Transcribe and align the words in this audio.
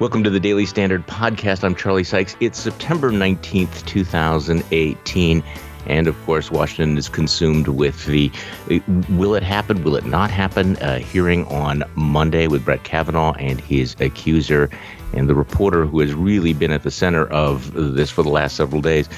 Welcome 0.00 0.24
to 0.24 0.30
the 0.30 0.40
Daily 0.40 0.66
Standard 0.66 1.06
Podcast. 1.06 1.62
I'm 1.62 1.76
Charlie 1.76 2.02
Sykes. 2.02 2.36
It's 2.40 2.58
September 2.58 3.12
19th, 3.12 3.86
2018. 3.86 5.44
And 5.86 6.08
of 6.08 6.20
course, 6.26 6.50
Washington 6.50 6.98
is 6.98 7.08
consumed 7.08 7.68
with 7.68 8.04
the 8.06 8.32
will 9.10 9.36
it 9.36 9.44
happen, 9.44 9.84
will 9.84 9.94
it 9.94 10.04
not 10.04 10.32
happen 10.32 10.76
uh, 10.78 10.98
hearing 10.98 11.46
on 11.46 11.84
Monday 11.94 12.48
with 12.48 12.64
Brett 12.64 12.82
Kavanaugh 12.82 13.34
and 13.34 13.60
his 13.60 13.94
accuser. 14.00 14.68
And 15.12 15.28
the 15.28 15.34
reporter 15.36 15.86
who 15.86 16.00
has 16.00 16.12
really 16.12 16.54
been 16.54 16.72
at 16.72 16.82
the 16.82 16.90
center 16.90 17.26
of 17.26 17.72
this 17.72 18.10
for 18.10 18.24
the 18.24 18.30
last 18.30 18.56
several 18.56 18.82
days 18.82 19.08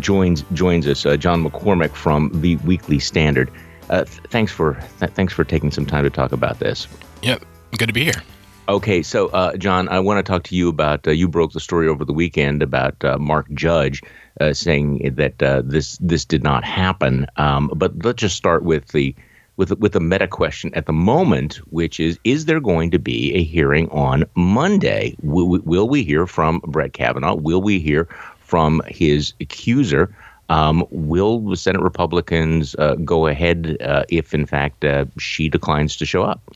joins 0.00 0.42
joins 0.52 0.88
us, 0.88 1.06
uh, 1.06 1.16
John 1.16 1.44
McCormack 1.44 1.92
from 1.92 2.30
the 2.40 2.56
Weekly 2.56 2.98
Standard. 2.98 3.52
Uh, 3.88 4.02
th- 4.02 4.20
thanks 4.30 4.50
for 4.50 4.74
th- 4.98 5.12
thanks 5.12 5.32
for 5.32 5.44
taking 5.44 5.70
some 5.70 5.86
time 5.86 6.02
to 6.02 6.10
talk 6.10 6.32
about 6.32 6.58
this. 6.58 6.88
Yep, 7.22 7.44
good 7.78 7.86
to 7.86 7.92
be 7.92 8.02
here. 8.02 8.20
Okay, 8.66 9.02
so 9.02 9.28
uh, 9.28 9.56
John, 9.58 9.90
I 9.90 10.00
want 10.00 10.24
to 10.24 10.32
talk 10.32 10.44
to 10.44 10.56
you 10.56 10.70
about. 10.70 11.06
Uh, 11.06 11.10
you 11.10 11.28
broke 11.28 11.52
the 11.52 11.60
story 11.60 11.86
over 11.86 12.02
the 12.02 12.14
weekend 12.14 12.62
about 12.62 13.04
uh, 13.04 13.18
Mark 13.18 13.46
Judge 13.52 14.02
uh, 14.40 14.54
saying 14.54 15.16
that 15.16 15.42
uh, 15.42 15.60
this 15.66 15.98
this 15.98 16.24
did 16.24 16.42
not 16.42 16.64
happen. 16.64 17.26
Um, 17.36 17.70
but 17.76 17.92
let's 18.02 18.22
just 18.22 18.36
start 18.36 18.64
with 18.64 18.88
the 18.88 19.14
with 19.58 19.78
with 19.80 19.92
the 19.92 20.00
meta 20.00 20.26
question 20.26 20.70
at 20.72 20.86
the 20.86 20.94
moment, 20.94 21.56
which 21.72 22.00
is: 22.00 22.18
Is 22.24 22.46
there 22.46 22.58
going 22.58 22.90
to 22.92 22.98
be 22.98 23.34
a 23.34 23.44
hearing 23.44 23.90
on 23.90 24.24
Monday? 24.34 25.14
Will, 25.22 25.60
will 25.60 25.86
we 25.86 26.02
hear 26.02 26.26
from 26.26 26.62
Brett 26.66 26.94
Kavanaugh? 26.94 27.34
Will 27.34 27.60
we 27.60 27.78
hear 27.78 28.06
from 28.38 28.80
his 28.88 29.34
accuser? 29.40 30.16
Um, 30.48 30.86
will 30.90 31.38
the 31.40 31.56
Senate 31.58 31.82
Republicans 31.82 32.74
uh, 32.76 32.94
go 32.94 33.26
ahead 33.26 33.76
if, 34.08 34.32
in 34.32 34.46
fact, 34.46 34.86
she 35.18 35.50
declines 35.50 35.96
to 35.96 36.06
show 36.06 36.22
up? 36.22 36.53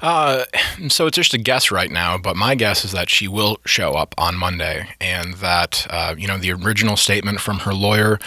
Uh, 0.00 0.44
so 0.88 1.06
it's 1.06 1.16
just 1.16 1.34
a 1.34 1.38
guess 1.38 1.70
right 1.70 1.90
now, 1.90 2.18
but 2.18 2.36
my 2.36 2.54
guess 2.54 2.84
is 2.84 2.92
that 2.92 3.10
she 3.10 3.28
will 3.28 3.58
show 3.66 3.92
up 3.92 4.14
on 4.18 4.36
Monday, 4.36 4.88
and 5.00 5.34
that 5.34 5.86
uh, 5.90 6.14
you 6.16 6.26
know 6.26 6.38
the 6.38 6.52
original 6.52 6.96
statement 6.96 7.40
from 7.40 7.60
her 7.60 7.74
lawyer 7.74 8.18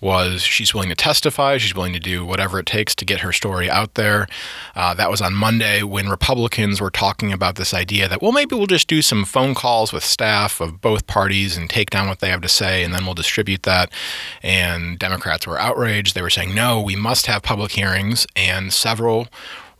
was 0.00 0.42
she's 0.42 0.74
willing 0.74 0.88
to 0.88 0.96
testify, 0.96 1.56
she's 1.58 1.76
willing 1.76 1.92
to 1.92 2.00
do 2.00 2.24
whatever 2.24 2.58
it 2.58 2.66
takes 2.66 2.92
to 2.92 3.04
get 3.04 3.20
her 3.20 3.32
story 3.32 3.70
out 3.70 3.94
there. 3.94 4.26
Uh, 4.74 4.92
that 4.94 5.08
was 5.08 5.22
on 5.22 5.32
Monday 5.32 5.84
when 5.84 6.08
Republicans 6.08 6.80
were 6.80 6.90
talking 6.90 7.32
about 7.32 7.54
this 7.54 7.72
idea 7.72 8.08
that 8.08 8.20
well 8.20 8.32
maybe 8.32 8.56
we'll 8.56 8.66
just 8.66 8.88
do 8.88 9.00
some 9.00 9.24
phone 9.24 9.54
calls 9.54 9.92
with 9.92 10.04
staff 10.04 10.60
of 10.60 10.80
both 10.80 11.06
parties 11.06 11.56
and 11.56 11.70
take 11.70 11.88
down 11.90 12.08
what 12.08 12.18
they 12.18 12.28
have 12.28 12.40
to 12.40 12.48
say, 12.48 12.82
and 12.82 12.92
then 12.92 13.04
we'll 13.04 13.14
distribute 13.14 13.62
that. 13.62 13.90
And 14.42 14.98
Democrats 14.98 15.46
were 15.46 15.58
outraged; 15.58 16.14
they 16.14 16.22
were 16.22 16.30
saying 16.30 16.54
no, 16.54 16.80
we 16.80 16.96
must 16.96 17.26
have 17.26 17.42
public 17.42 17.72
hearings, 17.72 18.26
and 18.34 18.72
several 18.72 19.28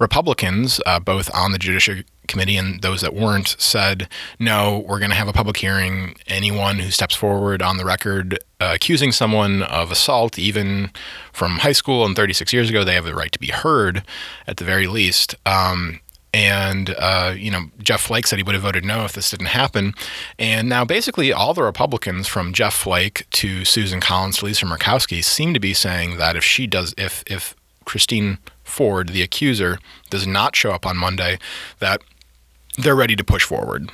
Republicans, 0.03 0.81
uh, 0.84 1.00
both 1.00 1.34
on 1.34 1.53
the 1.53 1.58
Judiciary 1.58 2.05
Committee 2.27 2.56
and 2.56 2.83
those 2.83 3.00
that 3.00 3.14
weren't, 3.14 3.56
said, 3.58 4.09
no, 4.39 4.84
we're 4.86 4.98
going 4.98 5.11
to 5.11 5.17
have 5.17 5.28
a 5.28 5.33
public 5.33 5.56
hearing. 5.56 6.17
Anyone 6.27 6.78
who 6.78 6.91
steps 6.91 7.14
forward 7.14 7.62
on 7.62 7.78
the 7.78 7.84
record 7.84 8.39
uh, 8.61 8.72
accusing 8.75 9.12
someone 9.12 9.62
of 9.62 9.91
assault, 9.91 10.39
even 10.39 10.91
from 11.33 11.59
high 11.59 11.72
school 11.72 12.05
and 12.05 12.14
36 12.14 12.53
years 12.53 12.69
ago, 12.69 12.84
they 12.84 12.94
have 12.94 13.05
the 13.05 13.14
right 13.14 13.33
to 13.33 13.39
be 13.39 13.48
heard 13.48 14.03
at 14.47 14.59
the 14.59 14.64
very 14.64 14.86
least. 14.86 15.34
Um, 15.47 16.00
and 16.34 16.94
uh, 16.98 17.34
you 17.37 17.50
know 17.50 17.64
Jeff 17.78 18.00
Flake 18.00 18.27
said 18.27 18.39
he 18.39 18.42
would 18.42 18.55
have 18.55 18.62
voted 18.62 18.87
no 18.87 19.05
if 19.05 19.12
this 19.12 19.31
didn't 19.31 19.47
happen. 19.47 19.94
And 20.39 20.69
now 20.69 20.84
basically 20.84 21.33
all 21.33 21.53
the 21.53 21.62
Republicans 21.62 22.27
from 22.27 22.55
Jeff 22.55 22.75
Flake 22.75 23.27
to 23.33 23.64
Susan 23.64 24.00
Collins 24.00 24.39
to 24.39 24.47
Lisa 24.47 24.64
Murkowski 24.64 25.22
seem 25.22 25.53
to 25.53 25.61
be 25.61 25.75
saying 25.75 26.16
that 26.16 26.34
if 26.34 26.42
she 26.42 26.66
does, 26.66 26.94
if 26.97 27.22
if 27.27 27.55
Christine 27.84 28.39
Ford, 28.73 29.11
the 29.11 29.23
accuser, 29.23 29.78
does 30.11 30.27
not 30.27 30.56
show 30.56 30.70
up 30.73 30.87
on 30.87 30.97
Monday, 30.97 31.39
that 31.78 32.01
they're 32.78 32.97
ready 32.97 33.15
to 33.17 33.23
push 33.23 33.45
forward. 33.45 33.91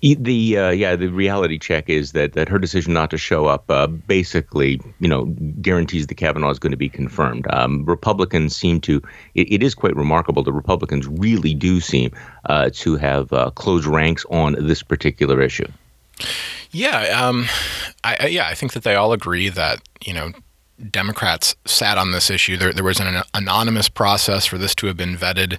The 0.00 0.58
uh, 0.58 0.70
yeah, 0.70 0.96
the 0.96 1.08
reality 1.08 1.58
check 1.58 1.88
is 1.88 2.12
that 2.12 2.34
that 2.34 2.48
her 2.50 2.58
decision 2.58 2.92
not 2.92 3.10
to 3.10 3.16
show 3.16 3.46
up 3.46 3.70
uh, 3.70 3.86
basically, 3.86 4.78
you 5.00 5.08
know, 5.08 5.24
guarantees 5.62 6.08
the 6.08 6.14
Kavanaugh 6.14 6.50
is 6.50 6.58
going 6.58 6.72
to 6.72 6.76
be 6.76 6.90
confirmed. 6.90 7.46
Um, 7.50 7.86
Republicans 7.86 8.54
seem 8.54 8.82
to. 8.82 9.02
It, 9.34 9.50
it 9.50 9.62
is 9.62 9.74
quite 9.74 9.96
remarkable. 9.96 10.42
The 10.42 10.52
Republicans 10.52 11.06
really 11.08 11.54
do 11.54 11.80
seem 11.80 12.10
uh, 12.50 12.68
to 12.74 12.96
have 12.96 13.32
uh, 13.32 13.50
closed 13.52 13.86
ranks 13.86 14.26
on 14.30 14.56
this 14.60 14.82
particular 14.82 15.40
issue. 15.40 15.68
Yeah, 16.70 17.26
um, 17.26 17.46
I, 18.02 18.26
yeah, 18.26 18.46
I 18.46 18.54
think 18.54 18.74
that 18.74 18.82
they 18.82 18.96
all 18.96 19.12
agree 19.12 19.48
that 19.48 19.80
you 20.04 20.12
know 20.12 20.32
Democrats 20.90 21.54
sat 21.66 21.96
on 21.98 22.10
this 22.10 22.30
issue. 22.30 22.56
There, 22.56 22.72
there 22.72 22.84
was 22.84 22.98
an 23.00 23.22
anonymous 23.32 23.88
process 23.88 24.44
for 24.44 24.58
this 24.58 24.74
to 24.76 24.86
have 24.88 24.96
been 24.96 25.16
vetted. 25.16 25.58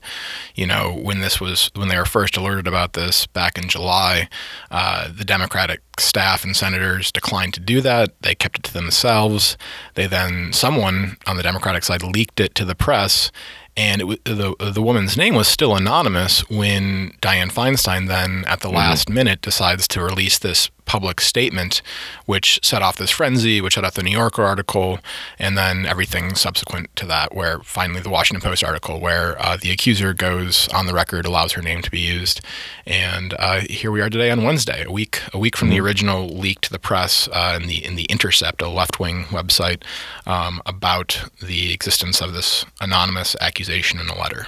You 0.56 0.68
know, 0.68 0.94
when 0.94 1.20
this 1.20 1.40
was 1.40 1.72
when 1.76 1.88
they 1.88 1.98
were 1.98 2.06
first 2.06 2.36
alerted 2.36 2.68
about 2.68 2.94
this 2.94 3.26
back 3.28 3.58
in 3.58 3.70
July, 3.70 4.28
uh, 4.72 5.10
the 5.12 5.24
Democratic 5.26 5.82
staff 5.98 6.44
and 6.44 6.56
senators 6.56 7.12
declined 7.12 7.54
to 7.54 7.60
do 7.60 7.80
that. 7.82 8.14
They 8.22 8.36
kept 8.36 8.60
it 8.60 8.64
to 8.64 8.74
themselves. 8.74 9.58
They 9.94 10.08
then 10.08 10.52
someone 10.52 11.18
on 11.26 11.38
the 11.38 11.44
Democratic 11.44 11.84
side 11.84 12.04
leaked 12.04 12.40
it 12.40 12.54
to 12.56 12.66
the 12.66 12.76
press, 12.76 13.32
and 13.78 14.02
it, 14.02 14.26
the 14.26 14.56
the 14.60 14.82
woman's 14.82 15.16
name 15.16 15.36
was 15.36 15.48
still 15.48 15.76
anonymous 15.76 16.42
when 16.50 17.12
Dianne 17.22 17.54
Feinstein 17.54 18.08
then 18.08 18.44
at 18.48 18.60
the 18.60 18.68
mm-hmm. 18.68 18.78
last 18.78 19.10
minute 19.10 19.42
decides 19.42 19.88
to 19.90 20.04
release 20.04 20.40
this 20.40 20.70
public 20.86 21.22
statement, 21.22 21.82
which 22.26 22.60
set 22.64 22.82
off 22.82 22.98
this 22.98 23.12
frenzy, 23.12 23.62
which 23.62 23.76
set 23.76 23.84
off 23.84 23.96
the 23.96 24.04
New 24.04 24.12
Yorker 24.12 24.44
article, 24.44 25.00
and 25.40 25.58
then 25.58 25.86
everything 25.86 26.36
subsequent 26.36 26.96
to 26.96 27.06
that, 27.06 27.36
where 27.36 27.60
finally 27.60 28.02
the 28.02 28.10
Washington 28.10 28.48
Post 28.48 28.64
article, 28.64 29.00
where 29.00 29.40
uh, 29.42 29.58
the 29.58 29.72
accuser 29.72 30.14
goes 30.14 30.68
on 30.70 30.86
the 30.86 30.94
record, 30.94 31.26
allows 31.26 31.54
her 31.54 31.62
name 31.62 31.82
to 31.82 31.92
be 31.92 32.00
used, 32.00 32.42
and 32.86 33.34
uh, 33.40 33.62
here 33.62 33.92
we 33.92 34.02
are 34.02 34.10
today 34.10 34.32
on 34.32 34.44
Wednesday, 34.44 34.84
a 34.86 34.92
week 34.92 35.22
a 35.34 35.38
week 35.38 35.56
from 35.56 35.70
mm-hmm. 35.70 35.78
the 35.78 35.82
original 35.82 36.28
leak 36.28 36.62
to 36.62 36.72
the 36.72 36.80
press 36.80 37.28
uh, 37.32 37.60
in 37.62 37.68
the 37.68 37.84
in 37.84 37.96
the 37.96 38.06
Intercept, 38.06 38.62
a 38.62 38.70
left 38.70 39.00
wing 39.00 39.26
website, 39.26 39.84
um, 40.26 40.62
about 40.66 41.30
the 41.42 41.74
existence 41.74 42.22
of 42.22 42.34
this 42.34 42.66
anonymous 42.82 43.36
accusation 43.42 44.00
in 44.00 44.08
a 44.08 44.18
letter. 44.18 44.48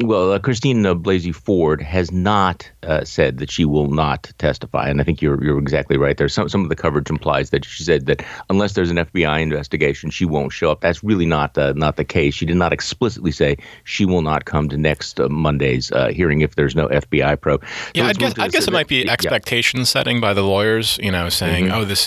Well, 0.00 0.32
uh, 0.32 0.38
Christine 0.38 0.84
uh, 0.84 0.94
Blasey 0.94 1.34
Ford 1.34 1.80
has 1.80 2.12
not 2.12 2.70
uh, 2.82 3.02
said 3.04 3.38
that 3.38 3.50
she 3.50 3.64
will 3.64 3.88
not 3.88 4.30
testify, 4.36 4.90
and 4.90 5.00
I 5.00 5.04
think 5.04 5.22
you're 5.22 5.42
you're 5.42 5.58
exactly 5.58 5.96
right 5.96 6.18
there. 6.18 6.28
Some 6.28 6.50
some 6.50 6.62
of 6.62 6.68
the 6.68 6.76
coverage 6.76 7.08
implies 7.08 7.48
that 7.50 7.64
she 7.64 7.82
said 7.82 8.04
that 8.04 8.22
unless 8.50 8.74
there's 8.74 8.90
an 8.90 8.98
FBI 8.98 9.40
investigation, 9.40 10.10
she 10.10 10.26
won't 10.26 10.52
show 10.52 10.70
up. 10.70 10.82
That's 10.82 11.02
really 11.02 11.24
not 11.24 11.56
uh, 11.56 11.72
not 11.76 11.96
the 11.96 12.04
case. 12.04 12.34
She 12.34 12.44
did 12.44 12.56
not 12.56 12.74
explicitly 12.74 13.32
say 13.32 13.56
she 13.84 14.04
will 14.04 14.20
not 14.20 14.44
come 14.44 14.68
to 14.68 14.76
next 14.76 15.18
uh, 15.18 15.30
Monday's 15.30 15.90
uh, 15.92 16.08
hearing 16.08 16.42
if 16.42 16.56
there's 16.56 16.76
no 16.76 16.88
FBI 16.88 17.40
probe. 17.40 17.64
So 17.64 17.90
yeah, 17.94 18.08
I 18.08 18.12
guess 18.12 18.38
I 18.38 18.48
guess 18.48 18.68
it 18.68 18.72
might 18.72 18.88
be 18.88 19.08
expectation 19.08 19.80
yeah. 19.80 19.84
setting 19.84 20.20
by 20.20 20.34
the 20.34 20.42
lawyers. 20.42 20.98
You 21.02 21.10
know, 21.10 21.30
saying, 21.30 21.66
mm-hmm. 21.66 21.74
"Oh, 21.74 21.84
this 21.86 22.06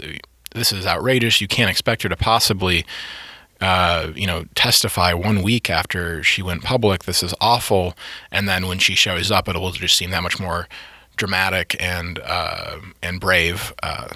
this 0.53 0.71
is 0.71 0.85
outrageous. 0.85 1.41
You 1.41 1.47
can't 1.47 1.71
expect 1.71 2.03
her 2.03 2.09
to 2.09 2.15
possibly." 2.15 2.85
Uh, 3.61 4.11
you 4.15 4.25
know, 4.25 4.45
testify 4.55 5.13
one 5.13 5.41
week 5.41 5.69
after 5.69 6.23
she 6.23 6.41
went 6.41 6.63
public, 6.63 7.03
this 7.03 7.21
is 7.21 7.33
awful. 7.41 7.95
And 8.31 8.47
then 8.47 8.67
when 8.67 8.79
she 8.79 8.95
shows 8.95 9.31
up, 9.31 9.47
it 9.47 9.55
will 9.55 9.71
just 9.71 9.97
seem 9.97 10.11
that 10.11 10.23
much 10.23 10.39
more 10.39 10.67
dramatic 11.17 11.75
and 11.79 12.19
uh, 12.23 12.77
and 13.03 13.19
brave. 13.19 13.73
Uh, 13.83 14.07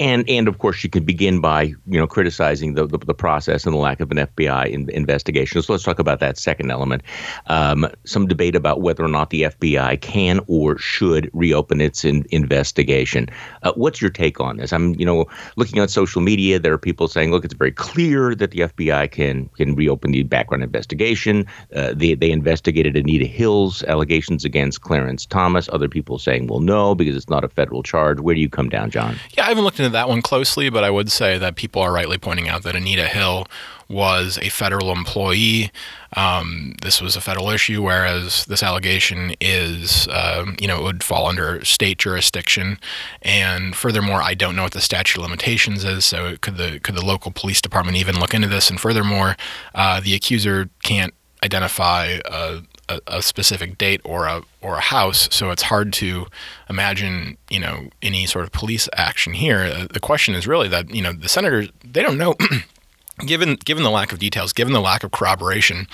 and 0.00 0.28
and 0.28 0.48
of 0.48 0.58
course 0.58 0.76
she 0.76 0.88
can 0.88 1.04
begin 1.04 1.40
by 1.40 1.62
you 1.62 1.98
know 1.98 2.06
criticizing 2.06 2.74
the 2.74 2.86
the, 2.86 2.98
the 2.98 3.14
process 3.14 3.64
and 3.64 3.74
the 3.74 3.78
lack 3.78 4.00
of 4.00 4.10
an 4.10 4.18
FBI 4.18 4.68
in, 4.68 4.88
investigation. 4.90 5.62
So 5.62 5.72
let's 5.72 5.84
talk 5.84 5.98
about 5.98 6.20
that 6.20 6.38
second 6.38 6.70
element. 6.70 7.02
Um, 7.46 7.86
some 8.04 8.26
debate 8.26 8.56
about 8.56 8.80
whether 8.80 9.04
or 9.04 9.08
not 9.08 9.30
the 9.30 9.42
FBI 9.42 10.00
can 10.00 10.40
or 10.46 10.78
should 10.78 11.30
reopen 11.32 11.80
its 11.80 12.04
in, 12.04 12.24
investigation. 12.30 13.28
Uh, 13.62 13.72
what's 13.76 14.00
your 14.00 14.10
take 14.10 14.40
on 14.40 14.56
this? 14.56 14.72
I'm 14.72 14.94
you 14.98 15.06
know 15.06 15.26
looking 15.56 15.80
on 15.80 15.88
social 15.88 16.20
media. 16.20 16.58
There 16.58 16.72
are 16.72 16.78
people 16.78 17.08
saying, 17.08 17.30
look, 17.30 17.44
it's 17.44 17.54
very 17.54 17.72
clear 17.72 18.34
that 18.34 18.50
the 18.50 18.60
FBI 18.60 19.10
can 19.10 19.48
can 19.56 19.74
reopen 19.74 20.12
the 20.12 20.22
background 20.22 20.62
investigation. 20.62 21.46
Uh, 21.74 21.92
they 21.94 22.14
they 22.14 22.30
investigated 22.30 22.96
Anita 22.96 23.26
Hill's 23.26 23.82
allegations 23.84 24.44
against 24.44 24.80
Clarence 24.80 25.26
Thomas. 25.26 25.68
Other 25.72 25.88
people 25.88 26.18
saying, 26.18 26.48
well, 26.48 26.60
no, 26.60 26.94
because 26.94 27.16
it's 27.16 27.28
not 27.28 27.44
a 27.44 27.48
federal 27.48 27.82
charge. 27.82 28.20
Where 28.20 28.34
do 28.34 28.40
you 28.40 28.48
come 28.48 28.68
down, 28.68 28.90
John? 28.90 29.16
Yeah, 29.36 29.44
I 29.44 29.48
haven't 29.48 29.64
looked 29.64 29.80
that 29.92 30.08
one 30.08 30.22
closely, 30.22 30.70
but 30.70 30.84
I 30.84 30.90
would 30.90 31.10
say 31.10 31.38
that 31.38 31.56
people 31.56 31.82
are 31.82 31.92
rightly 31.92 32.18
pointing 32.18 32.48
out 32.48 32.62
that 32.62 32.76
Anita 32.76 33.06
Hill 33.06 33.46
was 33.88 34.38
a 34.38 34.48
federal 34.48 34.90
employee. 34.90 35.70
Um, 36.16 36.74
this 36.82 37.02
was 37.02 37.16
a 37.16 37.20
federal 37.20 37.50
issue, 37.50 37.82
whereas 37.82 38.46
this 38.46 38.62
allegation 38.62 39.34
is, 39.40 40.08
uh, 40.08 40.46
you 40.58 40.66
know, 40.66 40.78
it 40.78 40.82
would 40.82 41.04
fall 41.04 41.26
under 41.26 41.64
state 41.64 41.98
jurisdiction. 41.98 42.78
And 43.22 43.76
furthermore, 43.76 44.22
I 44.22 44.34
don't 44.34 44.56
know 44.56 44.62
what 44.62 44.72
the 44.72 44.80
statute 44.80 45.18
of 45.18 45.24
limitations 45.24 45.84
is. 45.84 46.04
So 46.04 46.36
could 46.40 46.56
the 46.56 46.80
could 46.80 46.94
the 46.94 47.04
local 47.04 47.30
police 47.30 47.60
department 47.60 47.96
even 47.96 48.18
look 48.18 48.34
into 48.34 48.48
this? 48.48 48.70
And 48.70 48.80
furthermore, 48.80 49.36
uh, 49.74 50.00
the 50.00 50.14
accuser 50.14 50.70
can't 50.82 51.12
identify 51.42 52.20
a, 52.24 52.62
a, 52.88 53.00
a, 53.06 53.22
specific 53.22 53.78
date 53.78 54.00
or 54.04 54.26
a 54.26 54.42
or 54.60 54.76
a 54.76 54.80
house, 54.80 55.28
so 55.30 55.50
it's 55.50 55.62
hard 55.62 55.92
to 55.94 56.26
imagine 56.68 57.36
you 57.50 57.60
know 57.60 57.88
any 58.02 58.26
sort 58.26 58.44
of 58.44 58.52
police 58.52 58.88
action 58.94 59.34
here. 59.34 59.60
Uh, 59.60 59.86
the 59.90 60.00
question 60.00 60.34
is 60.34 60.46
really 60.46 60.68
that 60.68 60.90
you 60.94 61.02
know 61.02 61.12
the 61.12 61.28
senators 61.28 61.68
they 61.84 62.02
don't 62.02 62.18
know, 62.18 62.34
given 63.26 63.56
given 63.64 63.82
the 63.82 63.90
lack 63.90 64.12
of 64.12 64.18
details, 64.18 64.52
given 64.52 64.72
the 64.72 64.80
lack 64.80 65.04
of 65.04 65.10
corroboration. 65.10 65.86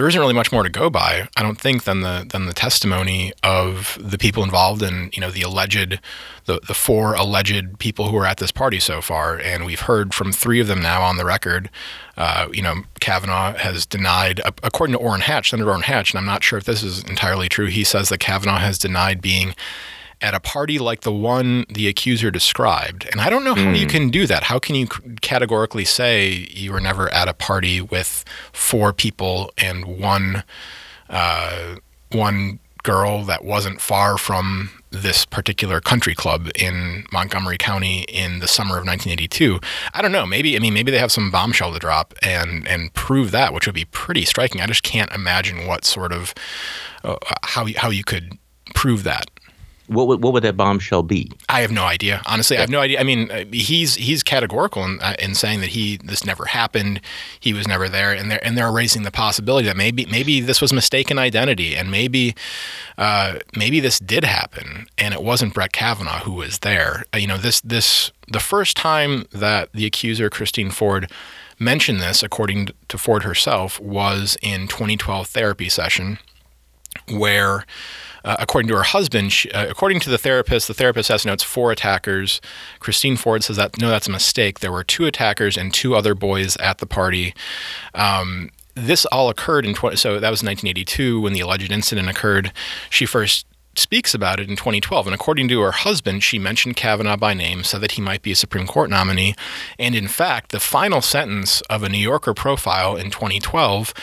There 0.00 0.08
isn't 0.08 0.18
really 0.18 0.32
much 0.32 0.50
more 0.50 0.62
to 0.62 0.70
go 0.70 0.88
by. 0.88 1.28
I 1.36 1.42
don't 1.42 1.60
think 1.60 1.84
than 1.84 2.00
the 2.00 2.24
than 2.26 2.46
the 2.46 2.54
testimony 2.54 3.34
of 3.42 3.98
the 4.00 4.16
people 4.16 4.42
involved 4.42 4.80
and 4.80 5.14
you 5.14 5.20
know 5.20 5.30
the 5.30 5.42
alleged 5.42 6.00
the 6.46 6.58
the 6.66 6.72
four 6.72 7.12
alleged 7.12 7.78
people 7.78 8.08
who 8.08 8.16
are 8.16 8.24
at 8.24 8.38
this 8.38 8.50
party 8.50 8.80
so 8.80 9.02
far, 9.02 9.36
and 9.36 9.66
we've 9.66 9.80
heard 9.80 10.14
from 10.14 10.32
three 10.32 10.58
of 10.58 10.68
them 10.68 10.80
now 10.80 11.02
on 11.02 11.18
the 11.18 11.26
record. 11.26 11.68
Uh, 12.16 12.48
you 12.50 12.62
know, 12.62 12.76
Kavanaugh 13.00 13.58
has 13.58 13.84
denied, 13.84 14.40
according 14.62 14.96
to 14.96 14.98
Orrin 14.98 15.20
Hatch, 15.20 15.50
Senator 15.50 15.68
Orrin 15.68 15.82
Hatch, 15.82 16.12
and 16.12 16.18
I'm 16.18 16.24
not 16.24 16.42
sure 16.42 16.58
if 16.58 16.64
this 16.64 16.82
is 16.82 17.04
entirely 17.04 17.50
true. 17.50 17.66
He 17.66 17.84
says 17.84 18.08
that 18.08 18.20
Kavanaugh 18.20 18.58
has 18.58 18.78
denied 18.78 19.20
being 19.20 19.54
at 20.22 20.34
a 20.34 20.40
party 20.40 20.78
like 20.78 21.00
the 21.00 21.12
one 21.12 21.64
the 21.68 21.88
accuser 21.88 22.30
described. 22.30 23.08
And 23.10 23.20
I 23.20 23.30
don't 23.30 23.44
know 23.44 23.54
how 23.54 23.72
mm. 23.72 23.78
you 23.78 23.84
hmm. 23.84 23.90
can 23.90 24.10
do 24.10 24.26
that. 24.26 24.44
How 24.44 24.58
can 24.58 24.74
you 24.74 24.86
categorically 25.20 25.84
say 25.84 26.48
you 26.50 26.72
were 26.72 26.80
never 26.80 27.12
at 27.12 27.28
a 27.28 27.34
party 27.34 27.80
with 27.80 28.24
four 28.52 28.92
people 28.92 29.50
and 29.58 29.98
one 29.98 30.44
uh, 31.08 31.76
one 32.12 32.60
girl 32.82 33.24
that 33.24 33.44
wasn't 33.44 33.80
far 33.80 34.16
from 34.16 34.70
this 34.90 35.24
particular 35.24 35.80
country 35.80 36.14
club 36.14 36.48
in 36.54 37.04
Montgomery 37.12 37.58
County 37.58 38.02
in 38.08 38.40
the 38.40 38.48
summer 38.48 38.76
of 38.78 38.86
1982. 38.86 39.60
I 39.94 40.02
don't 40.02 40.12
know. 40.12 40.26
Maybe 40.26 40.56
I 40.56 40.58
mean 40.58 40.74
maybe 40.74 40.90
they 40.90 40.98
have 40.98 41.12
some 41.12 41.30
bombshell 41.30 41.72
to 41.72 41.78
drop 41.78 42.14
and 42.22 42.66
and 42.66 42.92
prove 42.94 43.30
that, 43.30 43.52
which 43.52 43.66
would 43.66 43.74
be 43.74 43.84
pretty 43.86 44.24
striking. 44.24 44.60
I 44.60 44.66
just 44.66 44.82
can't 44.82 45.12
imagine 45.12 45.66
what 45.66 45.84
sort 45.84 46.12
of 46.12 46.34
uh, 47.04 47.16
how 47.42 47.66
how 47.76 47.90
you 47.90 48.04
could 48.04 48.38
prove 48.74 49.04
that 49.04 49.30
what 49.90 50.06
would, 50.06 50.22
what 50.22 50.32
would 50.32 50.44
that 50.44 50.56
bombshell 50.56 51.02
be? 51.02 51.30
I 51.48 51.62
have 51.62 51.72
no 51.72 51.84
idea. 51.84 52.22
Honestly, 52.26 52.54
yeah. 52.54 52.60
I 52.60 52.62
have 52.62 52.70
no 52.70 52.80
idea. 52.80 53.00
I 53.00 53.02
mean, 53.02 53.30
uh, 53.30 53.44
he's 53.50 53.96
he's 53.96 54.22
categorical 54.22 54.84
in, 54.84 55.00
uh, 55.00 55.16
in 55.18 55.34
saying 55.34 55.60
that 55.60 55.70
he 55.70 55.96
this 55.96 56.24
never 56.24 56.44
happened. 56.44 57.00
He 57.40 57.52
was 57.52 57.66
never 57.66 57.88
there, 57.88 58.12
and 58.12 58.30
they're 58.30 58.44
and 58.44 58.56
they're 58.56 58.70
raising 58.70 59.02
the 59.02 59.10
possibility 59.10 59.66
that 59.66 59.76
maybe 59.76 60.06
maybe 60.06 60.40
this 60.40 60.60
was 60.60 60.72
mistaken 60.72 61.18
identity, 61.18 61.76
and 61.76 61.90
maybe 61.90 62.36
uh, 62.98 63.40
maybe 63.56 63.80
this 63.80 63.98
did 63.98 64.24
happen, 64.24 64.86
and 64.96 65.12
it 65.12 65.22
wasn't 65.24 65.54
Brett 65.54 65.72
Kavanaugh 65.72 66.20
who 66.20 66.34
was 66.34 66.60
there. 66.60 67.04
Uh, 67.12 67.18
you 67.18 67.26
know, 67.26 67.38
this 67.38 67.60
this 67.62 68.12
the 68.28 68.40
first 68.40 68.76
time 68.76 69.26
that 69.32 69.72
the 69.72 69.86
accuser 69.86 70.30
Christine 70.30 70.70
Ford 70.70 71.10
mentioned 71.58 72.00
this, 72.00 72.22
according 72.22 72.68
to 72.88 72.96
Ford 72.96 73.24
herself, 73.24 73.80
was 73.80 74.38
in 74.40 74.68
2012 74.68 75.26
therapy 75.26 75.68
session, 75.68 76.18
where 77.08 77.66
uh, 78.24 78.36
according 78.38 78.68
to 78.68 78.76
her 78.76 78.82
husband, 78.82 79.32
she, 79.32 79.50
uh, 79.52 79.68
according 79.68 80.00
to 80.00 80.10
the 80.10 80.18
therapist, 80.18 80.68
the 80.68 80.74
therapist 80.74 81.08
has 81.08 81.24
notes 81.24 81.42
four 81.42 81.72
attackers. 81.72 82.40
Christine 82.78 83.16
Ford 83.16 83.44
says 83.44 83.56
that 83.56 83.78
no, 83.80 83.88
that's 83.88 84.08
a 84.08 84.12
mistake. 84.12 84.60
There 84.60 84.72
were 84.72 84.84
two 84.84 85.06
attackers 85.06 85.56
and 85.56 85.72
two 85.72 85.94
other 85.94 86.14
boys 86.14 86.56
at 86.56 86.78
the 86.78 86.86
party. 86.86 87.34
Um, 87.94 88.50
this 88.74 89.04
all 89.06 89.28
occurred 89.28 89.66
in 89.66 89.74
20, 89.74 89.96
so 89.96 90.14
that 90.14 90.30
was 90.30 90.42
1982 90.42 91.20
when 91.20 91.32
the 91.32 91.40
alleged 91.40 91.72
incident 91.72 92.08
occurred. 92.08 92.52
She 92.88 93.06
first 93.06 93.46
speaks 93.76 94.14
about 94.14 94.40
it 94.40 94.48
in 94.48 94.56
2012. 94.56 95.06
And 95.06 95.14
according 95.14 95.48
to 95.48 95.60
her 95.60 95.72
husband, 95.72 96.22
she 96.22 96.38
mentioned 96.38 96.76
Kavanaugh 96.76 97.16
by 97.16 97.34
name, 97.34 97.64
so 97.64 97.78
that 97.78 97.92
he 97.92 98.02
might 98.02 98.22
be 98.22 98.32
a 98.32 98.36
Supreme 98.36 98.66
Court 98.66 98.90
nominee. 98.90 99.34
And 99.78 99.94
in 99.94 100.08
fact, 100.08 100.50
the 100.50 100.60
final 100.60 101.00
sentence 101.00 101.60
of 101.62 101.82
a 101.82 101.88
New 101.88 101.98
Yorker 101.98 102.34
profile 102.34 102.96
in 102.96 103.10
2012 103.10 103.94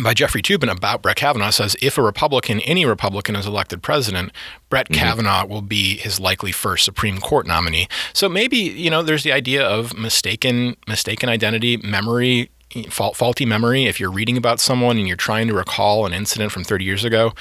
by 0.00 0.14
Jeffrey 0.14 0.40
Toobin 0.40 0.70
about 0.70 1.02
Brett 1.02 1.16
Kavanaugh 1.16 1.50
says 1.50 1.76
if 1.82 1.98
a 1.98 2.02
Republican, 2.02 2.60
any 2.60 2.86
Republican, 2.86 3.36
is 3.36 3.46
elected 3.46 3.82
president, 3.82 4.32
Brett 4.70 4.88
mm-hmm. 4.88 5.00
Kavanaugh 5.00 5.46
will 5.46 5.62
be 5.62 5.96
his 5.96 6.18
likely 6.18 6.52
first 6.52 6.84
Supreme 6.84 7.18
Court 7.18 7.46
nominee. 7.46 7.88
So 8.12 8.28
maybe 8.28 8.56
you 8.56 8.90
know 8.90 9.02
there's 9.02 9.24
the 9.24 9.32
idea 9.32 9.64
of 9.66 9.96
mistaken 9.96 10.76
mistaken 10.86 11.28
identity, 11.28 11.76
memory 11.78 12.50
faulty 12.90 13.46
memory, 13.46 13.86
if 13.86 14.00
you're 14.00 14.10
reading 14.10 14.36
about 14.36 14.60
someone 14.60 14.98
and 14.98 15.06
you're 15.06 15.16
trying 15.16 15.48
to 15.48 15.54
recall 15.54 16.06
an 16.06 16.12
incident 16.12 16.52
from 16.52 16.64
30 16.64 16.84
years 16.84 17.04
ago, 17.04 17.32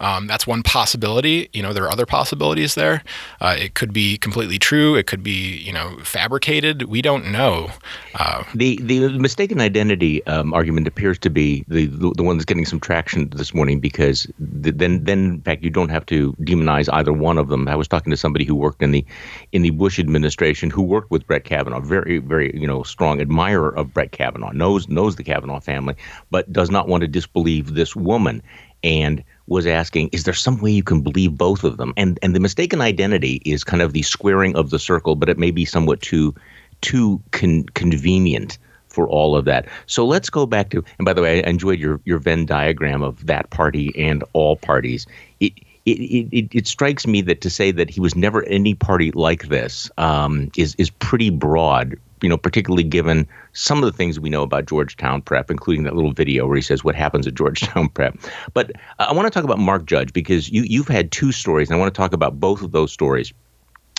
um, 0.00 0.26
that's 0.26 0.46
one 0.46 0.62
possibility. 0.62 1.48
You 1.52 1.62
know, 1.62 1.72
there 1.72 1.84
are 1.84 1.90
other 1.90 2.06
possibilities 2.06 2.74
there. 2.74 3.02
Uh, 3.40 3.56
it 3.58 3.74
could 3.74 3.92
be 3.92 4.18
completely 4.18 4.58
true. 4.58 4.94
It 4.94 5.06
could 5.06 5.22
be, 5.22 5.56
you 5.58 5.72
know, 5.72 5.98
fabricated. 6.02 6.84
We 6.84 7.02
don't 7.02 7.30
know. 7.30 7.70
Uh, 8.14 8.44
the 8.54 8.76
the 8.82 9.08
mistaken 9.10 9.60
identity 9.60 10.26
um, 10.26 10.52
argument 10.54 10.86
appears 10.86 11.18
to 11.20 11.30
be 11.30 11.64
the, 11.68 11.86
the, 11.86 12.22
one 12.22 12.36
that's 12.36 12.44
getting 12.44 12.64
some 12.64 12.80
traction 12.80 13.28
this 13.30 13.54
morning 13.54 13.80
because 13.80 14.26
the, 14.38 14.70
then 14.70 15.04
then 15.04 15.18
in 15.24 15.40
fact 15.42 15.62
you 15.62 15.70
don't 15.70 15.88
have 15.88 16.06
to 16.06 16.32
demonize 16.34 16.88
either 16.92 17.12
one 17.12 17.38
of 17.38 17.48
them. 17.48 17.68
I 17.68 17.76
was 17.76 17.88
talking 17.88 18.10
to 18.10 18.16
somebody 18.16 18.44
who 18.44 18.54
worked 18.54 18.82
in 18.82 18.90
the 18.90 19.04
in 19.52 19.62
the 19.62 19.70
Bush 19.70 19.98
administration 19.98 20.70
who 20.70 20.82
worked 20.82 21.10
with 21.10 21.26
Brett 21.26 21.44
Kavanaugh, 21.44 21.80
very 21.80 22.18
very 22.18 22.56
you 22.58 22.66
know 22.66 22.82
strong 22.82 23.20
admirer 23.20 23.70
of 23.70 23.92
Brett 23.92 24.12
Kavanaugh, 24.12 24.52
knows 24.52 24.77
knows 24.86 25.08
knows 25.08 25.16
the 25.16 25.24
Kavanaugh 25.24 25.60
family, 25.60 25.94
but 26.30 26.52
does 26.52 26.70
not 26.70 26.88
want 26.88 27.00
to 27.00 27.08
disbelieve 27.08 27.74
this 27.74 27.96
woman, 27.96 28.42
and 28.84 29.24
was 29.46 29.66
asking, 29.66 30.10
is 30.12 30.24
there 30.24 30.34
some 30.34 30.60
way 30.60 30.70
you 30.70 30.82
can 30.82 31.00
believe 31.00 31.36
both 31.36 31.64
of 31.64 31.78
them? 31.78 31.94
And 31.96 32.18
and 32.22 32.34
the 32.34 32.40
mistaken 32.40 32.80
identity 32.80 33.40
is 33.44 33.64
kind 33.64 33.82
of 33.82 33.92
the 33.92 34.02
squaring 34.02 34.54
of 34.56 34.70
the 34.70 34.78
circle, 34.78 35.16
but 35.16 35.28
it 35.28 35.38
may 35.38 35.50
be 35.50 35.64
somewhat 35.64 36.02
too 36.02 36.34
too 36.80 37.20
con- 37.30 37.64
convenient 37.74 38.58
for 38.88 39.08
all 39.08 39.36
of 39.36 39.44
that. 39.46 39.66
So 39.86 40.04
let's 40.06 40.30
go 40.30 40.46
back 40.46 40.70
to. 40.70 40.84
And 40.98 41.04
by 41.04 41.12
the 41.12 41.22
way, 41.22 41.42
I 41.42 41.48
enjoyed 41.48 41.78
your 41.78 42.00
your 42.04 42.18
Venn 42.18 42.46
diagram 42.46 43.02
of 43.02 43.26
that 43.26 43.50
party 43.50 43.92
and 43.96 44.22
all 44.34 44.56
parties. 44.56 45.06
It, 45.40 45.52
it, 45.86 46.28
it, 46.32 46.48
it, 46.52 46.66
strikes 46.66 47.06
me 47.06 47.22
that 47.22 47.40
to 47.40 47.48
say 47.48 47.70
that 47.70 47.88
he 47.88 47.98
was 47.98 48.14
never 48.14 48.44
any 48.44 48.74
party 48.74 49.10
like 49.12 49.48
this 49.48 49.90
um, 49.96 50.50
is 50.54 50.74
is 50.76 50.90
pretty 50.90 51.30
broad 51.30 51.96
you 52.22 52.28
know, 52.28 52.36
particularly 52.36 52.84
given 52.84 53.26
some 53.52 53.78
of 53.78 53.84
the 53.84 53.96
things 53.96 54.18
we 54.18 54.30
know 54.30 54.42
about 54.42 54.66
Georgetown 54.66 55.22
Prep, 55.22 55.50
including 55.50 55.84
that 55.84 55.94
little 55.94 56.12
video 56.12 56.46
where 56.46 56.56
he 56.56 56.62
says 56.62 56.84
what 56.84 56.94
happens 56.94 57.26
at 57.26 57.34
Georgetown 57.34 57.88
Prep. 57.94 58.16
But 58.54 58.72
I 58.98 59.12
want 59.12 59.26
to 59.26 59.30
talk 59.30 59.44
about 59.44 59.58
Mark 59.58 59.86
Judge 59.86 60.12
because 60.12 60.48
you 60.50 60.62
you've 60.62 60.88
had 60.88 61.12
two 61.12 61.32
stories, 61.32 61.68
and 61.68 61.76
I 61.76 61.78
want 61.80 61.92
to 61.92 61.98
talk 61.98 62.12
about 62.12 62.40
both 62.40 62.62
of 62.62 62.72
those 62.72 62.92
stories 62.92 63.32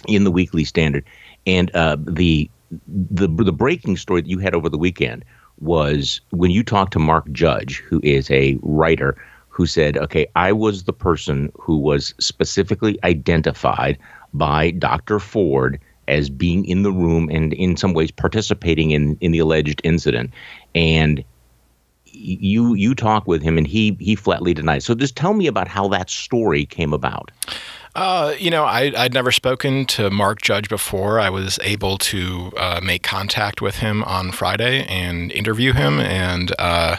in 0.08 0.24
the 0.24 0.32
Weekly 0.32 0.64
Standard. 0.64 1.04
And 1.46 1.74
uh, 1.76 1.98
the 2.00 2.50
the 2.88 3.28
the 3.28 3.54
breaking 3.54 3.98
story 3.98 4.22
that 4.22 4.30
you 4.30 4.40
had 4.40 4.54
over 4.54 4.70
the 4.70 4.78
weekend 4.78 5.26
was 5.60 6.22
when 6.30 6.52
you 6.52 6.64
talked 6.64 6.94
to 6.94 7.00
Mark 7.00 7.30
Judge, 7.32 7.80
who 7.80 8.00
is 8.04 8.30
a 8.32 8.58
writer, 8.62 9.18
who 9.50 9.66
said, 9.66 9.98
"Okay, 9.98 10.28
I 10.36 10.52
was 10.52 10.84
the 10.84 10.94
person 10.94 11.52
who 11.60 11.78
was 11.78 12.14
specifically 12.20 12.98
identified 13.04 13.98
by 14.34 14.72
Dr. 14.72 15.20
Ford." 15.20 15.80
As 16.10 16.30
being 16.30 16.66
in 16.66 16.84
the 16.84 16.92
room 16.92 17.30
and 17.32 17.54
in 17.54 17.78
some 17.78 17.94
ways 17.94 18.12
participating 18.12 18.92
in 18.92 19.18
in 19.22 19.32
the 19.32 19.40
alleged 19.40 19.82
incident. 19.84 20.32
And 20.76 21.24
you 22.06 22.74
you 22.74 22.96
talk 22.96 23.28
with 23.28 23.42
him 23.42 23.58
and 23.58 23.68
he 23.68 23.96
he 24.00 24.16
flatly 24.16 24.54
denies. 24.54 24.86
So 24.86 24.96
just 24.96 25.16
tell 25.16 25.34
me 25.34 25.48
about 25.48 25.68
how 25.68 25.88
that 25.90 26.10
story 26.10 26.66
came 26.66 26.94
about 26.94 27.32
uh, 27.96 28.36
you 28.38 28.52
know, 28.52 28.66
I, 28.66 28.92
would 28.96 29.14
never 29.14 29.32
spoken 29.32 29.86
to 29.88 30.12
Mark 30.12 30.42
Judge 30.42 30.70
before. 30.70 31.20
I 31.20 31.30
was 31.30 31.58
able 31.64 31.98
to 31.98 32.52
uh, 32.56 32.80
make 32.84 33.02
contact 33.02 33.62
with 33.62 33.78
him 33.78 34.04
on 34.04 34.32
Friday 34.32 34.86
and 34.86 35.32
interview 35.32 35.74
him, 35.74 36.00
and 36.00 36.54
uh, 36.60 36.98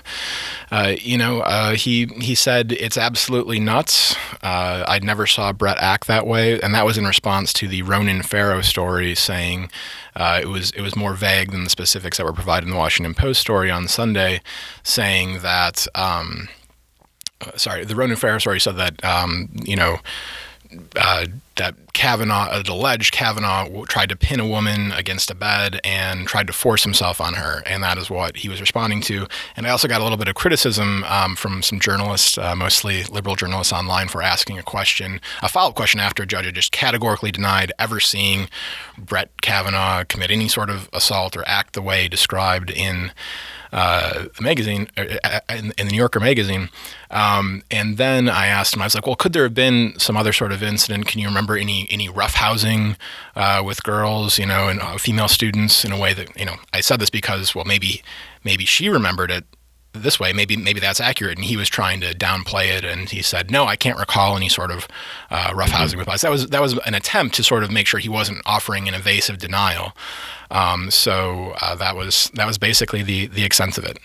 uh 0.73 0.95
you 1.01 1.17
know, 1.17 1.41
uh, 1.41 1.75
he 1.75 2.07
he 2.21 2.35
said 2.35 2.73
it's 2.73 2.99
absolutely 2.99 3.61
nuts. 3.61 4.17
Uh, 4.43 4.85
I 4.87 4.99
never 4.99 5.27
saw 5.27 5.53
Brett 5.53 5.79
act 5.79 6.09
that 6.09 6.27
way, 6.27 6.61
and 6.61 6.75
that 6.75 6.85
was 6.85 6.99
in 6.99 7.07
response 7.07 7.53
to 7.55 7.69
the 7.69 7.83
Ronan 7.83 8.23
Farrow 8.23 8.61
story, 8.61 9.15
saying 9.15 9.71
it 10.17 10.49
was 10.49 10.73
it 10.73 10.81
was 10.81 10.97
more 10.97 11.15
vague 11.15 11.53
than 11.53 11.63
the 11.63 11.71
specifics 11.71 12.19
that 12.19 12.25
were 12.25 12.33
provided 12.33 12.67
in 12.67 12.73
the 12.73 12.79
Washington 12.79 13.15
Post 13.15 13.41
story 13.41 13.71
on 13.71 13.87
Sunday, 13.87 14.41
saying 14.83 15.39
that. 15.41 15.87
Um, 15.95 16.49
sorry, 17.57 17.87
the 17.87 17.97
Ronan 17.97 18.17
Farrow 18.17 18.39
story 18.39 18.61
said 18.61 18.77
that 18.77 19.03
um, 19.05 19.49
you 19.65 19.77
know 19.77 20.01
uh, 20.97 21.27
that 21.57 21.75
Kavanaugh, 21.93 22.49
uh, 22.49 22.63
alleged 22.69 23.13
Kavanaugh, 23.13 23.85
tried 23.85 24.09
to 24.09 24.17
pin 24.17 24.41
a 24.41 24.47
woman 24.47 24.93
against 24.93 25.31
a 25.31 25.35
bed 25.35 25.81
and 25.85 26.27
tried 26.27 26.47
to 26.47 26.53
force 26.53 26.85
himself 26.85 27.21
on 27.21 27.35
her, 27.35 27.63
and 27.67 27.83
that 27.83 27.99
is 27.99 28.09
what 28.09 28.37
he 28.39 28.49
was 28.49 28.61
responding 28.61 29.01
to. 29.03 29.27
And 29.57 29.67
I 29.67 29.71
also 29.71 29.89
got 29.89 30.01
a 30.01 30.05
little 30.05 30.17
bit 30.17 30.29
of 30.29 30.35
criticism 30.35 31.05
um, 31.05 31.37
from 31.37 31.63
some 31.63 31.81
journalists, 31.81 32.39
uh, 32.39 32.55
mostly 32.57 33.05
liberal 33.05 33.37
journalists 33.37 33.73
online, 33.73 34.09
for 34.09 34.23
asking 34.23 34.59
a 34.59 34.63
question, 34.63 35.21
a 35.43 35.49
follow-up 35.49 35.75
question 35.75 36.01
after 36.01 36.23
a 36.23 36.27
judge 36.27 36.47
had 36.47 36.55
just 36.55 36.73
categorically 36.73 37.33
denied 37.33 37.73
ever 37.79 38.01
seeing 38.01 38.49
Brett 38.97 39.31
Kavanaugh 39.43 40.05
commit 40.05 40.31
any 40.31 40.49
sort 40.49 40.71
of 40.71 40.89
assault 40.93 41.37
or 41.37 41.45
act 41.47 41.75
the 41.75 41.83
way 41.83 42.09
described 42.09 42.71
in 42.71 43.13
uh, 43.73 44.25
the 44.37 44.43
magazine, 44.43 44.89
uh, 44.97 45.05
uh, 45.23 45.41
in, 45.51 45.73
in, 45.79 45.87
the 45.87 45.93
New 45.93 45.97
Yorker 45.97 46.21
magazine. 46.21 46.69
Um, 47.11 47.63
and 47.71 47.97
then 47.97 48.29
I 48.29 48.47
asked 48.47 48.75
him, 48.75 48.83
I 48.83 48.87
was 48.87 48.95
like, 48.95 49.07
well, 49.07 49.17
could 49.17 49.33
there 49.33 49.45
have 49.45 49.55
been 49.55 49.95
some 49.99 50.17
other 50.17 50.33
sort 50.33 50.53
of 50.53 50.63
incident? 50.63 51.07
Can 51.07 51.21
you 51.21 51.29
remember 51.29 51.57
any 51.57 51.87
any 51.91 52.09
roughhousing 52.09 52.97
uh, 53.37 53.63
with 53.65 53.83
girls, 53.83 54.39
you 54.39 54.47
know, 54.47 54.69
and 54.69 54.81
uh, 54.81 54.97
female 54.99 55.29
students 55.29 55.85
in 55.85 55.93
a 55.93 55.99
way 55.99 56.13
that, 56.15 56.37
you 56.39 56.45
know, 56.45 56.57
I 56.73 56.81
said 56.81 57.01
this 57.01 57.11
because, 57.11 57.55
well, 57.55 57.65
maybe 57.65 58.03
maybe 58.45 58.65
she 58.65 58.89
remembered 58.89 59.31
it 59.31 59.45
this 59.93 60.21
way. 60.21 60.33
Maybe 60.33 60.57
maybe 60.57 60.81
that's 60.81 61.01
accurate. 61.01 61.39
And 61.39 61.45
he 61.45 61.57
was 61.57 61.69
trying 61.69 62.01
to 62.01 62.15
downplay 62.15 62.77
it, 62.77 62.85
and 62.85 63.09
he 63.09 63.23
said, 63.23 63.51
"No, 63.51 63.67
I 63.67 63.77
can't 63.77 63.99
recall 63.99 64.37
any 64.37 64.49
sort 64.49 64.71
of 64.71 64.87
uh, 65.31 65.51
roughhousing 65.51 65.97
with 65.97 66.09
us." 66.09 66.23
That 66.23 66.31
was 66.31 66.49
that 66.49 66.61
was 66.61 66.79
an 66.87 66.95
attempt 66.95 67.35
to 67.37 67.43
sort 67.43 67.65
of 67.65 67.71
make 67.71 67.87
sure 67.87 68.01
he 68.01 68.09
wasn't 68.09 68.43
offering 68.47 68.89
an 68.89 68.95
evasive 68.95 69.39
denial. 69.39 69.93
Um, 70.51 70.91
so 70.91 71.55
uh, 71.61 71.75
that 71.77 71.97
was 71.97 72.31
that 72.35 72.47
was 72.47 72.59
basically 72.59 73.03
the 73.03 73.27
the 73.29 73.45
extent 73.45 73.79
of 73.79 73.85
it. 73.85 73.99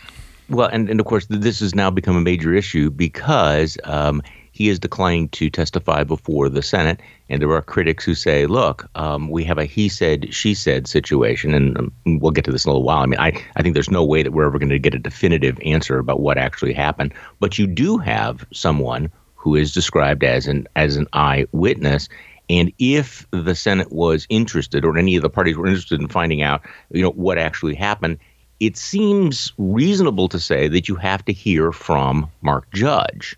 Well, 0.50 0.70
and, 0.72 0.90
and 0.90 1.00
of 1.00 1.08
course, 1.08 1.26
this 1.30 1.60
has 1.62 1.74
now 1.74 1.90
become 1.90 2.16
a 2.16 2.22
major 2.22 2.54
issue 2.54 2.92
because 2.92 3.78
um, 3.84 4.22
he 4.56 4.70
is 4.70 4.80
declining 4.80 5.28
to 5.28 5.50
testify 5.50 6.06
before 6.06 6.48
the 6.48 6.62
Senate. 6.62 7.02
And 7.28 7.42
there 7.42 7.52
are 7.52 7.62
critics 7.62 8.06
who 8.06 8.16
say, 8.16 8.46
look, 8.46 8.90
um, 8.96 9.30
we 9.30 9.44
have 9.44 9.58
a 9.58 9.66
he 9.66 9.90
said, 9.90 10.34
she 10.34 10.54
said 10.54 10.88
situation. 10.88 11.54
And 11.54 11.78
um, 11.78 11.92
we'll 12.06 12.32
get 12.32 12.46
to 12.46 12.54
this 12.54 12.64
in 12.64 12.70
a 12.70 12.72
little 12.72 12.88
while. 12.88 13.00
I 13.00 13.06
mean, 13.06 13.20
I, 13.20 13.34
I 13.58 13.62
think 13.62 13.74
there's 13.74 13.92
no 13.92 14.06
way 14.06 14.24
that 14.24 14.32
we're 14.32 14.46
ever 14.46 14.58
going 14.58 14.70
to 14.70 14.80
get 14.80 14.96
a 14.96 15.00
definitive 15.00 15.60
answer 15.66 16.00
about 16.00 16.22
what 16.22 16.38
actually 16.38 16.72
happened. 16.72 17.14
But 17.42 17.60
you 17.60 17.68
do 17.68 17.98
have 17.98 18.46
someone 18.54 19.12
who 19.36 19.56
is 19.56 19.74
described 19.74 20.24
as 20.24 20.48
an 20.48 20.70
as 20.78 20.96
an 20.96 21.08
eyewitness. 21.12 22.08
And 22.50 22.72
if 22.80 23.28
the 23.32 23.56
Senate 23.56 23.92
was 23.92 24.26
interested, 24.30 24.86
or 24.86 24.98
any 24.98 25.18
of 25.18 25.22
the 25.22 25.30
parties 25.30 25.58
were 25.58 25.68
interested 25.68 26.00
in 26.00 26.08
finding 26.08 26.44
out, 26.44 26.62
you 26.92 27.02
know, 27.02 27.12
what 27.12 27.38
actually 27.38 27.76
happened, 27.76 28.20
it 28.62 28.78
seems 28.78 29.52
reasonable 29.58 30.30
to 30.30 30.40
say 30.40 30.70
that 30.70 30.88
you 30.88 30.96
have 30.96 31.26
to 31.26 31.34
hear 31.34 31.74
from 31.74 32.32
Mark 32.42 32.72
Judge. 32.72 33.36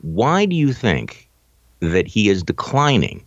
Why 0.00 0.46
do 0.46 0.54
you 0.54 0.72
think 0.72 1.28
that 1.80 2.06
he 2.06 2.28
is 2.28 2.42
declining 2.42 3.24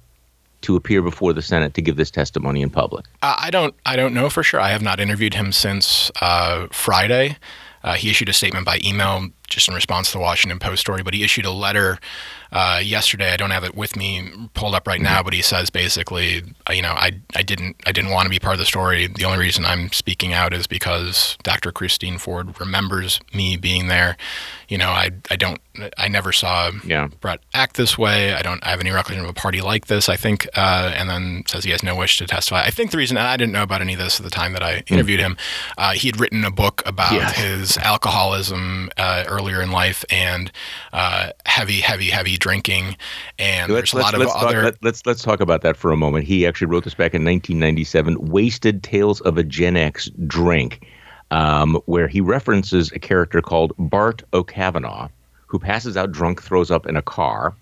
to 0.61 0.75
appear 0.75 1.01
before 1.01 1.33
the 1.33 1.41
Senate 1.41 1.73
to 1.73 1.81
give 1.81 1.95
this 1.95 2.11
testimony 2.11 2.61
in 2.61 2.69
public? 2.69 3.05
Uh, 3.21 3.35
I 3.37 3.49
don't. 3.49 3.73
I 3.85 3.95
don't 3.95 4.13
know 4.13 4.29
for 4.29 4.43
sure. 4.43 4.59
I 4.59 4.69
have 4.69 4.81
not 4.81 4.99
interviewed 4.99 5.33
him 5.33 5.51
since 5.51 6.11
uh, 6.21 6.67
Friday. 6.71 7.37
Uh, 7.83 7.93
he 7.93 8.09
issued 8.09 8.29
a 8.29 8.33
statement 8.33 8.65
by 8.65 8.79
email 8.83 9.27
just 9.47 9.67
in 9.67 9.73
response 9.73 10.11
to 10.11 10.17
the 10.17 10.21
Washington 10.21 10.59
Post 10.59 10.81
story, 10.81 11.01
but 11.01 11.13
he 11.13 11.23
issued 11.23 11.45
a 11.45 11.51
letter 11.51 11.97
uh, 12.51 12.81
yesterday. 12.83 13.31
I 13.31 13.37
don't 13.37 13.51
have 13.51 13.63
it 13.63 13.75
with 13.75 13.95
me 13.95 14.49
pulled 14.53 14.75
up 14.75 14.87
right 14.87 15.01
now, 15.01 15.17
mm-hmm. 15.17 15.25
but 15.25 15.33
he 15.33 15.41
says 15.41 15.69
basically, 15.69 16.43
uh, 16.69 16.73
you 16.73 16.81
know, 16.81 16.93
I, 16.93 17.11
I 17.35 17.43
didn't 17.43 17.77
I 17.85 17.91
didn't 17.91 18.11
want 18.11 18.25
to 18.25 18.29
be 18.29 18.39
part 18.39 18.53
of 18.53 18.59
the 18.59 18.65
story. 18.65 19.07
The 19.07 19.25
only 19.25 19.39
reason 19.39 19.65
I'm 19.65 19.91
speaking 19.91 20.33
out 20.33 20.53
is 20.53 20.67
because 20.67 21.37
Dr. 21.43 21.71
Christine 21.71 22.17
Ford 22.17 22.59
remembers 22.59 23.19
me 23.33 23.57
being 23.57 23.87
there. 23.87 24.17
You 24.67 24.77
know, 24.77 24.89
I 24.89 25.11
I 25.29 25.35
don't 25.35 25.59
I 25.97 26.09
never 26.09 26.31
saw 26.33 26.71
yeah. 26.85 27.07
Brett 27.21 27.39
act 27.53 27.77
this 27.77 27.97
way. 27.97 28.33
I 28.33 28.41
don't 28.41 28.63
have 28.63 28.81
any 28.81 28.91
recollection 28.91 29.23
of 29.23 29.29
a 29.29 29.33
party 29.33 29.61
like 29.61 29.87
this. 29.87 30.09
I 30.09 30.17
think, 30.17 30.47
uh, 30.55 30.93
and 30.95 31.09
then 31.09 31.43
says 31.47 31.63
he 31.63 31.71
has 31.71 31.81
no 31.81 31.95
wish 31.95 32.17
to 32.17 32.27
testify. 32.27 32.61
I 32.61 32.71
think 32.71 32.91
the 32.91 32.97
reason 32.97 33.15
I 33.17 33.37
didn't 33.37 33.53
know 33.53 33.63
about 33.63 33.81
any 33.81 33.93
of 33.93 33.99
this 33.99 34.19
at 34.19 34.23
the 34.25 34.29
time 34.29 34.51
that 34.53 34.63
I 34.63 34.83
hmm. 34.87 34.93
interviewed 34.93 35.21
mm. 35.21 35.23
him, 35.23 35.37
uh, 35.77 35.93
he 35.93 36.09
had 36.09 36.19
written 36.19 36.43
a 36.43 36.51
book 36.51 36.83
about 36.85 37.13
yeah. 37.13 37.31
his 37.31 37.77
alcoholism 37.77 38.89
uh, 38.97 39.23
earlier 39.27 39.61
in 39.61 39.71
life 39.71 40.03
and 40.09 40.51
uh, 40.91 41.31
heavy, 41.45 41.79
heavy, 41.79 42.09
heavy 42.09 42.37
drinking, 42.41 42.97
and 43.39 43.71
let's, 43.71 43.93
there's 43.93 44.01
a 44.01 44.05
lot 44.05 44.13
of 44.13 44.19
let's 44.19 44.35
other. 44.35 44.55
Talk, 44.55 44.63
let, 44.63 44.83
let's 44.83 45.05
let's 45.05 45.23
talk 45.23 45.39
about 45.39 45.61
that 45.61 45.77
for 45.77 45.91
a 45.91 45.97
moment. 45.97 46.25
He 46.25 46.45
actually 46.45 46.67
wrote 46.67 46.83
this 46.83 46.93
back 46.93 47.13
in 47.13 47.23
1997, 47.23 48.17
"Wasted 48.29 48.83
Tales 48.83 49.21
of 49.21 49.37
a 49.37 49.43
Gen 49.43 49.77
X 49.77 50.09
Drunk," 50.27 50.85
um, 51.31 51.79
where 51.85 52.09
he 52.09 52.19
references 52.19 52.91
a 52.91 52.99
character 52.99 53.41
called 53.41 53.71
Bart 53.77 54.23
O'Kavanagh, 54.33 55.07
who 55.47 55.59
passes 55.59 55.95
out 55.95 56.11
drunk, 56.11 56.41
throws 56.41 56.69
up 56.69 56.85
in 56.85 56.97
a 56.97 57.01
car. 57.01 57.55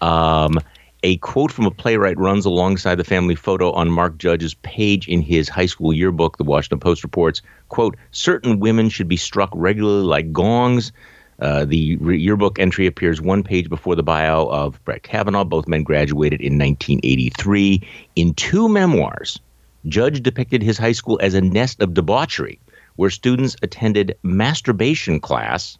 Um, 0.00 0.58
a 1.04 1.16
quote 1.18 1.52
from 1.52 1.66
a 1.66 1.70
playwright 1.70 2.18
runs 2.18 2.44
alongside 2.44 2.96
the 2.96 3.04
family 3.04 3.36
photo 3.36 3.70
on 3.72 3.88
Mark 3.88 4.18
Judge's 4.18 4.54
page 4.54 5.06
in 5.08 5.22
his 5.22 5.48
high 5.48 5.66
school 5.66 5.92
yearbook. 5.92 6.38
The 6.38 6.44
Washington 6.44 6.80
Post 6.80 7.04
reports, 7.04 7.40
quote, 7.68 7.96
certain 8.10 8.58
women 8.58 8.88
should 8.88 9.08
be 9.08 9.16
struck 9.16 9.50
regularly 9.54 10.04
like 10.04 10.32
gongs. 10.32 10.92
Uh, 11.40 11.64
the 11.64 11.96
re- 11.96 12.18
yearbook 12.18 12.58
entry 12.58 12.86
appears 12.86 13.20
one 13.20 13.42
page 13.42 13.68
before 13.68 13.94
the 13.94 14.02
bio 14.02 14.46
of 14.46 14.82
Brett 14.84 15.02
Kavanaugh. 15.04 15.44
Both 15.44 15.68
men 15.68 15.84
graduated 15.84 16.40
in 16.40 16.58
1983. 16.58 17.86
In 18.16 18.34
two 18.34 18.68
memoirs, 18.68 19.38
Judge 19.86 20.22
depicted 20.22 20.62
his 20.62 20.78
high 20.78 20.92
school 20.92 21.18
as 21.22 21.34
a 21.34 21.40
nest 21.40 21.80
of 21.80 21.94
debauchery, 21.94 22.58
where 22.96 23.10
students 23.10 23.56
attended 23.62 24.16
masturbation 24.24 25.20
class, 25.20 25.78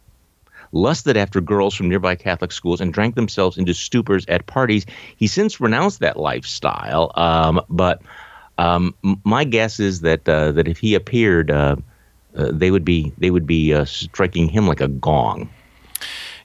lusted 0.71 1.17
after 1.17 1.41
girls 1.41 1.75
from 1.75 1.89
nearby 1.89 2.15
Catholic 2.15 2.53
schools, 2.53 2.79
and 2.79 2.93
drank 2.93 3.15
themselves 3.15 3.57
into 3.57 3.73
stupors 3.73 4.25
at 4.29 4.45
parties. 4.45 4.85
He 5.17 5.27
since 5.27 5.59
renounced 5.59 5.99
that 5.99 6.17
lifestyle, 6.17 7.11
um, 7.15 7.59
but 7.69 8.01
um, 8.57 8.95
my 9.25 9.43
guess 9.43 9.79
is 9.79 10.01
that 10.01 10.27
uh, 10.29 10.53
that 10.53 10.69
if 10.69 10.77
he 10.77 10.95
appeared. 10.95 11.51
Uh, 11.51 11.75
uh, 12.35 12.49
they 12.51 12.71
would 12.71 12.85
be 12.85 13.11
they 13.17 13.31
would 13.31 13.47
be 13.47 13.73
uh, 13.73 13.85
striking 13.85 14.47
him 14.47 14.67
like 14.67 14.81
a 14.81 14.87
gong. 14.87 15.49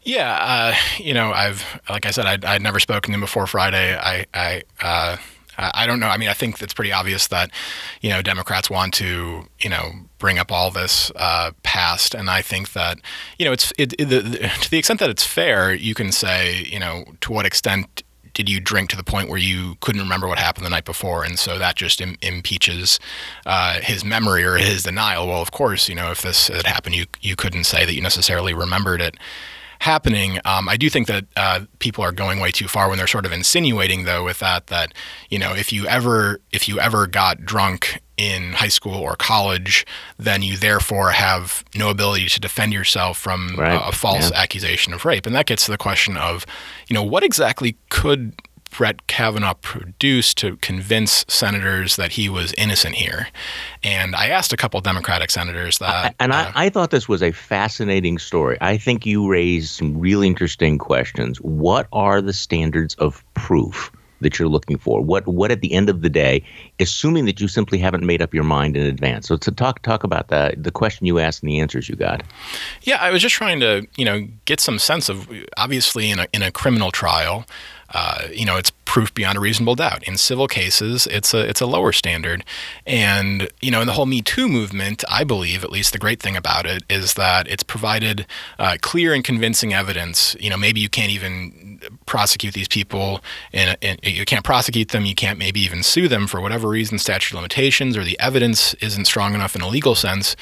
Yeah, 0.02 0.32
uh, 0.40 0.74
you 0.98 1.14
know, 1.14 1.32
I've 1.32 1.80
like 1.88 2.06
I 2.06 2.10
said, 2.10 2.26
I'd, 2.26 2.44
I'd 2.44 2.62
never 2.62 2.80
spoken 2.80 3.12
to 3.12 3.14
him 3.14 3.20
before 3.20 3.46
Friday. 3.46 3.96
I 3.96 4.26
I 4.34 4.62
uh, 4.80 5.16
I 5.56 5.86
don't 5.86 6.00
know. 6.00 6.08
I 6.08 6.16
mean, 6.16 6.28
I 6.28 6.32
think 6.32 6.60
it's 6.60 6.74
pretty 6.74 6.92
obvious 6.92 7.28
that 7.28 7.50
you 8.00 8.10
know 8.10 8.22
Democrats 8.22 8.68
want 8.68 8.94
to 8.94 9.46
you 9.60 9.70
know 9.70 9.92
bring 10.18 10.38
up 10.38 10.50
all 10.50 10.70
this 10.70 11.10
past, 11.62 12.14
and 12.14 12.28
I 12.28 12.42
think 12.42 12.72
that 12.72 12.98
you 13.38 13.44
know 13.44 13.52
it's 13.52 13.72
it, 13.78 13.94
it 13.98 14.06
the, 14.06 14.20
the, 14.20 14.38
to 14.60 14.70
the 14.70 14.78
extent 14.78 15.00
that 15.00 15.10
it's 15.10 15.24
fair, 15.24 15.72
you 15.72 15.94
can 15.94 16.12
say 16.12 16.64
you 16.64 16.78
know 16.78 17.04
to 17.20 17.32
what 17.32 17.46
extent 17.46 18.02
did 18.34 18.48
you 18.48 18.60
drink 18.60 18.90
to 18.90 18.96
the 18.96 19.04
point 19.04 19.28
where 19.28 19.38
you 19.38 19.76
couldn't 19.80 20.02
remember 20.02 20.28
what 20.28 20.38
happened 20.38 20.66
the 20.66 20.70
night 20.70 20.84
before, 20.84 21.24
and 21.24 21.38
so 21.38 21.58
that 21.58 21.76
just 21.76 22.00
Im- 22.00 22.18
impeaches 22.20 23.00
uh, 23.46 23.80
his 23.80 24.04
memory 24.04 24.44
or 24.44 24.56
his 24.56 24.82
denial? 24.82 25.28
Well, 25.28 25.40
of 25.40 25.50
course, 25.52 25.88
you 25.88 25.94
know 25.94 26.10
if 26.10 26.22
this 26.22 26.48
had 26.48 26.66
happened, 26.66 26.94
you 26.96 27.06
you 27.20 27.36
couldn't 27.36 27.64
say 27.64 27.84
that 27.84 27.94
you 27.94 28.02
necessarily 28.02 28.52
remembered 28.52 29.00
it 29.00 29.16
happening. 29.80 30.38
Um, 30.44 30.68
I 30.68 30.76
do 30.76 30.88
think 30.90 31.06
that 31.06 31.24
uh, 31.36 31.60
people 31.78 32.04
are 32.04 32.12
going 32.12 32.40
way 32.40 32.50
too 32.50 32.68
far 32.68 32.88
when 32.88 32.98
they're 32.98 33.06
sort 33.06 33.26
of 33.26 33.32
insinuating, 33.32 34.04
though, 34.04 34.24
with 34.24 34.38
that 34.40 34.68
that 34.68 34.92
you 35.30 35.38
know 35.38 35.54
if 35.54 35.72
you 35.72 35.86
ever 35.86 36.40
if 36.52 36.68
you 36.68 36.78
ever 36.80 37.06
got 37.06 37.44
drunk 37.44 38.00
in 38.16 38.52
high 38.52 38.68
school 38.68 38.94
or 38.94 39.16
college, 39.16 39.84
then 40.18 40.42
you 40.42 40.56
therefore 40.56 41.10
have 41.10 41.64
no 41.74 41.90
ability 41.90 42.28
to 42.28 42.40
defend 42.40 42.72
yourself 42.72 43.18
from 43.18 43.56
right. 43.58 43.74
a, 43.74 43.88
a, 43.88 43.92
false 43.92 44.30
yeah. 44.30 44.40
accusation 44.40 44.92
of 44.92 45.04
rape. 45.04 45.26
And 45.26 45.34
that 45.34 45.46
gets 45.46 45.64
to 45.64 45.72
the 45.72 45.78
question 45.78 46.16
of, 46.16 46.46
you 46.88 46.94
know, 46.94 47.02
what 47.02 47.24
exactly 47.24 47.76
could 47.90 48.32
Brett 48.76 49.06
Kavanaugh 49.06 49.54
produced 49.54 50.38
to 50.38 50.56
convince 50.56 51.24
senators 51.28 51.96
that 51.96 52.12
he 52.12 52.28
was 52.28 52.52
innocent 52.58 52.96
here? 52.96 53.28
And 53.82 54.16
I 54.16 54.28
asked 54.28 54.52
a 54.52 54.56
couple 54.56 54.80
Democratic 54.80 55.30
senators 55.30 55.78
that. 55.78 56.14
and 56.20 56.32
uh, 56.32 56.50
I, 56.54 56.66
I 56.66 56.68
thought 56.70 56.90
this 56.90 57.08
was 57.08 57.22
a 57.22 57.32
fascinating 57.32 58.18
story. 58.18 58.58
I 58.60 58.76
think 58.76 59.06
you 59.06 59.28
raised 59.28 59.70
some 59.70 59.98
really 59.98 60.26
interesting 60.26 60.78
questions. 60.78 61.38
What 61.38 61.86
are 61.92 62.20
the 62.20 62.32
standards 62.32 62.94
of 62.96 63.24
proof? 63.34 63.90
that 64.24 64.38
you're 64.38 64.48
looking 64.48 64.78
for? 64.78 65.00
What 65.00 65.26
what 65.26 65.50
at 65.50 65.60
the 65.60 65.72
end 65.72 65.88
of 65.88 66.02
the 66.02 66.10
day, 66.10 66.42
assuming 66.80 67.26
that 67.26 67.40
you 67.40 67.46
simply 67.46 67.78
haven't 67.78 68.04
made 68.04 68.20
up 68.20 68.34
your 68.34 68.44
mind 68.44 68.76
in 68.76 68.84
advance. 68.84 69.28
So 69.28 69.36
to 69.36 69.52
talk 69.52 69.82
talk 69.82 70.02
about 70.02 70.28
the 70.28 70.54
the 70.56 70.72
question 70.72 71.06
you 71.06 71.18
asked 71.18 71.42
and 71.42 71.50
the 71.50 71.60
answers 71.60 71.88
you 71.88 71.94
got. 71.94 72.22
Yeah, 72.82 72.96
I 73.00 73.10
was 73.10 73.22
just 73.22 73.34
trying 73.34 73.60
to 73.60 73.86
you 73.96 74.04
know 74.04 74.26
get 74.46 74.60
some 74.60 74.78
sense 74.78 75.08
of 75.08 75.28
obviously 75.56 76.10
in 76.10 76.18
a 76.18 76.26
in 76.32 76.42
a 76.42 76.50
criminal 76.50 76.90
trial. 76.90 77.44
Uh, 77.94 78.26
you 78.32 78.44
know, 78.44 78.56
it's 78.56 78.72
proof 78.84 79.14
beyond 79.14 79.38
a 79.38 79.40
reasonable 79.40 79.76
doubt. 79.76 80.02
In 80.02 80.16
civil 80.18 80.48
cases, 80.48 81.06
it's 81.06 81.32
a 81.32 81.38
it's 81.48 81.60
a 81.60 81.66
lower 81.66 81.92
standard, 81.92 82.44
and 82.86 83.48
you 83.60 83.70
know, 83.70 83.80
in 83.80 83.86
the 83.86 83.92
whole 83.92 84.06
Me 84.06 84.20
Too 84.20 84.48
movement, 84.48 85.04
I 85.08 85.24
believe, 85.24 85.62
at 85.64 85.70
least 85.70 85.92
the 85.92 85.98
great 85.98 86.20
thing 86.20 86.36
about 86.36 86.66
it 86.66 86.82
is 86.90 87.14
that 87.14 87.48
it's 87.48 87.62
provided 87.62 88.26
uh, 88.58 88.76
clear 88.80 89.14
and 89.14 89.22
convincing 89.22 89.72
evidence. 89.72 90.36
You 90.40 90.50
know, 90.50 90.56
maybe 90.56 90.80
you 90.80 90.88
can't 90.88 91.10
even 91.10 91.80
prosecute 92.06 92.54
these 92.54 92.68
people, 92.68 93.20
and 93.52 93.76
you 94.02 94.24
can't 94.24 94.44
prosecute 94.44 94.88
them. 94.88 95.04
You 95.06 95.14
can't 95.14 95.38
maybe 95.38 95.60
even 95.60 95.82
sue 95.82 96.08
them 96.08 96.26
for 96.26 96.40
whatever 96.40 96.68
reason, 96.68 96.98
statute 96.98 97.32
of 97.32 97.36
limitations, 97.36 97.96
or 97.96 98.02
the 98.02 98.18
evidence 98.18 98.74
isn't 98.74 99.04
strong 99.04 99.34
enough 99.34 99.54
in 99.54 99.62
a 99.62 99.68
legal 99.68 99.94
sense. 99.94 100.34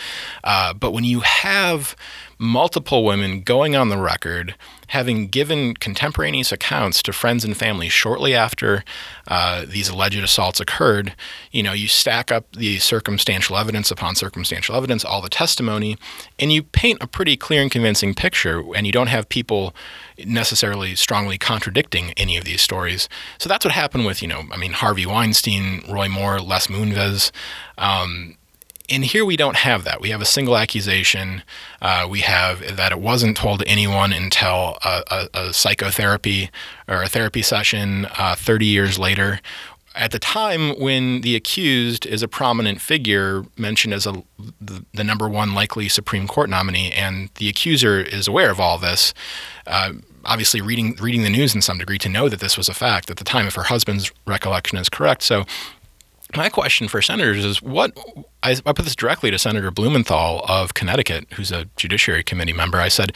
Uh, 0.42 0.72
but 0.72 0.92
when 0.92 1.04
you 1.04 1.20
have 1.20 1.94
multiple 2.42 3.04
women 3.04 3.40
going 3.40 3.76
on 3.76 3.88
the 3.88 3.96
record 3.96 4.56
having 4.88 5.28
given 5.28 5.74
contemporaneous 5.74 6.52
accounts 6.52 7.02
to 7.02 7.12
friends 7.14 7.44
and 7.44 7.56
family 7.56 7.88
shortly 7.88 8.34
after 8.34 8.84
uh, 9.28 9.64
these 9.66 9.88
alleged 9.88 10.22
assaults 10.22 10.60
occurred, 10.60 11.14
you 11.50 11.62
know, 11.62 11.72
you 11.72 11.88
stack 11.88 12.30
up 12.30 12.44
the 12.52 12.78
circumstantial 12.78 13.56
evidence 13.56 13.90
upon 13.90 14.14
circumstantial 14.14 14.74
evidence, 14.74 15.02
all 15.02 15.22
the 15.22 15.30
testimony, 15.30 15.96
and 16.38 16.52
you 16.52 16.62
paint 16.62 16.98
a 17.00 17.06
pretty 17.06 17.38
clear 17.38 17.62
and 17.62 17.70
convincing 17.70 18.12
picture, 18.12 18.62
and 18.74 18.84
you 18.84 18.92
don't 18.92 19.06
have 19.06 19.28
people 19.30 19.74
necessarily 20.26 20.94
strongly 20.94 21.38
contradicting 21.38 22.12
any 22.18 22.36
of 22.36 22.44
these 22.44 22.60
stories. 22.60 23.08
So 23.38 23.48
that's 23.48 23.64
what 23.64 23.72
happened 23.72 24.04
with, 24.04 24.20
you 24.20 24.28
know, 24.28 24.42
I 24.52 24.58
mean, 24.58 24.72
Harvey 24.72 25.06
Weinstein, 25.06 25.84
Roy 25.88 26.08
Moore, 26.08 26.40
Les 26.40 26.66
Moonves. 26.66 27.30
Um, 27.78 28.36
and 28.92 29.04
here 29.04 29.24
we 29.24 29.36
don't 29.36 29.56
have 29.56 29.84
that. 29.84 30.00
We 30.00 30.10
have 30.10 30.20
a 30.20 30.26
single 30.26 30.56
accusation. 30.56 31.42
Uh, 31.80 32.06
we 32.08 32.20
have 32.20 32.76
that 32.76 32.92
it 32.92 33.00
wasn't 33.00 33.36
told 33.36 33.60
to 33.60 33.68
anyone 33.68 34.12
until 34.12 34.76
a, 34.84 35.02
a, 35.10 35.28
a 35.34 35.52
psychotherapy 35.52 36.50
or 36.86 37.02
a 37.02 37.08
therapy 37.08 37.42
session 37.42 38.06
uh, 38.18 38.34
30 38.36 38.66
years 38.66 38.98
later. 38.98 39.40
At 39.94 40.10
the 40.10 40.18
time 40.18 40.78
when 40.80 41.20
the 41.20 41.36
accused 41.36 42.06
is 42.06 42.22
a 42.22 42.28
prominent 42.28 42.80
figure 42.80 43.44
mentioned 43.58 43.92
as 43.92 44.06
a, 44.06 44.22
the, 44.60 44.84
the 44.94 45.04
number 45.04 45.28
one 45.28 45.54
likely 45.54 45.88
Supreme 45.88 46.26
Court 46.26 46.48
nominee, 46.48 46.92
and 46.92 47.28
the 47.36 47.48
accuser 47.48 48.00
is 48.00 48.26
aware 48.26 48.50
of 48.50 48.58
all 48.58 48.78
this, 48.78 49.12
uh, 49.66 49.92
obviously 50.24 50.60
reading 50.60 50.96
reading 51.00 51.22
the 51.22 51.30
news 51.30 51.54
in 51.54 51.60
some 51.60 51.78
degree 51.78 51.98
to 51.98 52.08
know 52.08 52.28
that 52.28 52.40
this 52.40 52.56
was 52.56 52.68
a 52.68 52.74
fact 52.74 53.10
at 53.10 53.18
the 53.18 53.24
time, 53.24 53.46
if 53.46 53.54
her 53.54 53.64
husband's 53.64 54.10
recollection 54.26 54.78
is 54.78 54.88
correct. 54.88 55.22
So 55.22 55.44
my 56.36 56.48
question 56.48 56.88
for 56.88 57.02
senators 57.02 57.44
is 57.44 57.62
what 57.62 57.96
I, 58.42 58.56
I, 58.66 58.72
put 58.72 58.84
this 58.84 58.96
directly 58.96 59.30
to 59.30 59.38
Senator 59.38 59.70
Blumenthal 59.70 60.44
of 60.48 60.74
Connecticut, 60.74 61.26
who's 61.32 61.52
a 61.52 61.66
Judiciary 61.76 62.22
Committee 62.22 62.52
member. 62.52 62.78
I 62.78 62.88
said, 62.88 63.12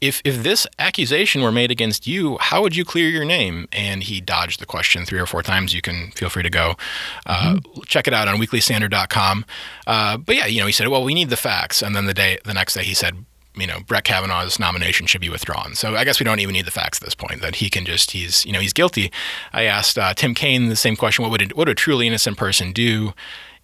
if 0.00 0.20
if 0.24 0.42
this 0.42 0.66
accusation 0.78 1.42
were 1.42 1.52
made 1.52 1.70
against 1.70 2.06
you, 2.06 2.36
how 2.38 2.62
would 2.62 2.76
you 2.76 2.84
clear 2.84 3.08
your 3.08 3.24
name? 3.24 3.66
And 3.72 4.02
he 4.02 4.20
dodged 4.20 4.60
the 4.60 4.66
question 4.66 5.06
three 5.06 5.18
or 5.18 5.26
four 5.26 5.42
times. 5.42 5.72
You 5.72 5.80
can 5.80 6.10
feel 6.12 6.28
free 6.28 6.42
to 6.42 6.50
go 6.50 6.76
uh, 7.24 7.54
mm-hmm. 7.54 7.80
check 7.82 8.06
it 8.06 8.12
out 8.12 8.28
on 8.28 8.36
weeklystandard.com. 8.36 9.44
Uh, 9.86 10.16
but 10.18 10.36
yeah, 10.36 10.46
you 10.46 10.60
know, 10.60 10.66
he 10.66 10.72
said, 10.72 10.88
well, 10.88 11.02
we 11.02 11.14
need 11.14 11.30
the 11.30 11.36
facts. 11.36 11.82
And 11.82 11.96
then 11.96 12.06
the 12.06 12.14
day, 12.14 12.38
the 12.44 12.54
next 12.54 12.74
day, 12.74 12.84
he 12.84 12.94
said, 12.94 13.24
you 13.56 13.66
know, 13.66 13.80
Brett 13.80 14.04
Kavanaugh's 14.04 14.58
nomination 14.58 15.06
should 15.06 15.20
be 15.20 15.28
withdrawn. 15.28 15.74
So 15.74 15.96
I 15.96 16.04
guess 16.04 16.20
we 16.20 16.24
don't 16.24 16.40
even 16.40 16.52
need 16.52 16.66
the 16.66 16.70
facts 16.70 17.00
at 17.00 17.04
this 17.04 17.14
point. 17.14 17.40
That 17.40 17.56
he 17.56 17.70
can 17.70 17.84
just 17.84 18.10
he's 18.10 18.44
you 18.44 18.52
know 18.52 18.60
he's 18.60 18.72
guilty. 18.72 19.10
I 19.52 19.64
asked 19.64 19.98
uh, 19.98 20.14
Tim 20.14 20.34
Kaine 20.34 20.68
the 20.68 20.76
same 20.76 20.96
question: 20.96 21.22
What 21.22 21.30
would 21.32 21.42
it, 21.42 21.56
what 21.56 21.66
would 21.66 21.70
a 21.70 21.74
truly 21.74 22.06
innocent 22.06 22.36
person 22.36 22.72
do 22.72 23.12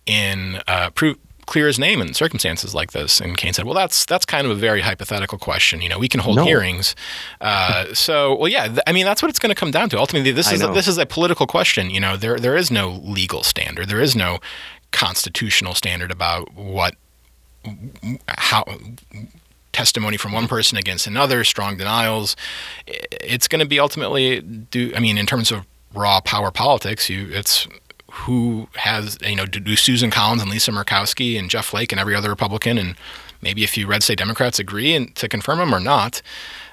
in 0.07 0.61
uh, 0.67 0.91
prove 0.91 1.19
clear 1.47 1.67
his 1.67 1.79
name 1.79 2.01
in 2.01 2.15
circumstances 2.15 2.75
like 2.75 2.93
this? 2.93 3.21
And 3.21 3.37
Kaine 3.37 3.53
said, 3.53 3.65
"Well, 3.65 3.75
that's 3.75 4.05
that's 4.05 4.25
kind 4.25 4.47
of 4.47 4.51
a 4.51 4.57
very 4.57 4.81
hypothetical 4.81 5.39
question. 5.39 5.83
You 5.83 5.89
know, 5.89 5.99
we 5.99 6.09
can 6.09 6.21
hold 6.21 6.37
no. 6.37 6.45
hearings. 6.45 6.95
Uh, 7.41 7.87
so, 7.95 8.35
well, 8.37 8.49
yeah, 8.49 8.69
th- 8.69 8.81
I 8.87 8.93
mean, 8.93 9.05
that's 9.05 9.23
what 9.23 9.29
it's 9.29 9.39
going 9.39 9.55
to 9.55 9.59
come 9.59 9.71
down 9.71 9.89
to. 9.91 9.99
Ultimately, 9.99 10.33
this 10.33 10.51
is 10.51 10.63
a, 10.63 10.69
this 10.69 10.89
is 10.89 10.99
a 10.99 11.07
political 11.07 11.47
question. 11.47 11.91
You 11.91 12.01
know, 12.01 12.17
there 12.17 12.39
there 12.39 12.57
is 12.57 12.71
no 12.71 13.01
legal 13.05 13.43
standard. 13.43 13.89
There 13.89 14.01
is 14.01 14.17
no 14.17 14.39
constitutional 14.91 15.75
standard 15.75 16.11
about 16.11 16.53
what 16.55 16.97
how 18.29 18.65
testimony 19.73 20.17
from 20.17 20.33
one 20.33 20.49
person 20.49 20.79
against 20.79 21.07
another, 21.07 21.45
strong 21.45 21.77
denials. 21.77 22.37
It's 22.87 23.49
going 23.49 23.61
to 23.61 23.67
be 23.67 23.81
ultimately 23.81 24.41
do. 24.41 24.93
I 24.95 25.01
mean, 25.01 25.19
in 25.19 25.27
terms 25.27 25.51
of 25.51 25.67
raw 25.95 26.21
power 26.21 26.51
politics, 26.51 27.09
you 27.09 27.29
it's 27.31 27.67
who 28.11 28.69
has 28.75 29.19
you 29.25 29.37
know 29.37 29.47
do 29.47 29.77
Susan 29.77 30.11
Collins 30.11 30.43
and 30.43 30.51
Lisa 30.51 30.71
Murkowski 30.71 31.39
and 31.39 31.49
Jeff 31.49 31.67
Flake 31.67 31.93
and 31.93 32.01
every 32.01 32.15
other 32.15 32.29
Republican 32.29 32.79
and 32.79 32.95
maybe 33.41 33.65
a 33.65 33.69
few 33.69 33.87
red 33.87 34.03
state 34.03 34.19
Democrats 34.19 34.59
agree 34.59 34.95
and 34.95 35.15
to 35.17 35.29
confirm 35.29 35.59
them 35.59 35.75
or 35.75 35.81
not. 35.81 36.23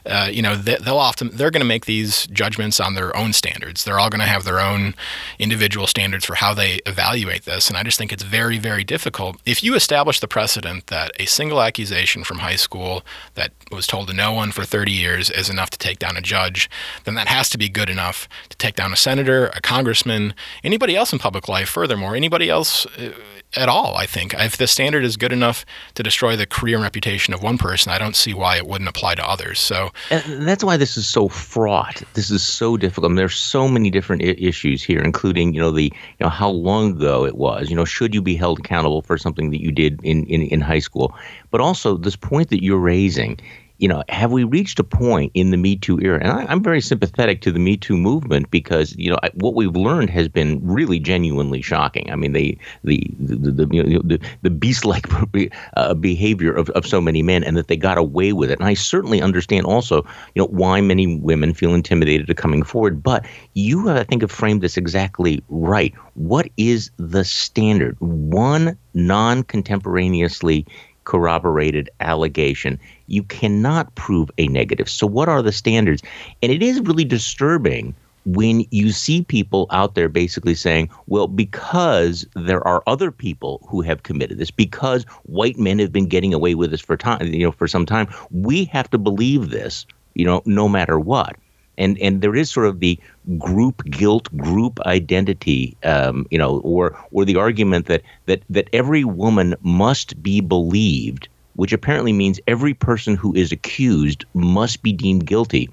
Uh, 0.09 0.29
you 0.31 0.41
know, 0.41 0.55
they, 0.55 0.77
will 0.85 0.97
often 0.97 1.29
they're 1.29 1.51
going 1.51 1.61
to 1.61 1.67
make 1.67 1.85
these 1.85 2.25
judgments 2.27 2.79
on 2.79 2.95
their 2.95 3.15
own 3.15 3.31
standards. 3.31 3.83
They're 3.83 3.99
all 3.99 4.09
going 4.09 4.21
to 4.21 4.27
have 4.27 4.43
their 4.43 4.59
own 4.59 4.95
individual 5.37 5.87
standards 5.87 6.25
for 6.25 6.35
how 6.35 6.53
they 6.53 6.79
evaluate 6.85 7.45
this, 7.45 7.69
and 7.69 7.77
I 7.77 7.83
just 7.83 7.97
think 7.97 8.11
it's 8.11 8.23
very, 8.23 8.57
very 8.57 8.83
difficult. 8.83 9.37
If 9.45 9.63
you 9.63 9.75
establish 9.75 10.19
the 10.19 10.27
precedent 10.27 10.87
that 10.87 11.11
a 11.19 11.25
single 11.25 11.61
accusation 11.61 12.23
from 12.23 12.39
high 12.39 12.55
school 12.55 13.03
that 13.35 13.51
was 13.71 13.85
told 13.85 14.07
to 14.07 14.13
no 14.13 14.33
one 14.33 14.51
for 14.51 14.65
30 14.65 14.91
years 14.91 15.29
is 15.29 15.49
enough 15.49 15.69
to 15.69 15.77
take 15.77 15.99
down 15.99 16.17
a 16.17 16.21
judge, 16.21 16.69
then 17.03 17.15
that 17.15 17.27
has 17.27 17.49
to 17.51 17.57
be 17.57 17.69
good 17.69 17.89
enough 17.89 18.27
to 18.49 18.57
take 18.57 18.75
down 18.75 18.91
a 18.91 18.97
senator, 18.97 19.47
a 19.47 19.61
congressman, 19.61 20.33
anybody 20.63 20.95
else 20.95 21.13
in 21.13 21.19
public 21.19 21.47
life. 21.47 21.69
Furthermore, 21.69 22.15
anybody 22.15 22.49
else. 22.49 22.85
Uh, 22.97 23.11
at 23.55 23.67
all. 23.67 23.95
I 23.95 24.05
think 24.05 24.33
if 24.35 24.57
the 24.57 24.67
standard 24.67 25.03
is 25.03 25.17
good 25.17 25.33
enough 25.33 25.65
to 25.95 26.03
destroy 26.03 26.35
the 26.35 26.45
career 26.45 26.75
and 26.75 26.83
reputation 26.83 27.33
of 27.33 27.41
one 27.41 27.57
person, 27.57 27.91
I 27.91 27.97
don't 27.97 28.15
see 28.15 28.33
why 28.33 28.57
it 28.57 28.67
wouldn't 28.67 28.89
apply 28.89 29.15
to 29.15 29.27
others. 29.27 29.59
So 29.59 29.91
and 30.11 30.47
that's 30.47 30.63
why 30.63 30.77
this 30.77 30.97
is 30.97 31.05
so 31.05 31.27
fraught. 31.27 32.01
This 32.13 32.31
is 32.31 32.41
so 32.41 32.77
difficult. 32.77 33.05
I 33.05 33.09
mean, 33.09 33.17
there's 33.17 33.37
so 33.37 33.67
many 33.67 33.91
different 33.91 34.23
I- 34.23 34.35
issues 34.37 34.83
here, 34.83 35.01
including 35.01 35.53
you 35.53 35.61
know 35.61 35.71
the 35.71 35.83
you 35.83 36.21
know 36.21 36.29
how 36.29 36.49
long 36.49 36.91
ago 36.91 37.25
it 37.25 37.35
was. 37.35 37.69
You 37.69 37.75
know, 37.75 37.85
should 37.85 38.13
you 38.13 38.21
be 38.21 38.35
held 38.35 38.59
accountable 38.59 39.01
for 39.01 39.17
something 39.17 39.51
that 39.51 39.61
you 39.61 39.71
did 39.71 39.99
in 40.03 40.25
in, 40.25 40.41
in 40.43 40.61
high 40.61 40.79
school? 40.79 41.13
But 41.51 41.61
also 41.61 41.97
this 41.97 42.15
point 42.15 42.49
that 42.49 42.63
you're 42.63 42.79
raising 42.79 43.39
you 43.79 43.88
know, 43.88 44.03
have 44.09 44.31
we 44.31 44.43
reached 44.43 44.77
a 44.79 44.83
point 44.83 45.31
in 45.33 45.51
the 45.51 45.57
Me 45.57 45.77
Too 45.77 46.00
era? 46.01 46.19
And 46.21 46.31
I, 46.31 46.51
am 46.51 46.62
very 46.62 46.81
sympathetic 46.81 47.41
to 47.41 47.51
the 47.51 47.59
Me 47.59 47.77
Too 47.77 47.95
movement 47.98 48.51
because 48.51 48.93
you 48.98 49.09
know 49.09 49.17
what 49.36 49.55
we've 49.55 49.75
learned 49.75 50.09
has 50.09 50.27
been 50.27 50.59
really 50.62 51.00
genuinely 51.00 51.62
shocking. 51.62 52.12
I 52.12 52.15
mean, 52.15 52.33
the 52.33 52.57
the 52.83 53.01
the 53.17 53.51
the, 53.51 53.67
you 53.71 53.83
know, 53.83 54.01
the, 54.03 54.19
the 54.41 54.50
beast-like 54.50 55.05
uh, 55.77 55.93
behavior 55.93 56.53
of, 56.53 56.69
of 56.71 56.86
so 56.86 57.00
many 57.00 57.24
men, 57.24 57.41
and 57.43 57.55
that 57.55 57.69
they 57.69 57.77
got 57.77 57.98
away 57.98 58.33
with 58.33 58.51
it. 58.51 58.59
And 58.59 58.67
I 58.67 58.74
certainly 58.74 59.21
understand 59.21 59.65
also, 59.65 60.03
you 60.36 60.41
know, 60.41 60.48
why 60.48 60.81
many 60.81 61.15
women 61.17 61.53
feel 61.53 61.74
intimidated 61.74 62.27
to 62.27 62.36
coming 62.36 62.63
forward. 62.63 63.01
But 63.01 63.25
you, 63.53 63.89
I 63.89 64.03
think, 64.03 64.24
have 64.24 64.31
framed 64.31 64.62
this 64.62 64.75
exactly 64.75 65.41
right. 65.48 65.93
What 66.15 66.50
is 66.57 66.91
the 66.98 67.24
standard? 67.24 67.95
One 67.99 68.77
non-contemporaneously 68.93 70.65
corroborated 71.10 71.89
allegation. 72.02 72.80
You 73.08 73.24
cannot 73.24 73.95
prove 73.95 74.30
a 74.38 74.48
negative. 74.48 74.88
So, 74.88 75.08
what 75.08 75.28
are 75.28 75.41
the 75.41 75.52
standards? 75.52 76.04
And 76.43 76.52
it 76.52 76.62
is 76.62 76.80
really 76.82 77.04
disturbing 77.04 77.95
when 78.26 78.63
you 78.69 78.91
see 78.91 79.24
people 79.24 79.65
out 79.72 79.95
there 79.95 80.08
basically 80.08 80.54
saying, 80.54 80.88
well, 81.08 81.28
because 81.28 82.28
there 82.36 82.65
are 82.67 82.84
other 82.86 83.10
people 83.10 83.65
who 83.67 83.82
have 83.82 84.04
committed 84.04 84.38
this, 84.38 84.52
because 84.52 85.04
white 85.24 85.58
men 85.58 85.80
have 85.80 85.91
been 85.91 86.08
getting 86.08 86.32
away 86.32 86.54
with 86.54 86.69
this 86.69 86.82
for 86.82 86.95
time, 86.95 87.26
you 87.26 87.43
know, 87.43 87.52
for 87.52 87.67
some 87.67 87.88
time, 87.88 88.08
we 88.30 88.65
have 88.65 88.88
to 88.91 89.00
believe 89.00 89.50
this, 89.50 89.88
you 90.13 90.26
know, 90.26 90.43
no 90.45 90.69
matter 90.69 91.00
what 91.00 91.36
and 91.79 91.97
and 91.99 92.21
there 92.21 92.35
is 92.35 92.51
sort 92.51 92.67
of 92.67 92.79
the 92.79 92.99
group 93.39 93.83
guilt, 93.85 94.35
group 94.37 94.79
identity, 94.81 95.75
um, 95.83 96.27
you 96.29 96.37
know, 96.37 96.59
or 96.59 96.99
or 97.11 97.25
the 97.25 97.37
argument 97.37 97.87
that 97.87 98.03
that 98.27 98.43
that 98.49 98.69
every 98.73 99.03
woman 99.03 99.55
must 99.61 100.21
be 100.21 100.41
believed, 100.41 101.27
which 101.55 101.73
apparently 101.73 102.13
means 102.13 102.39
every 102.45 102.73
person 102.73 103.15
who 103.15 103.33
is 103.33 103.51
accused 103.51 104.25
must 104.33 104.83
be 104.83 104.93
deemed 104.93 105.25
guilty, 105.25 105.69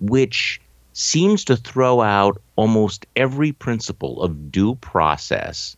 which 0.00 0.60
seems 0.92 1.44
to 1.44 1.56
throw 1.56 2.02
out 2.02 2.40
almost 2.56 3.06
every 3.16 3.52
principle 3.52 4.22
of 4.22 4.52
due 4.52 4.74
process, 4.76 5.76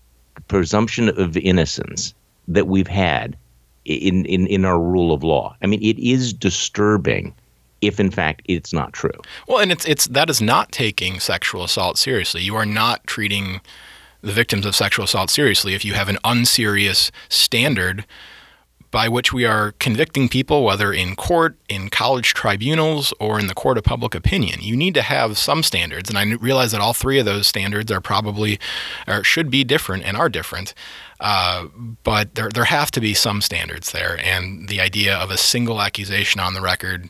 presumption 0.49 1.09
of 1.09 1.37
innocence 1.37 2.15
that 2.49 2.67
we've 2.67 2.89
had 2.89 3.37
in, 3.85 4.25
in, 4.25 4.47
in 4.47 4.65
our 4.65 4.81
rule 4.81 5.13
of 5.13 5.23
law. 5.23 5.55
I 5.63 5.67
mean, 5.67 5.83
it 5.83 5.99
is 5.99 6.33
disturbing 6.33 7.35
if 7.83 8.01
in 8.01 8.11
fact 8.11 8.43
it's 8.47 8.73
not 8.73 8.93
true. 8.93 9.11
Well, 9.47 9.59
and 9.59 9.71
it's 9.71 9.85
it's 9.85 10.07
that 10.07 10.31
is 10.31 10.41
not 10.41 10.73
taking 10.73 11.21
sexual 11.21 11.65
assault 11.65 11.99
seriously. 11.99 12.41
You 12.43 12.57
are 12.57 12.65
not 12.65 13.07
treating 13.07 13.61
the 14.23 14.33
victims 14.33 14.65
of 14.65 14.75
sexual 14.75 15.05
assault 15.05 15.29
seriously 15.31 15.75
if 15.75 15.85
you 15.85 15.95
have 15.95 16.09
an 16.09 16.19
unserious 16.25 17.11
standard 17.29 18.07
by 18.93 19.09
which 19.09 19.33
we 19.33 19.45
are 19.45 19.73
convicting 19.81 20.29
people, 20.29 20.63
whether 20.63 20.93
in 20.93 21.17
court, 21.17 21.57
in 21.69 21.89
college 21.89 22.35
tribunals, 22.35 23.13
or 23.19 23.41
in 23.41 23.49
the 23.49 23.55
court 23.55 23.79
of 23.79 23.85
public 23.85 24.15
opinion. 24.15 24.61
You 24.61 24.77
need 24.77 24.95
to 24.95 25.03
have 25.03 25.39
some 25.39 25.63
standards, 25.65 26.09
and 26.11 26.19
I 26.19 26.25
realize 26.35 26.73
that 26.73 26.81
all 26.81 26.93
three 26.93 27.19
of 27.19 27.25
those 27.25 27.47
standards 27.47 27.91
are 27.91 28.03
probably 28.03 28.61
or 29.09 29.25
should 29.25 29.51
be 29.51 29.65
different 29.65 30.05
and 30.05 30.17
are 30.17 30.29
different. 30.29 30.75
Uh, 31.19 31.67
but 32.05 32.35
there 32.35 32.51
there 32.51 32.67
have 32.67 32.91
to 32.93 33.01
be 33.01 33.15
some 33.15 33.41
standards 33.41 33.93
there, 33.93 34.19
and 34.23 34.69
the 34.69 34.81
idea 34.81 35.17
of 35.17 35.31
a 35.31 35.39
single 35.39 35.81
accusation 35.81 36.41
on 36.41 36.53
the 36.53 36.61
record 36.61 37.09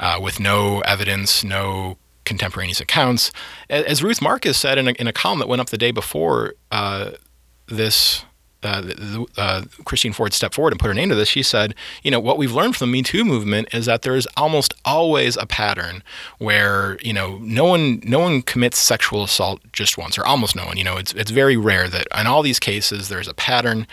uh, 0.00 0.18
with 0.20 0.40
no 0.40 0.80
evidence, 0.80 1.44
no 1.44 1.96
contemporaneous 2.24 2.80
accounts, 2.80 3.30
as 3.68 4.02
Ruth 4.02 4.20
Marcus 4.20 4.58
said 4.58 4.78
in 4.78 4.88
a, 4.88 4.92
in 4.92 5.06
a 5.06 5.12
column 5.12 5.38
that 5.38 5.48
went 5.48 5.60
up 5.60 5.70
the 5.70 5.78
day 5.78 5.90
before 5.92 6.54
uh, 6.72 7.12
this 7.66 8.24
uh, 8.62 9.24
uh, 9.36 9.62
Christine 9.84 10.12
Ford 10.12 10.32
stepped 10.32 10.54
forward 10.54 10.72
and 10.72 10.80
put 10.80 10.88
her 10.88 10.94
name 10.94 11.08
to 11.08 11.14
this, 11.14 11.28
she 11.28 11.42
said, 11.42 11.74
you 12.02 12.10
know, 12.10 12.20
what 12.20 12.38
we've 12.38 12.52
learned 12.52 12.76
from 12.76 12.90
the 12.90 12.92
Me 12.92 13.02
Too 13.02 13.24
movement 13.24 13.72
is 13.72 13.86
that 13.86 14.02
there 14.02 14.16
is 14.16 14.28
almost 14.36 14.74
always 14.84 15.36
a 15.36 15.46
pattern 15.46 16.02
where, 16.38 16.98
you 17.02 17.12
know, 17.12 17.38
no 17.38 17.64
one 17.64 18.00
no 18.04 18.18
one 18.18 18.42
commits 18.42 18.78
sexual 18.78 19.24
assault 19.24 19.60
just 19.72 19.96
once, 19.96 20.18
or 20.18 20.26
almost 20.26 20.54
no 20.54 20.66
one. 20.66 20.76
You 20.76 20.84
know, 20.84 20.96
it's 20.96 21.12
it's 21.14 21.30
very 21.30 21.56
rare 21.56 21.88
that 21.88 22.06
in 22.18 22.26
all 22.26 22.42
these 22.42 22.58
cases 22.58 23.08
there's 23.08 23.28
a 23.28 23.34
pattern, 23.34 23.86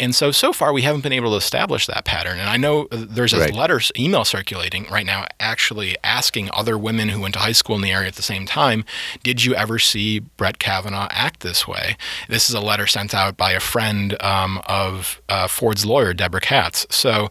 and 0.00 0.14
so, 0.14 0.30
so 0.30 0.52
far, 0.52 0.72
we 0.72 0.82
haven't 0.82 1.02
been 1.02 1.12
able 1.12 1.30
to 1.30 1.36
establish 1.36 1.86
that 1.86 2.04
pattern. 2.04 2.38
And 2.38 2.48
I 2.48 2.56
know 2.56 2.88
uh, 2.90 3.04
there's 3.08 3.32
a 3.32 3.40
right. 3.40 3.54
letter, 3.54 3.80
email 3.98 4.24
circulating 4.24 4.86
right 4.90 5.06
now, 5.06 5.26
actually 5.38 5.96
asking 6.02 6.48
other 6.52 6.78
women 6.78 7.10
who 7.10 7.20
went 7.20 7.34
to 7.34 7.40
high 7.40 7.52
school 7.52 7.76
in 7.76 7.82
the 7.82 7.92
area 7.92 8.08
at 8.08 8.14
the 8.14 8.22
same 8.22 8.46
time, 8.46 8.84
did 9.22 9.44
you 9.44 9.54
ever 9.54 9.78
see 9.78 10.20
Brett 10.20 10.58
Kavanaugh 10.58 11.08
act 11.10 11.40
this 11.40 11.68
way? 11.68 11.96
This 12.28 12.48
is 12.48 12.54
a 12.54 12.60
letter 12.60 12.86
sent 12.86 13.14
out 13.14 13.36
by 13.36 13.52
a 13.52 13.60
friend 13.60 14.20
um, 14.22 14.60
of 14.66 15.20
uh, 15.28 15.46
Ford's 15.46 15.84
lawyer, 15.84 16.14
Deborah 16.14 16.40
Katz. 16.40 16.86
So 16.90 17.30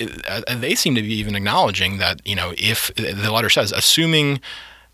uh, 0.00 0.42
they 0.54 0.74
seem 0.74 0.94
to 0.96 1.02
be 1.02 1.14
even 1.14 1.36
acknowledging 1.36 1.98
that, 1.98 2.20
you 2.26 2.34
know, 2.34 2.52
if 2.58 2.92
the 2.96 3.30
letter 3.32 3.50
says, 3.50 3.72
assuming 3.72 4.40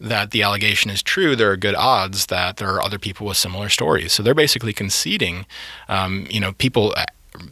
that 0.00 0.32
the 0.32 0.42
allegation 0.42 0.90
is 0.90 1.02
true, 1.02 1.36
there 1.36 1.50
are 1.50 1.56
good 1.56 1.74
odds 1.74 2.26
that 2.26 2.56
there 2.56 2.68
are 2.68 2.82
other 2.82 2.98
people 2.98 3.26
with 3.26 3.36
similar 3.36 3.68
stories. 3.68 4.12
So 4.12 4.22
they're 4.22 4.34
basically 4.34 4.72
conceding, 4.72 5.46
um, 5.88 6.26
you 6.28 6.40
know, 6.40 6.52
people 6.52 6.94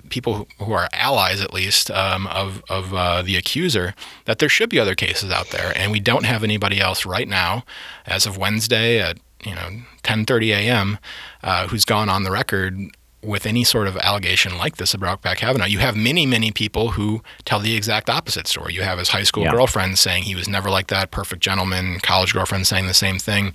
people 0.09 0.47
who 0.59 0.73
are 0.73 0.88
allies, 0.92 1.40
at 1.40 1.53
least, 1.53 1.90
um, 1.90 2.27
of 2.29 2.62
of 2.68 2.95
uh, 2.95 3.23
the 3.23 3.37
accuser, 3.37 3.95
that 4.25 4.38
there 4.38 4.49
should 4.49 4.71
be 4.71 4.79
other 4.79 4.95
cases 4.95 5.31
out 5.31 5.51
there, 5.51 5.73
and 5.77 5.92
we 5.92 6.01
don't 6.01 6.25
have 6.25 6.45
anybody 6.45 6.81
else 6.81 7.05
right 7.07 7.29
now, 7.29 7.64
as 8.07 8.27
of 8.27 8.37
Wednesday 8.37 9.01
at 9.01 9.18
you 9.45 9.55
know 9.55 9.68
10:30 10.03 10.49
a.m., 10.51 10.99
uh, 11.42 11.66
who's 11.68 11.85
gone 11.85 12.09
on 12.09 12.23
the 12.23 12.31
record 12.31 12.79
with 13.25 13.47
any 13.47 13.62
sort 13.62 13.87
of 13.87 13.97
allegation 13.99 14.59
like 14.59 14.77
this 14.77 14.95
about 14.95 15.23
Brett 15.23 15.37
Kavanaugh. 15.37 15.66
You 15.66 15.79
have 15.79 15.95
many, 15.95 16.27
many 16.27 16.51
people 16.51 16.90
who 16.90 17.23
tell 17.45 17.61
the 17.61 17.77
exact 17.77 18.11
opposite 18.11 18.49
story. 18.49 18.75
You 18.75 18.83
have 18.83 18.99
his 18.99 19.11
high 19.11 19.23
school 19.23 19.45
yeah. 19.45 19.53
girlfriend 19.53 19.99
saying 19.99 20.25
he 20.25 20.35
was 20.35 20.49
never 20.49 20.71
like 20.71 20.88
that, 20.88 21.12
perfect 21.12 21.40
gentleman, 21.40 22.01
college 22.01 22.33
girlfriend 22.33 22.66
saying 22.66 22.88
the 22.88 22.95
same 22.95 23.18
thing. 23.18 23.55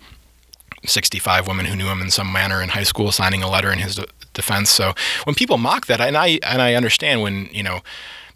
65 0.86 1.48
women 1.48 1.66
who 1.66 1.76
knew 1.76 1.88
him 1.88 2.02
in 2.02 2.12
some 2.12 2.32
manner 2.32 2.62
in 2.62 2.70
high 2.70 2.84
school 2.84 3.12
signing 3.12 3.44
a 3.44 3.50
letter 3.50 3.72
in 3.72 3.80
his 3.80 4.00
defense. 4.38 4.70
So 4.70 4.94
when 5.26 5.36
people 5.36 5.58
mock 5.58 5.88
that, 5.88 6.00
and 6.00 6.16
I 6.16 6.40
and 6.44 6.62
I 6.62 6.76
understand 6.76 7.22
when 7.22 7.50
you 7.52 7.64
know 7.64 7.82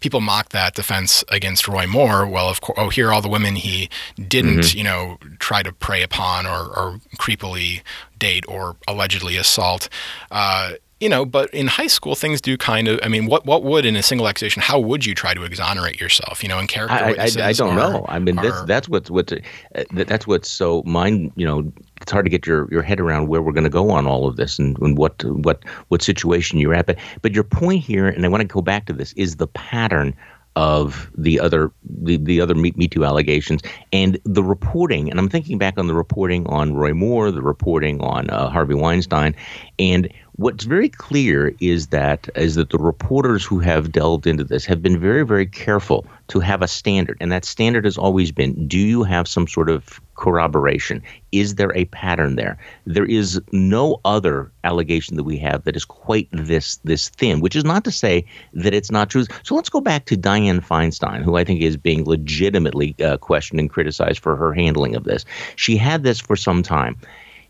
people 0.02 0.20
mock 0.20 0.50
that 0.50 0.74
defense 0.74 1.24
against 1.28 1.66
Roy 1.66 1.86
Moore. 1.86 2.26
Well, 2.26 2.48
of 2.48 2.60
course, 2.60 2.78
oh, 2.78 2.90
here 2.90 3.08
are 3.08 3.12
all 3.14 3.22
the 3.22 3.28
women 3.28 3.54
he 3.54 3.88
didn't, 4.28 4.58
mm-hmm. 4.58 4.78
you 4.78 4.84
know, 4.84 5.16
try 5.38 5.62
to 5.62 5.72
prey 5.72 6.02
upon 6.02 6.44
or, 6.44 6.66
or 6.76 7.00
creepily 7.18 7.82
date 8.18 8.44
or 8.48 8.76
allegedly 8.86 9.36
assault. 9.36 9.88
Uh, 10.30 10.72
you 11.00 11.08
know, 11.08 11.24
but 11.24 11.50
in 11.52 11.66
high 11.66 11.88
school, 11.88 12.14
things 12.14 12.40
do 12.40 12.56
kind 12.56 12.86
of. 12.86 13.00
I 13.02 13.08
mean, 13.08 13.26
what 13.26 13.44
what 13.44 13.64
would 13.64 13.84
in 13.84 13.96
a 13.96 14.04
single 14.04 14.28
accusation? 14.28 14.62
How 14.62 14.78
would 14.78 15.04
you 15.04 15.16
try 15.16 15.34
to 15.34 15.42
exonerate 15.42 16.00
yourself? 16.00 16.44
You 16.44 16.48
know, 16.48 16.60
in 16.60 16.68
character 16.68 16.94
I. 16.94 17.14
I, 17.18 17.48
I 17.48 17.52
don't 17.52 17.76
are, 17.76 17.92
know. 17.92 18.06
I 18.08 18.20
mean, 18.20 18.38
are, 18.38 18.42
that's 18.42 18.62
that's 18.62 18.88
what's 18.88 19.10
what's 19.10 19.32
uh, 19.32 19.84
that's 19.90 20.28
what's 20.28 20.48
so 20.48 20.84
mind. 20.86 21.32
You 21.34 21.44
know, 21.44 21.72
it's 22.02 22.12
hard 22.12 22.26
to 22.26 22.30
get 22.30 22.46
your, 22.46 22.68
your 22.70 22.82
head 22.82 23.00
around 23.00 23.28
where 23.28 23.40
we're 23.40 23.52
going 23.52 23.64
to 23.64 23.70
go 23.70 23.90
on 23.90 24.06
all 24.06 24.28
of 24.28 24.36
this 24.36 24.58
and, 24.58 24.76
and 24.78 24.98
what 24.98 25.24
what 25.24 25.64
what 25.88 26.02
situation 26.02 26.58
you're 26.58 26.74
at. 26.74 26.86
But 26.86 26.98
but 27.22 27.32
your 27.32 27.44
point 27.44 27.82
here, 27.82 28.08
and 28.08 28.24
I 28.26 28.28
want 28.28 28.42
to 28.42 28.46
go 28.46 28.60
back 28.60 28.86
to 28.86 28.92
this, 28.92 29.12
is 29.14 29.36
the 29.36 29.46
pattern 29.46 30.14
of 30.54 31.10
the 31.16 31.40
other 31.40 31.72
the, 31.82 32.18
the 32.18 32.40
other 32.40 32.54
Me, 32.54 32.72
Me 32.76 32.88
Too 32.88 33.04
allegations 33.04 33.62
and 33.92 34.18
the 34.24 34.42
reporting. 34.42 35.10
And 35.10 35.18
I'm 35.18 35.28
thinking 35.28 35.58
back 35.58 35.78
on 35.78 35.86
the 35.86 35.94
reporting 35.94 36.46
on 36.46 36.74
Roy 36.74 36.92
Moore, 36.92 37.30
the 37.30 37.42
reporting 37.42 38.00
on 38.00 38.28
uh, 38.30 38.50
Harvey 38.50 38.74
Weinstein, 38.74 39.34
and 39.78 40.12
what's 40.42 40.64
very 40.64 40.88
clear 40.88 41.54
is 41.60 41.86
that 41.88 42.28
is 42.34 42.56
that 42.56 42.70
the 42.70 42.78
reporters 42.78 43.44
who 43.44 43.60
have 43.60 43.92
delved 43.92 44.26
into 44.26 44.42
this 44.42 44.64
have 44.64 44.82
been 44.82 44.98
very 44.98 45.24
very 45.24 45.46
careful 45.46 46.04
to 46.28 46.40
have 46.40 46.62
a 46.62 46.68
standard, 46.68 47.16
and 47.20 47.30
that 47.30 47.44
standard 47.44 47.84
has 47.84 47.96
always 47.96 48.32
been: 48.32 48.66
Do 48.66 48.78
you 48.78 49.04
have 49.04 49.28
some 49.28 49.46
sort 49.46 49.70
of 49.70 50.00
corroboration? 50.16 51.00
Is 51.30 51.54
there 51.54 51.74
a 51.76 51.84
pattern 51.86 52.34
there? 52.34 52.58
There 52.86 53.04
is 53.04 53.40
no 53.52 54.00
other 54.04 54.50
allegation 54.64 55.16
that 55.16 55.24
we 55.24 55.38
have 55.38 55.62
that 55.62 55.76
is 55.76 55.84
quite 55.84 56.28
this 56.32 56.76
this 56.78 57.08
thin, 57.08 57.40
which 57.40 57.54
is 57.54 57.64
not 57.64 57.84
to 57.84 57.92
say 57.92 58.24
that 58.52 58.74
it's 58.74 58.90
not 58.90 59.10
true. 59.10 59.24
So 59.44 59.54
let's 59.54 59.70
go 59.70 59.80
back 59.80 60.06
to 60.06 60.16
Dianne 60.16 60.64
Feinstein, 60.64 61.22
who 61.22 61.36
I 61.36 61.44
think 61.44 61.60
is 61.60 61.76
being 61.76 62.04
legitimately 62.04 62.96
uh, 63.00 63.16
questioned 63.18 63.60
and 63.60 63.70
criticized 63.70 64.18
for 64.18 64.34
her 64.34 64.52
handling 64.52 64.96
of 64.96 65.04
this. 65.04 65.24
She 65.54 65.76
had 65.76 66.02
this 66.02 66.20
for 66.20 66.34
some 66.34 66.64
time. 66.64 66.96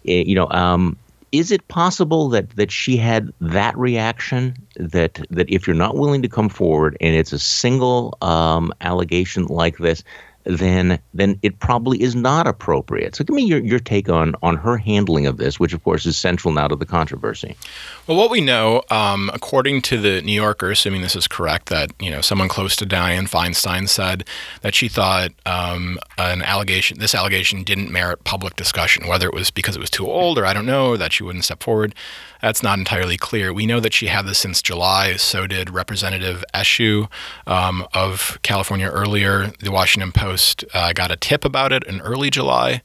Eh, 0.06 0.24
you 0.26 0.34
know, 0.34 0.48
um, 0.50 0.96
is 1.32 1.50
it 1.50 1.66
possible 1.68 2.28
that 2.28 2.50
that 2.56 2.70
she 2.70 2.96
had 2.96 3.32
that 3.40 3.76
reaction? 3.76 4.54
That 4.76 5.24
that 5.30 5.50
if 5.50 5.66
you're 5.66 5.74
not 5.74 5.96
willing 5.96 6.22
to 6.22 6.28
come 6.28 6.48
forward 6.48 6.96
and 7.00 7.16
it's 7.16 7.32
a 7.32 7.38
single 7.38 8.16
um, 8.20 8.72
allegation 8.82 9.46
like 9.46 9.78
this 9.78 10.04
then 10.44 10.98
then 11.14 11.38
it 11.42 11.58
probably 11.60 12.02
is 12.02 12.14
not 12.14 12.46
appropriate. 12.46 13.14
So 13.16 13.24
give 13.24 13.34
me 13.34 13.44
your, 13.44 13.60
your 13.60 13.78
take 13.78 14.08
on 14.08 14.34
on 14.42 14.56
her 14.56 14.76
handling 14.76 15.26
of 15.26 15.36
this, 15.36 15.60
which 15.60 15.72
of 15.72 15.82
course 15.84 16.06
is 16.06 16.16
central 16.16 16.52
now 16.52 16.68
to 16.68 16.76
the 16.76 16.86
controversy. 16.86 17.56
Well, 18.06 18.16
what 18.16 18.30
we 18.30 18.40
know, 18.40 18.82
um, 18.90 19.30
according 19.32 19.82
to 19.82 19.98
the 19.98 20.22
New 20.22 20.32
Yorker, 20.32 20.70
assuming 20.70 21.02
this 21.02 21.16
is 21.16 21.28
correct, 21.28 21.68
that 21.68 21.92
you 22.00 22.10
know 22.10 22.20
someone 22.20 22.48
close 22.48 22.76
to 22.76 22.86
Dianne 22.86 23.28
Feinstein 23.28 23.88
said 23.88 24.26
that 24.62 24.74
she 24.74 24.88
thought 24.88 25.30
um, 25.46 25.98
an 26.18 26.42
allegation, 26.42 26.98
this 26.98 27.14
allegation, 27.14 27.62
didn't 27.62 27.90
merit 27.90 28.24
public 28.24 28.56
discussion, 28.56 29.06
whether 29.06 29.26
it 29.26 29.34
was 29.34 29.50
because 29.50 29.76
it 29.76 29.80
was 29.80 29.90
too 29.90 30.06
old 30.06 30.38
or 30.38 30.46
I 30.46 30.52
don't 30.52 30.66
know, 30.66 30.90
or 30.90 30.96
that 30.96 31.12
she 31.12 31.22
wouldn't 31.22 31.44
step 31.44 31.62
forward. 31.62 31.94
That's 32.40 32.62
not 32.62 32.78
entirely 32.78 33.16
clear. 33.16 33.52
We 33.52 33.66
know 33.66 33.78
that 33.78 33.94
she 33.94 34.08
had 34.08 34.26
this 34.26 34.40
since 34.40 34.60
July. 34.60 35.14
So 35.14 35.46
did 35.46 35.70
Representative 35.70 36.44
Eshoo 36.52 37.08
um, 37.46 37.86
of 37.94 38.40
California 38.42 38.88
earlier. 38.88 39.52
The 39.60 39.70
Washington 39.70 40.10
Post 40.10 40.31
uh, 40.74 40.92
got 40.92 41.10
a 41.10 41.16
tip 41.16 41.44
about 41.44 41.72
it 41.72 41.84
in 41.84 42.00
early 42.00 42.30
July. 42.30 42.82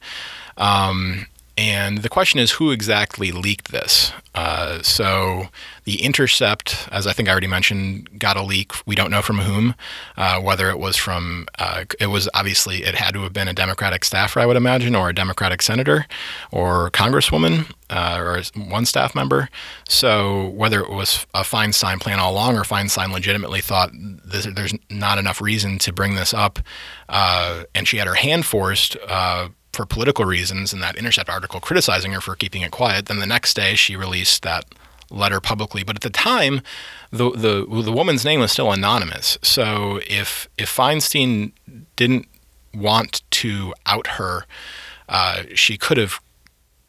Um, 0.56 1.26
and 1.58 1.98
the 1.98 2.08
question 2.08 2.38
is 2.38 2.52
who 2.52 2.70
exactly 2.70 3.32
leaked 3.32 3.72
this? 3.72 4.12
Uh, 4.32 4.80
so 4.80 5.48
the 5.82 6.00
Intercept, 6.00 6.86
as 6.92 7.04
I 7.04 7.12
think 7.12 7.28
I 7.28 7.32
already 7.32 7.48
mentioned, 7.48 8.16
got 8.16 8.36
a 8.36 8.42
leak. 8.44 8.70
We 8.86 8.94
don't 8.94 9.10
know 9.10 9.22
from 9.22 9.38
whom, 9.38 9.74
uh, 10.16 10.40
whether 10.40 10.70
it 10.70 10.78
was 10.78 10.96
from, 10.96 11.48
uh, 11.58 11.84
it 11.98 12.06
was 12.06 12.28
obviously, 12.32 12.84
it 12.84 12.94
had 12.94 13.12
to 13.14 13.22
have 13.22 13.32
been 13.32 13.48
a 13.48 13.52
Democratic 13.52 14.04
staffer, 14.04 14.38
I 14.38 14.46
would 14.46 14.56
imagine, 14.56 14.94
or 14.94 15.08
a 15.08 15.12
Democratic 15.12 15.60
senator 15.60 16.06
or 16.52 16.92
congresswoman 16.92 17.72
uh, 17.90 18.18
or 18.20 18.40
one 18.70 18.84
staff 18.84 19.16
member. 19.16 19.48
So 19.88 20.50
whether 20.50 20.80
it 20.80 20.90
was 20.90 21.26
a 21.34 21.40
Feinstein 21.40 21.98
plan 21.98 22.20
all 22.20 22.34
along 22.34 22.56
or 22.56 22.62
Feinstein 22.62 23.10
legitimately 23.12 23.62
thought 23.62 23.90
this, 23.92 24.46
there's 24.46 24.74
not 24.90 25.18
enough 25.18 25.40
reason 25.40 25.78
to 25.80 25.92
bring 25.92 26.14
this 26.14 26.32
up, 26.32 26.60
uh, 27.08 27.64
and 27.74 27.88
she 27.88 27.96
had 27.96 28.06
her 28.06 28.14
hand 28.14 28.46
forced 28.46 28.96
uh, 29.08 29.48
for 29.78 29.86
political 29.86 30.24
reasons 30.24 30.72
in 30.72 30.80
that 30.80 30.96
Intercept 30.96 31.30
article 31.30 31.60
criticizing 31.60 32.10
her 32.10 32.20
for 32.20 32.34
keeping 32.34 32.62
it 32.62 32.72
quiet. 32.72 33.06
Then 33.06 33.20
the 33.20 33.26
next 33.26 33.54
day 33.54 33.76
she 33.76 33.94
released 33.94 34.42
that 34.42 34.64
letter 35.08 35.40
publicly. 35.40 35.84
But 35.84 35.94
at 35.94 36.02
the 36.02 36.10
time, 36.10 36.62
the 37.12 37.30
the 37.30 37.64
the 37.82 37.92
woman's 37.92 38.24
name 38.24 38.40
was 38.40 38.50
still 38.50 38.72
anonymous. 38.72 39.38
So 39.40 40.00
if 40.08 40.48
if 40.58 40.68
Feinstein 40.68 41.52
didn't 41.94 42.26
want 42.74 43.22
to 43.30 43.72
out 43.86 44.08
her, 44.18 44.46
uh, 45.08 45.44
she 45.54 45.78
could 45.78 45.96
have 45.96 46.18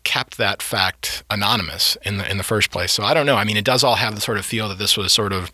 kept 0.03 0.39
that 0.39 0.63
fact 0.63 1.23
anonymous 1.29 1.95
in 2.01 2.17
the 2.17 2.27
in 2.27 2.37
the 2.37 2.43
first 2.43 2.71
place. 2.71 2.91
So 2.91 3.03
I 3.03 3.13
don't 3.13 3.27
know. 3.27 3.35
I 3.35 3.43
mean, 3.43 3.55
it 3.55 3.65
does 3.65 3.83
all 3.83 3.97
have 3.97 4.15
the 4.15 4.21
sort 4.21 4.39
of 4.39 4.47
feel 4.47 4.67
that 4.69 4.79
this 4.79 4.97
was 4.97 5.13
sort 5.13 5.31
of 5.31 5.51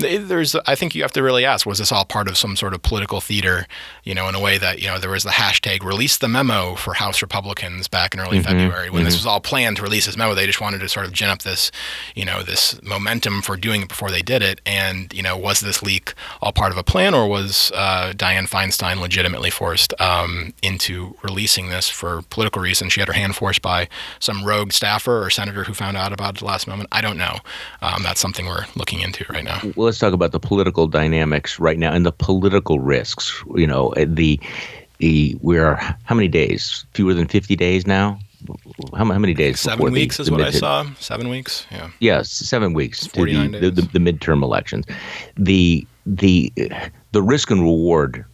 there's 0.00 0.54
I 0.54 0.74
think 0.74 0.94
you 0.94 1.02
have 1.02 1.12
to 1.12 1.22
really 1.22 1.44
ask 1.44 1.66
was 1.66 1.78
this 1.78 1.92
all 1.92 2.04
part 2.04 2.28
of 2.28 2.36
some 2.36 2.56
sort 2.56 2.74
of 2.74 2.82
political 2.82 3.20
theater 3.20 3.66
you 4.04 4.14
know 4.14 4.28
in 4.28 4.34
a 4.34 4.40
way 4.40 4.58
that 4.58 4.80
you 4.80 4.88
know 4.88 4.98
there 4.98 5.10
was 5.10 5.24
the 5.24 5.30
hashtag 5.30 5.82
release 5.82 6.18
the 6.18 6.28
memo 6.28 6.74
for 6.74 6.94
House 6.94 7.22
Republicans 7.22 7.88
back 7.88 8.14
in 8.14 8.20
early 8.20 8.38
mm-hmm, 8.38 8.46
February 8.46 8.90
when 8.90 9.00
mm-hmm. 9.00 9.06
this 9.06 9.16
was 9.16 9.26
all 9.26 9.40
planned 9.40 9.76
to 9.76 9.82
release 9.82 10.06
this 10.06 10.16
memo. 10.16 10.34
They 10.34 10.46
just 10.46 10.60
wanted 10.60 10.78
to 10.80 10.88
sort 10.88 11.06
of 11.06 11.12
gin 11.12 11.28
up 11.28 11.42
this 11.42 11.70
you 12.14 12.24
know 12.24 12.42
this 12.42 12.80
momentum 12.82 13.42
for 13.42 13.56
doing 13.56 13.82
it 13.82 13.88
before 13.88 14.10
they 14.10 14.22
did 14.22 14.42
it. 14.42 14.60
And 14.66 15.12
you 15.12 15.22
know 15.22 15.36
was 15.36 15.60
this 15.60 15.82
leak 15.82 16.14
all 16.40 16.52
part 16.52 16.72
of 16.72 16.78
a 16.78 16.84
plan 16.84 17.14
or 17.14 17.28
was 17.28 17.72
uh, 17.74 18.12
Dianne 18.16 18.48
Feinstein 18.48 19.00
legitimately 19.00 19.50
forced 19.50 19.98
um, 20.00 20.52
into 20.62 21.16
releasing 21.22 21.70
this 21.70 21.88
for 21.88 22.22
political 22.30 22.62
reasons? 22.62 22.92
She 22.92 23.00
had 23.00 23.08
her 23.08 23.14
hand 23.14 23.36
forced 23.36 23.62
by 23.62 23.88
some 24.18 24.44
rogue 24.44 24.72
staffer 24.72 25.22
or 25.22 25.30
senator 25.30 25.64
who 25.64 25.74
found 25.74 25.96
out 25.96 26.12
about 26.12 26.30
it 26.30 26.36
at 26.36 26.38
the 26.40 26.44
last 26.46 26.66
moment. 26.66 26.88
I 26.92 27.00
don't 27.00 27.16
know. 27.16 27.38
Um, 27.82 28.02
that's 28.02 28.20
something 28.20 28.46
we're 28.46 28.66
looking 28.74 29.00
into 29.00 29.24
right 29.30 29.44
now. 29.44 29.60
Well, 29.76 29.89
let's 29.90 29.98
talk 29.98 30.12
about 30.12 30.30
the 30.30 30.38
political 30.38 30.86
dynamics 30.86 31.58
right 31.58 31.76
now 31.76 31.92
and 31.92 32.06
the 32.06 32.12
political 32.12 32.78
risks. 32.78 33.42
You 33.56 33.66
know, 33.66 33.88
eh, 33.90 34.06
the 34.08 34.38
the 34.98 35.36
we're 35.42 35.74
how 36.04 36.14
many 36.14 36.28
days? 36.28 36.86
Fewer 36.94 37.12
than 37.12 37.26
fifty 37.26 37.56
days 37.56 37.88
now. 37.88 38.20
How, 38.94 39.04
how 39.04 39.18
many 39.18 39.34
days? 39.34 39.58
Seven 39.58 39.92
weeks 39.92 40.16
the, 40.16 40.22
is 40.22 40.26
the 40.28 40.32
what 40.32 40.38
mid- 40.38 40.54
I 40.54 40.58
saw. 40.58 40.86
Seven 41.00 41.28
weeks. 41.28 41.66
Yeah. 41.72 41.90
Yeah, 41.98 42.22
seven 42.22 42.72
weeks 42.72 43.06
to 43.08 43.24
the, 43.24 43.48
the, 43.48 43.70
the, 43.70 43.82
the 43.82 43.98
midterm 43.98 44.44
elections. 44.44 44.86
The 45.36 45.84
the 46.06 46.52
the 47.10 47.22
risk 47.22 47.50
and 47.50 47.62
reward 47.62 48.24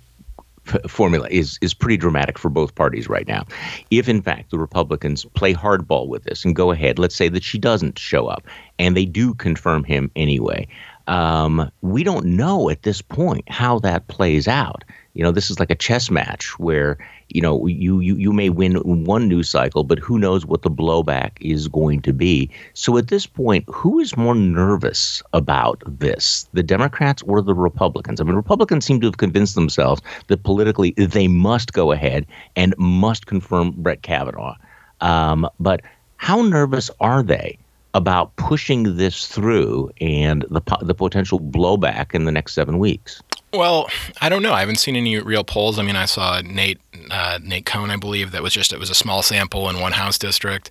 formula 0.87 1.27
is 1.31 1.59
is 1.63 1.73
pretty 1.73 1.97
dramatic 1.97 2.39
for 2.39 2.51
both 2.51 2.75
parties 2.75 3.09
right 3.09 3.27
now. 3.27 3.47
If 3.91 4.11
in 4.11 4.21
fact 4.21 4.51
the 4.51 4.59
Republicans 4.59 5.25
play 5.35 5.55
hardball 5.55 6.07
with 6.09 6.25
this 6.25 6.45
and 6.45 6.55
go 6.55 6.71
ahead, 6.71 6.99
let's 6.99 7.17
say 7.17 7.31
that 7.31 7.43
she 7.43 7.57
doesn't 7.57 7.99
show 7.99 8.27
up 8.27 8.45
and 8.79 8.95
they 8.95 9.07
do 9.07 9.33
confirm 9.35 9.85
him 9.85 10.11
anyway, 10.17 10.69
um, 11.07 11.71
we 11.83 12.03
don't 12.03 12.27
know 12.27 12.69
at 12.71 12.83
this 12.83 13.03
point 13.03 13.49
how 13.49 13.79
that 13.81 14.09
plays 14.09 14.49
out. 14.49 14.85
You 15.15 15.23
know, 15.23 15.31
this 15.31 15.51
is 15.51 15.59
like 15.59 15.71
a 15.71 15.75
chess 15.75 16.11
match 16.11 16.59
where 16.59 16.99
you 17.29 17.41
know 17.41 17.67
you 17.67 18.01
you 18.01 18.17
you 18.17 18.33
may 18.33 18.51
win 18.51 18.77
one 19.05 19.29
news 19.29 19.49
cycle, 19.49 19.83
but 19.83 19.99
who 19.99 20.19
knows 20.19 20.45
what 20.45 20.61
the 20.63 20.71
blowback 20.71 21.31
is 21.41 21.69
going 21.69 22.03
to 22.03 22.13
be. 22.13 22.51
So 22.75 22.99
at 22.99 23.09
this 23.09 23.27
point, 23.27 23.65
who 23.67 23.99
is 23.99 24.17
more 24.17 24.35
nervous 24.35 25.23
about 25.33 25.83
this, 25.87 26.47
the 26.53 26.63
Democrats 26.63 27.23
or 27.23 27.41
the 27.41 27.55
Republicans? 27.55 28.21
I 28.21 28.25
mean, 28.25 28.35
Republicans 28.35 28.85
seem 28.85 29.01
to 29.01 29.07
have 29.07 29.17
convinced 29.17 29.55
themselves 29.55 30.03
that 30.27 30.43
politically 30.43 30.91
they 30.93 31.29
must 31.29 31.73
go 31.73 31.93
ahead 31.93 32.27
and 32.55 32.75
must 32.77 33.27
confirm 33.27 33.71
Brett 33.71 34.03
Kavanaugh. 34.03 34.57
Um, 35.01 35.49
but 35.59 35.81
how 36.19 36.43
nervous 36.43 36.91
are 37.01 37.23
they? 37.23 37.59
About 37.97 38.37
pushing 38.37 38.97
this 38.97 39.27
through 39.27 39.91
and 40.01 40.45
the 40.51 40.61
the 40.83 40.95
potential 40.95 41.41
blowback 41.41 42.15
in 42.15 42.27
the 42.27 42.33
next 42.33 42.53
seven 42.53 42.79
weeks? 42.79 43.23
Well, 43.55 43.89
I 44.21 44.29
don't 44.29 44.43
know. 44.43 44.53
I 44.53 44.61
haven't 44.61 44.77
seen 44.77 44.97
any 44.97 45.19
real 45.19 45.45
polls. 45.45 45.79
I 45.79 45.83
mean, 45.83 45.97
I 45.97 46.05
saw 46.05 46.43
Nate 46.43 46.79
uh, 47.11 47.39
Nate 47.43 47.65
Cohn, 47.65 47.91
I 47.91 47.97
believe, 47.97 48.33
that 48.33 48.43
was 48.43 48.53
just 48.53 48.73
it 48.73 48.79
was 48.79 48.91
a 48.91 48.95
small 48.95 49.23
sample 49.23 49.69
in 49.71 49.81
one 49.81 49.93
House 49.93 50.19
district 50.19 50.71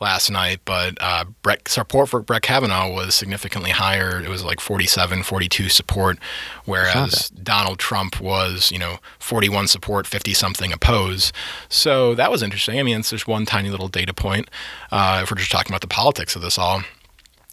last 0.00 0.30
night, 0.30 0.60
but 0.64 0.96
uh, 1.00 1.24
Brett, 1.42 1.68
support 1.68 2.08
for 2.08 2.20
Brett 2.20 2.42
Kavanaugh 2.42 2.92
was 2.92 3.14
significantly 3.14 3.70
higher. 3.70 4.20
It 4.20 4.28
was 4.28 4.44
like 4.44 4.60
47, 4.60 5.22
42 5.22 5.68
support, 5.68 6.18
whereas 6.64 7.30
Donald 7.30 7.78
Trump 7.78 8.20
was, 8.20 8.70
you 8.70 8.78
know, 8.78 8.98
41 9.18 9.68
support, 9.68 10.06
50 10.06 10.34
something 10.34 10.72
oppose. 10.72 11.32
So 11.68 12.14
that 12.14 12.30
was 12.30 12.42
interesting. 12.42 12.78
I 12.78 12.82
mean, 12.82 13.00
it's 13.00 13.10
just 13.10 13.26
one 13.26 13.44
tiny 13.46 13.70
little 13.70 13.88
data 13.88 14.14
point. 14.14 14.48
Uh, 14.90 15.20
if 15.22 15.30
we're 15.30 15.38
just 15.38 15.50
talking 15.50 15.72
about 15.72 15.80
the 15.80 15.88
politics 15.88 16.36
of 16.36 16.42
this 16.42 16.58
all. 16.58 16.82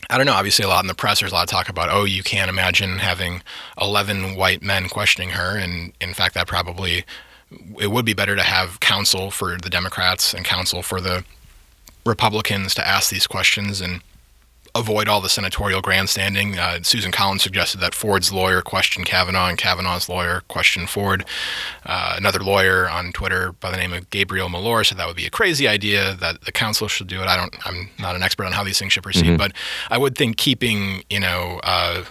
I 0.10 0.18
don't 0.18 0.28
know. 0.28 0.34
Obviously, 0.34 0.64
a 0.64 0.68
lot 0.68 0.84
in 0.84 0.88
the 0.88 0.94
press, 0.94 1.20
there's 1.20 1.32
a 1.32 1.36
lot 1.36 1.44
of 1.44 1.50
talk 1.50 1.68
about, 1.68 1.90
oh, 1.90 2.04
you 2.04 2.22
can't 2.22 2.50
imagine 2.50 3.00
having 3.00 3.42
11 3.82 4.36
white 4.36 4.62
men 4.62 4.88
questioning 4.88 5.30
her. 5.30 5.58
And 5.58 5.94
in 6.00 6.14
fact, 6.14 6.36
that 6.36 6.48
probably, 6.48 7.06
it 7.80 7.90
would 7.90 8.06
be 8.06 8.14
better 8.14 8.36
to 8.36 8.44
have 8.44 8.80
counsel 8.80 9.32
for 9.32 9.58
the 9.58 9.70
Democrats 9.70 10.32
and 10.34 10.46
counsel 10.46 10.84
for 10.84 11.02
the 11.02 11.24
Republicans 12.06 12.76
to 12.76 12.88
ask 12.88 13.10
these 13.10 13.28
questions 13.28 13.82
and 13.82 14.02
avoid 14.76 15.08
all 15.08 15.22
the 15.22 15.30
senatorial 15.30 15.82
grandstanding. 15.82 16.60
Uh, 16.60 16.80
Susan 16.84 17.12
Collins 17.12 17.42
suggested 17.42 17.80
that 17.80 17.96
Ford's 17.96 18.32
lawyer 18.32 18.62
question 18.62 19.06
Kavanaugh 19.06 19.48
and 19.48 19.58
Kavanaugh's 19.58 20.10
lawyer 20.10 20.44
question 20.50 20.86
Ford. 20.86 21.26
Uh, 21.86 22.16
another 22.18 22.40
lawyer 22.40 22.90
on 22.90 23.14
Twitter 23.14 23.54
by 23.54 23.72
the 23.72 23.78
name 23.78 23.94
of 23.94 24.10
Gabriel 24.10 24.50
Malor 24.50 24.86
said 24.86 24.98
that 24.98 25.08
would 25.08 25.16
be 25.16 25.26
a 25.26 25.32
crazy 25.32 25.68
idea 25.68 26.14
that 26.16 26.42
the 26.42 26.52
counsel 26.52 26.90
should 26.90 27.08
do 27.08 27.22
it. 27.22 27.28
I 27.28 27.38
don't. 27.38 27.56
I'm 27.66 27.90
not 27.98 28.16
an 28.16 28.22
expert 28.22 28.46
on 28.46 28.52
how 28.52 28.64
these 28.64 28.78
things 28.78 28.92
should 28.92 29.04
proceed, 29.04 29.26
mm-hmm. 29.26 29.38
but 29.38 29.54
I 29.90 29.98
would 29.98 30.18
think 30.18 30.38
keeping 30.38 31.04
you 31.10 31.22
know. 31.22 31.62
Uh, 31.64 32.04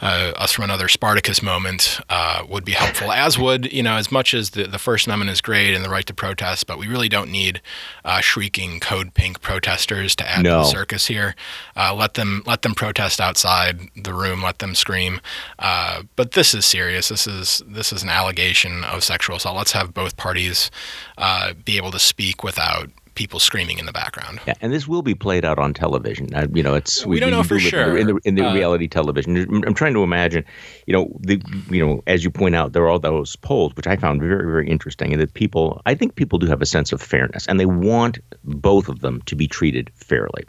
uh, 0.00 0.32
us 0.36 0.52
from 0.52 0.64
another 0.64 0.88
Spartacus 0.88 1.42
moment 1.42 2.00
uh, 2.08 2.44
would 2.48 2.64
be 2.64 2.72
helpful. 2.72 3.12
As 3.12 3.38
would 3.38 3.72
you 3.72 3.82
know, 3.82 3.96
as 3.96 4.10
much 4.10 4.34
as 4.34 4.50
the, 4.50 4.64
the 4.64 4.78
First 4.78 5.06
Amendment 5.06 5.30
is 5.30 5.40
great 5.40 5.74
and 5.74 5.84
the 5.84 5.88
right 5.88 6.06
to 6.06 6.14
protest, 6.14 6.66
but 6.66 6.78
we 6.78 6.86
really 6.86 7.08
don't 7.08 7.30
need 7.30 7.60
uh, 8.04 8.20
shrieking 8.20 8.80
code 8.80 9.14
pink 9.14 9.40
protesters 9.40 10.14
to 10.16 10.28
add 10.28 10.44
no. 10.44 10.50
to 10.50 10.56
the 10.58 10.64
circus 10.64 11.06
here. 11.06 11.34
Uh, 11.76 11.94
let 11.94 12.14
them 12.14 12.42
let 12.46 12.62
them 12.62 12.74
protest 12.74 13.20
outside 13.20 13.80
the 13.96 14.14
room. 14.14 14.42
Let 14.42 14.58
them 14.58 14.74
scream. 14.74 15.20
Uh, 15.58 16.02
but 16.16 16.32
this 16.32 16.54
is 16.54 16.64
serious. 16.64 17.08
This 17.08 17.26
is 17.26 17.62
this 17.66 17.92
is 17.92 18.02
an 18.02 18.08
allegation 18.08 18.84
of 18.84 19.04
sexual 19.04 19.36
assault. 19.36 19.56
Let's 19.56 19.72
have 19.72 19.94
both 19.94 20.16
parties 20.16 20.70
uh, 21.18 21.54
be 21.64 21.76
able 21.76 21.90
to 21.92 21.98
speak 21.98 22.42
without 22.42 22.90
people 23.14 23.38
screaming 23.38 23.78
in 23.78 23.86
the 23.86 23.92
background. 23.92 24.40
Yeah, 24.46 24.54
and 24.60 24.72
this 24.72 24.86
will 24.88 25.02
be 25.02 25.14
played 25.14 25.44
out 25.44 25.58
on 25.58 25.74
television. 25.74 26.34
Uh, 26.34 26.46
you 26.52 26.62
know, 26.62 26.74
it's 26.74 27.04
we, 27.06 27.16
we 27.16 27.20
don't 27.20 27.30
know 27.30 27.42
for 27.42 27.58
sure 27.58 27.96
in 27.96 28.06
the, 28.06 28.20
in 28.24 28.34
the 28.34 28.46
uh, 28.46 28.54
reality 28.54 28.88
television. 28.88 29.36
I'm 29.64 29.74
trying 29.74 29.94
to 29.94 30.02
imagine. 30.02 30.44
You 30.86 30.94
know, 30.94 31.16
the 31.20 31.42
you 31.70 31.84
know, 31.84 32.02
as 32.06 32.24
you 32.24 32.30
point 32.30 32.54
out, 32.54 32.72
there 32.72 32.82
are 32.82 32.88
all 32.88 32.98
those 32.98 33.36
polls, 33.36 33.74
which 33.76 33.86
I 33.86 33.96
found 33.96 34.20
very 34.20 34.44
very 34.44 34.68
interesting, 34.68 35.12
and 35.12 35.20
that 35.20 35.34
people, 35.34 35.80
I 35.86 35.94
think 35.94 36.16
people 36.16 36.38
do 36.38 36.46
have 36.46 36.62
a 36.62 36.66
sense 36.66 36.92
of 36.92 37.00
fairness, 37.00 37.46
and 37.46 37.58
they 37.58 37.66
want 37.66 38.18
both 38.44 38.88
of 38.88 39.00
them 39.00 39.22
to 39.26 39.36
be 39.36 39.46
treated 39.46 39.90
fairly. 39.94 40.44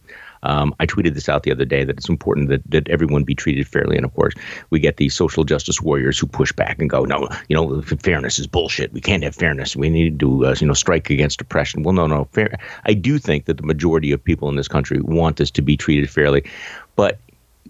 Um, 0.45 0.73
I 0.79 0.86
tweeted 0.86 1.13
this 1.13 1.27
out 1.27 1.43
the 1.43 1.51
other 1.51 1.65
day 1.65 1.84
that 1.84 1.97
it's 1.97 2.10
important 2.10 2.49
that, 2.49 2.62
that 2.69 2.88
everyone 2.88 3.23
be 3.23 3.36
treated 3.36 3.67
fairly. 3.67 3.97
And 3.97 4.05
of 4.05 4.13
course, 4.13 4.34
we 4.69 4.79
get 4.79 4.97
these 4.97 5.13
social 5.13 5.43
justice 5.43 5.81
warriors 5.81 6.17
who 6.17 6.27
push 6.27 6.51
back 6.51 6.79
and 6.79 6.89
go, 6.89 7.03
no, 7.03 7.27
you 7.49 7.55
know, 7.55 7.81
fairness 7.81 8.39
is 8.39 8.47
bullshit. 8.47 8.93
We 8.93 9.01
can't 9.01 9.23
have 9.23 9.36
fairness. 9.36 9.75
We 9.75 9.89
need 9.89 10.19
to, 10.19 10.45
uh, 10.45 10.55
you 10.60 10.67
know, 10.67 10.73
strike 10.73 11.10
against 11.10 11.41
oppression. 11.41 11.84
Well, 11.84 11.93
no, 11.93 12.08
no. 12.08 12.25
Fair. 12.31 12.58
I 12.86 12.93
do 12.93 13.17
think 13.17 13.45
that 13.45 13.58
the 13.58 13.63
majority 13.63 14.12
of 14.12 14.23
people 14.23 14.49
in 14.49 14.55
this 14.55 14.67
country 14.67 14.99
want 15.01 15.41
us 15.41 15.51
to 15.51 15.62
be 15.62 15.75
treated 15.75 16.10
fairly. 16.10 16.43
But 16.95 17.19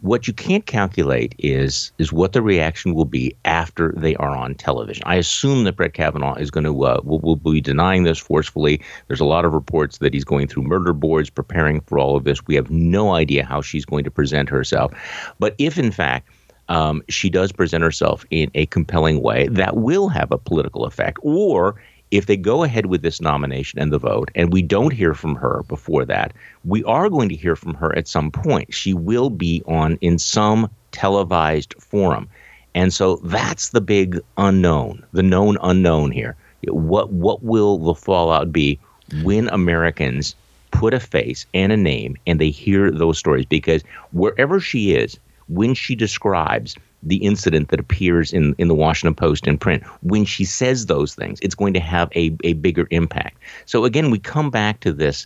what 0.02 0.28
you 0.28 0.34
can't 0.34 0.66
calculate 0.66 1.36
is 1.40 1.92
is 1.98 2.12
what 2.12 2.34
the 2.34 2.42
reaction 2.42 2.94
will 2.94 3.06
be 3.06 3.36
after 3.46 3.94
they 3.96 4.16
are 4.16 4.36
on 4.36 4.56
television. 4.56 5.04
I 5.06 5.16
assume 5.16 5.64
that 5.64 5.78
Brett 5.78 5.94
Kavanaugh 5.94 6.36
is 6.36 6.52
going 6.52 6.66
to 6.66 6.86
uh, 6.86 7.02
will, 7.04 7.20
will 7.20 7.36
be 7.36 7.62
denying 7.62 8.04
this 8.04 8.20
forcefully. 8.20 8.82
There's 9.08 9.22
a 9.22 9.26
lot 9.26 9.46
of 9.46 9.54
reports 9.54 10.00
that 10.00 10.14
he's 10.14 10.26
going 10.26 10.48
through 10.48 10.64
murder 10.64 10.94
boards 10.94 11.30
preparing 11.30 11.82
for 11.82 11.98
all 11.98 12.16
of 12.16 12.24
this. 12.24 12.46
We 12.46 12.56
have 12.56 12.70
no 12.70 13.14
idea 13.14 13.46
how 13.46 13.62
she's 13.62 13.86
going 13.86 14.04
to 14.04 14.12
present 14.12 14.50
herself, 14.50 14.94
but 15.40 15.56
if 15.58 15.78
in 15.78 15.92
fact 15.92 16.30
um, 16.68 17.04
she 17.10 17.30
does 17.30 17.52
present 17.52 17.84
herself 17.84 18.26
in 18.32 18.50
a 18.56 18.66
compelling 18.68 19.22
way, 19.22 19.48
that 19.50 19.78
will 19.78 20.10
have 20.10 20.32
a 20.32 20.38
political 20.38 20.86
effect, 20.86 21.20
or 21.22 21.76
if 22.18 22.28
they 22.28 22.38
go 22.38 22.64
ahead 22.64 22.86
with 22.86 23.02
this 23.02 23.20
nomination 23.20 23.80
and 23.80 23.92
the 23.92 23.98
vote, 23.98 24.32
and 24.36 24.54
we 24.54 24.62
don't 24.62 24.94
hear 24.94 25.14
from 25.14 25.36
her 25.36 25.64
before 25.68 26.06
that, 26.06 26.34
we 26.64 26.84
are 26.86 27.10
going 27.10 27.30
to 27.30 27.36
hear 27.36 27.56
from 27.56 27.74
her 27.76 27.96
at 27.98 28.08
some 28.08 28.32
point. 28.32 28.74
She 28.74 28.94
will 28.94 29.30
be 29.30 29.62
on 29.68 29.98
in 30.02 30.18
some 30.18 30.70
televised 30.92 31.74
forum. 31.80 32.30
And 32.74 32.94
so 32.94 33.18
that's 33.18 33.70
the 33.70 33.82
big 33.82 34.20
unknown, 34.38 35.04
the 35.14 35.24
known 35.24 35.58
unknown 35.62 36.12
here. 36.12 36.36
What 36.68 37.12
what 37.12 37.44
will 37.44 37.78
the 37.78 37.96
fallout 37.96 38.52
be 38.52 38.80
when 39.24 39.50
Americans 39.50 40.36
put 40.72 40.94
a 40.94 41.00
face 41.00 41.46
and 41.54 41.72
a 41.72 41.78
name 41.78 42.18
and 42.26 42.40
they 42.40 42.50
hear 42.50 42.92
those 42.92 43.18
stories? 43.18 43.46
Because 43.46 43.84
wherever 44.12 44.60
she 44.60 44.96
is, 44.96 45.20
when 45.48 45.74
she 45.74 45.96
describes 45.96 46.76
the 47.06 47.18
incident 47.18 47.70
that 47.70 47.80
appears 47.80 48.34
in, 48.34 48.56
in 48.58 48.68
the 48.68 48.76
Washington 48.76 49.16
Post 49.16 49.48
in 49.48 49.58
print, 49.58 49.84
when 50.02 50.26
she 50.26 50.44
says 50.44 50.88
those 50.88 51.16
things, 51.16 51.40
it's 51.42 51.56
going 51.56 51.74
to 51.74 51.80
have 51.80 52.10
a, 52.16 52.36
a 52.44 52.54
bigger 52.54 52.88
impact. 52.92 53.38
So 53.66 53.86
again, 53.86 54.12
we 54.12 54.20
come 54.20 54.50
back 54.50 54.80
to 54.82 54.92
this 54.92 55.26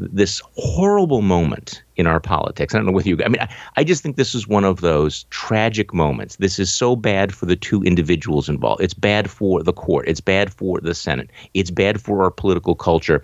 this 0.00 0.40
horrible 0.56 1.20
moment 1.20 1.82
in 1.96 2.06
our 2.06 2.20
politics. 2.20 2.74
I 2.74 2.78
don't 2.78 2.86
know 2.86 2.92
with 2.92 3.06
you. 3.06 3.18
I 3.22 3.28
mean, 3.28 3.40
I, 3.42 3.54
I 3.76 3.84
just 3.84 4.02
think 4.02 4.16
this 4.16 4.34
is 4.34 4.48
one 4.48 4.64
of 4.64 4.80
those 4.80 5.24
tragic 5.24 5.92
moments. 5.92 6.36
This 6.36 6.58
is 6.58 6.72
so 6.72 6.96
bad 6.96 7.34
for 7.34 7.44
the 7.44 7.54
two 7.54 7.82
individuals 7.82 8.48
involved. 8.48 8.82
It's 8.82 8.94
bad 8.94 9.30
for 9.30 9.62
the 9.62 9.74
court. 9.74 10.08
It's 10.08 10.22
bad 10.22 10.52
for 10.52 10.80
the 10.80 10.94
Senate. 10.94 11.28
It's 11.52 11.70
bad 11.70 12.00
for 12.00 12.22
our 12.22 12.30
political 12.30 12.74
culture 12.74 13.22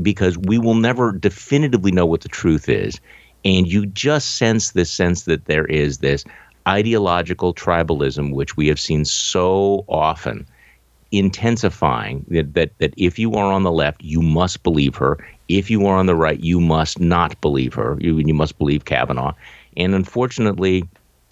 because 0.00 0.38
we 0.38 0.56
will 0.56 0.74
never 0.74 1.12
definitively 1.12 1.92
know 1.92 2.06
what 2.06 2.22
the 2.22 2.28
truth 2.28 2.70
is. 2.70 3.00
And 3.44 3.70
you 3.70 3.84
just 3.84 4.36
sense 4.36 4.70
this 4.70 4.90
sense 4.90 5.24
that 5.24 5.44
there 5.44 5.66
is 5.66 5.98
this 5.98 6.24
ideological 6.66 7.54
tribalism, 7.54 8.32
which 8.32 8.56
we 8.56 8.68
have 8.68 8.80
seen 8.80 9.04
so 9.04 9.84
often 9.88 10.46
intensifying 11.12 12.24
that, 12.28 12.54
that 12.54 12.76
that 12.78 12.92
if 12.96 13.18
you 13.18 13.34
are 13.34 13.52
on 13.52 13.62
the 13.62 13.70
left, 13.70 14.02
you 14.02 14.20
must 14.20 14.62
believe 14.62 14.96
her. 14.96 15.16
If 15.48 15.70
you 15.70 15.86
are 15.86 15.96
on 15.96 16.06
the 16.06 16.16
right, 16.16 16.40
you 16.40 16.60
must 16.60 16.98
not 16.98 17.40
believe 17.40 17.74
her. 17.74 17.96
You 18.00 18.18
you 18.18 18.34
must 18.34 18.58
believe 18.58 18.84
Kavanaugh. 18.84 19.32
And 19.76 19.94
unfortunately, 19.94 20.88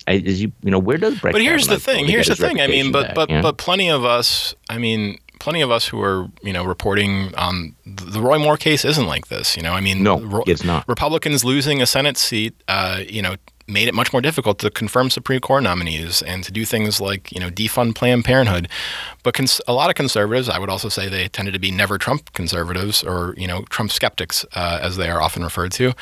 as 0.07 0.43
you 0.43 0.53
you 0.63 0.71
know, 0.71 0.79
where 0.79 0.99
does 0.99 1.19
Brett? 1.19 1.33
But 1.33 1.43
here's 1.43 1.63
Kavanaugh 1.63 1.75
the 1.75 1.81
thing. 1.81 2.09
Here's 2.09 2.29
the 2.29 2.37
thing. 2.37 2.61
I 2.61 2.67
mean, 2.67 2.93
but 2.93 3.09
back, 3.09 3.15
but 3.15 3.31
yeah? 3.31 3.43
but 3.43 3.57
plenty 3.57 3.91
of 3.91 4.05
us. 4.05 4.55
I 4.69 4.79
mean, 4.79 5.19
plenty 5.41 5.61
of 5.61 5.73
us 5.73 5.89
who 5.89 6.01
are 6.01 6.29
you 6.43 6.53
know 6.53 6.65
reporting 6.65 7.35
on 7.35 7.75
the 7.85 8.21
Roy 8.21 8.39
Moore 8.39 8.57
case 8.57 8.85
isn't 8.85 9.07
like 9.07 9.27
this. 9.27 9.57
You 9.57 9.63
know, 9.63 9.73
I 9.73 9.81
mean, 9.81 10.03
no, 10.03 10.45
it's 10.47 10.63
not. 10.63 10.89
Republicans 10.89 11.45
losing 11.45 11.83
a 11.83 11.87
Senate 11.87 12.17
seat, 12.17 12.55
uh, 12.69 13.01
you 13.07 13.21
know, 13.21 13.35
made 13.73 13.89
it 13.89 13.95
much 13.95 14.13
more 14.13 14.21
difficult 14.21 14.59
to 14.61 14.71
confirm 14.71 15.11
Supreme 15.11 15.41
Court 15.41 15.63
nominees 15.63 16.23
and 16.23 16.45
to 16.45 16.53
do 16.53 16.65
things 16.65 17.01
like 17.01 17.33
you 17.33 17.41
know 17.41 17.51
defund 17.51 17.95
Planned 17.95 18.25
Parenthood. 18.25 18.69
But 19.23 19.35
cons- 19.35 19.61
a 19.67 19.73
lot 19.73 19.91
of 19.91 19.97
conservatives, 19.97 20.49
I 20.49 20.59
would 20.59 20.69
also 20.69 20.89
say, 20.89 21.09
they 21.09 21.29
tended 21.29 21.55
to 21.55 21.61
be 21.61 21.71
never 21.71 21.99
Trump 21.99 22.33
conservatives 22.33 23.03
or 23.03 23.35
you 23.37 23.47
know 23.47 23.63
Trump 23.71 23.91
skeptics, 23.91 24.45
uh, 24.55 24.79
as 24.83 24.97
they 24.97 25.09
are 25.09 25.21
often 25.21 25.43
referred 25.43 25.73
to. 25.73 25.93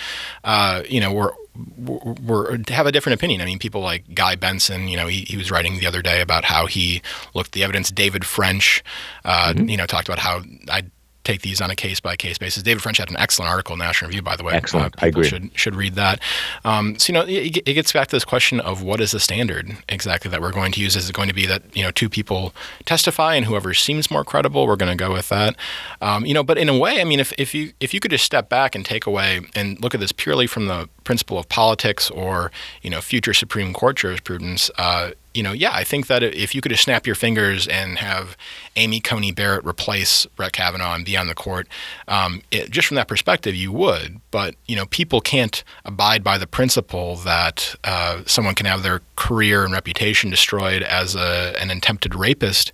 Uh, 0.44 0.83
you 0.88 1.00
know, 1.00 1.12
were 1.12 1.35
were 1.76 2.59
have 2.68 2.87
a 2.87 2.92
different 2.92 3.18
opinion. 3.18 3.40
I 3.40 3.44
mean, 3.44 3.59
people 3.59 3.80
like 3.80 4.14
Guy 4.14 4.37
Benson, 4.37 4.88
you 4.88 4.96
know, 4.96 5.06
he, 5.06 5.22
he 5.22 5.37
was 5.37 5.50
writing 5.50 5.78
the 5.78 5.87
other 5.87 6.02
day 6.02 6.20
about 6.20 6.44
how 6.44 6.66
he 6.66 7.02
looked 7.35 7.48
at 7.48 7.52
the 7.52 7.64
evidence. 7.64 7.90
David 7.90 8.24
French, 8.24 8.83
uh, 9.24 9.52
mm-hmm. 9.52 9.68
you 9.68 9.76
know, 9.76 9.87
talked 9.87 10.09
about 10.09 10.18
how 10.18 10.42
I 10.68 10.83
take 11.24 11.42
these 11.42 11.61
on 11.61 11.70
a 11.70 11.76
case 11.76 12.00
by 12.00 12.16
case 12.16 12.38
basis. 12.38 12.62
David 12.62 12.83
French 12.83 12.98
had 12.98 13.11
an 13.11 13.16
excellent 13.18 13.50
article 13.50 13.74
in 13.74 13.78
National 13.78 14.09
Review, 14.09 14.22
by 14.22 14.37
the 14.37 14.44
way. 14.44 14.54
Excellent, 14.54 14.94
uh, 14.96 15.04
I 15.04 15.09
agree. 15.09 15.28
Should 15.28 15.50
should 15.54 15.74
read 15.74 15.94
that. 15.94 16.20
Um, 16.64 16.98
so 16.98 17.12
you 17.12 17.18
know, 17.18 17.24
it, 17.26 17.56
it, 17.56 17.74
gets 17.74 17.92
back 17.92 18.09
to 18.09 18.16
this 18.16 18.24
question 18.24 18.61
of 18.61 18.83
what 18.83 19.00
is 19.00 19.12
the 19.12 19.20
standard 19.20 19.76
exactly 19.88 20.30
that 20.30 20.40
we're 20.40 20.52
going 20.52 20.72
to 20.72 20.80
use? 20.80 20.96
Is 20.96 21.09
it 21.09 21.12
going 21.14 21.28
to 21.28 21.35
be 21.35 21.46
that 21.46 21.62
you 21.76 21.83
know 21.83 21.90
two 21.90 22.09
people 22.09 22.54
testify 22.85 23.35
and 23.35 23.44
whoever 23.44 23.74
seems 23.74 24.11
more 24.11 24.24
credible, 24.24 24.66
we're 24.66 24.76
going 24.76 24.96
to 24.96 25.02
go 25.02 25.12
with 25.12 25.28
that? 25.28 25.56
Um, 26.00 26.24
you 26.24 26.35
know, 26.35 26.42
but 26.42 26.59
in 26.59 26.68
a 26.68 26.78
way, 26.78 27.00
I 27.00 27.04
mean, 27.04 27.20
if 27.20 27.33
if 27.38 27.54
you 27.54 27.72
if 27.80 27.92
you 27.92 28.00
could 28.00 28.11
just 28.11 28.24
step 28.24 28.48
back 28.48 28.74
and 28.74 28.85
take 28.85 29.06
away 29.06 29.40
and 29.54 29.80
look 29.80 29.94
at 29.94 30.00
this 30.00 30.12
purely 30.12 30.46
from 30.46 30.66
the 30.66 30.88
principle 31.04 31.38
of 31.38 31.48
politics 31.48 32.11
or 32.11 32.50
you 32.83 32.90
know 32.90 33.00
future 33.00 33.35
Supreme 33.35 33.72
Court 33.72 33.96
jurisprudence, 33.96 34.70
uh, 34.78 35.11
you 35.34 35.42
know, 35.42 35.52
yeah, 35.52 35.70
I 35.72 35.84
think 35.84 36.08
that 36.08 36.22
if 36.22 36.54
you 36.54 36.60
could 36.60 36.70
just 36.70 36.84
snap 36.84 37.06
your 37.06 37.14
fingers 37.14 37.68
and 37.68 37.98
have 37.98 38.36
Amy 38.76 39.00
Coney 39.00 39.30
Barrett 39.30 39.64
replace 39.64 40.26
Brett 40.26 40.52
Kavanaugh 40.52 40.94
and 40.94 41.04
be 41.04 41.16
on 41.16 41.28
the 41.28 41.34
court, 41.34 41.68
um, 42.08 42.42
it, 42.50 42.70
just 42.70 42.88
from 42.88 42.96
that 42.96 43.06
perspective, 43.06 43.54
you 43.54 43.70
would. 43.70 44.20
But 44.30 44.56
you 44.66 44.74
know, 44.74 44.86
people 44.86 45.20
can't 45.20 45.62
abide 45.84 46.24
by 46.24 46.36
the 46.36 46.46
principle 46.46 47.16
that 47.16 47.76
uh, 47.84 48.22
someone 48.26 48.54
can 48.54 48.66
have 48.66 48.82
their 48.82 49.02
career 49.16 49.64
and 49.64 49.72
reputation 49.72 50.30
destroyed 50.30 50.82
as 50.82 51.14
a, 51.14 51.54
an 51.60 51.70
attempted 51.70 52.14
rapist 52.14 52.72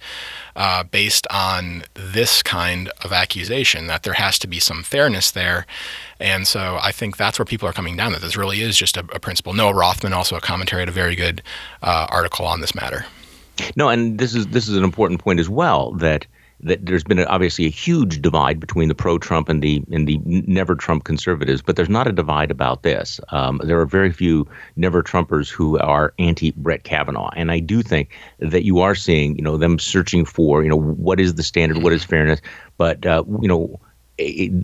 uh, 0.57 0.83
based 0.83 1.27
on 1.31 1.85
this 1.95 2.43
kind 2.43 2.89
of 3.05 3.13
accusation. 3.13 3.87
That 3.87 4.03
there 4.03 4.15
has 4.15 4.39
to 4.41 4.47
be 4.47 4.59
some 4.59 4.83
fairness 4.83 5.31
there. 5.31 5.67
And 6.19 6.47
so 6.47 6.79
I 6.81 6.93
think 6.93 7.17
that's 7.17 7.39
where 7.39 7.47
people 7.47 7.69
are 7.69 7.73
coming 7.73 7.97
down 7.97 8.13
that 8.13 8.23
this 8.23 8.37
really 8.37 8.63
is 8.63 8.77
just 8.77 8.97
a, 8.97 9.01
a 9.13 9.21
principle. 9.21 9.53
Noah 9.53 9.75
Rothman, 9.75 10.13
also 10.13 10.37
a 10.37 10.41
commentary, 10.41 10.81
had 10.81 10.89
a 10.89 10.93
very 10.93 11.15
good 11.15 11.43
uh, 11.83 12.07
article 12.11 12.47
on 12.47 12.61
this 12.61 12.75
matter. 12.75 13.05
No, 13.77 13.89
and 13.89 14.19
this 14.19 14.35
is 14.35 14.49
this 14.49 14.69
is 14.69 14.77
an 14.77 14.85
important 14.85 15.21
point 15.21 15.41
as 15.41 15.49
well 15.49 15.93
that 15.93 16.27
that 16.61 16.85
there's 16.85 17.05
been 17.05 17.21
obviously 17.21 17.67
a 17.67 17.71
huge 17.71 18.23
divide 18.23 18.59
between 18.59 18.89
the 18.89 18.95
pro-Trump 18.95 19.49
and 19.49 19.63
the 19.63 19.83
and 19.93 20.09
the 20.09 20.19
never-Trump 20.25 21.05
conservatives, 21.05 21.63
but 21.63 21.77
there's 21.77 21.89
not 21.89 22.07
a 22.07 22.13
divide 22.13 22.51
about 22.51 22.83
this. 22.83 23.21
Um, 23.29 23.61
there 23.65 23.81
are 23.81 23.87
very 23.87 24.13
few 24.13 24.49
never-Trumpers 24.77 25.51
who 25.51 25.79
are 25.79 26.15
anti-Brett 26.19 26.85
Kavanaugh, 26.85 27.31
and 27.37 27.51
I 27.51 27.61
do 27.61 27.83
think 27.83 28.11
that 28.39 28.65
you 28.65 28.81
are 28.81 28.95
seeing, 28.95 29.37
you 29.37 29.43
know, 29.43 29.57
them 29.57 29.79
searching 29.79 30.25
for, 30.25 30.63
you 30.63 30.69
know, 30.69 30.81
what 30.81 31.21
is 31.21 31.35
the 31.35 31.43
standard, 31.43 31.83
what 31.83 31.93
is 31.93 32.05
fairness, 32.05 32.41
but 32.79 33.05
uh, 33.05 33.23
you 33.43 33.49
know, 33.49 33.79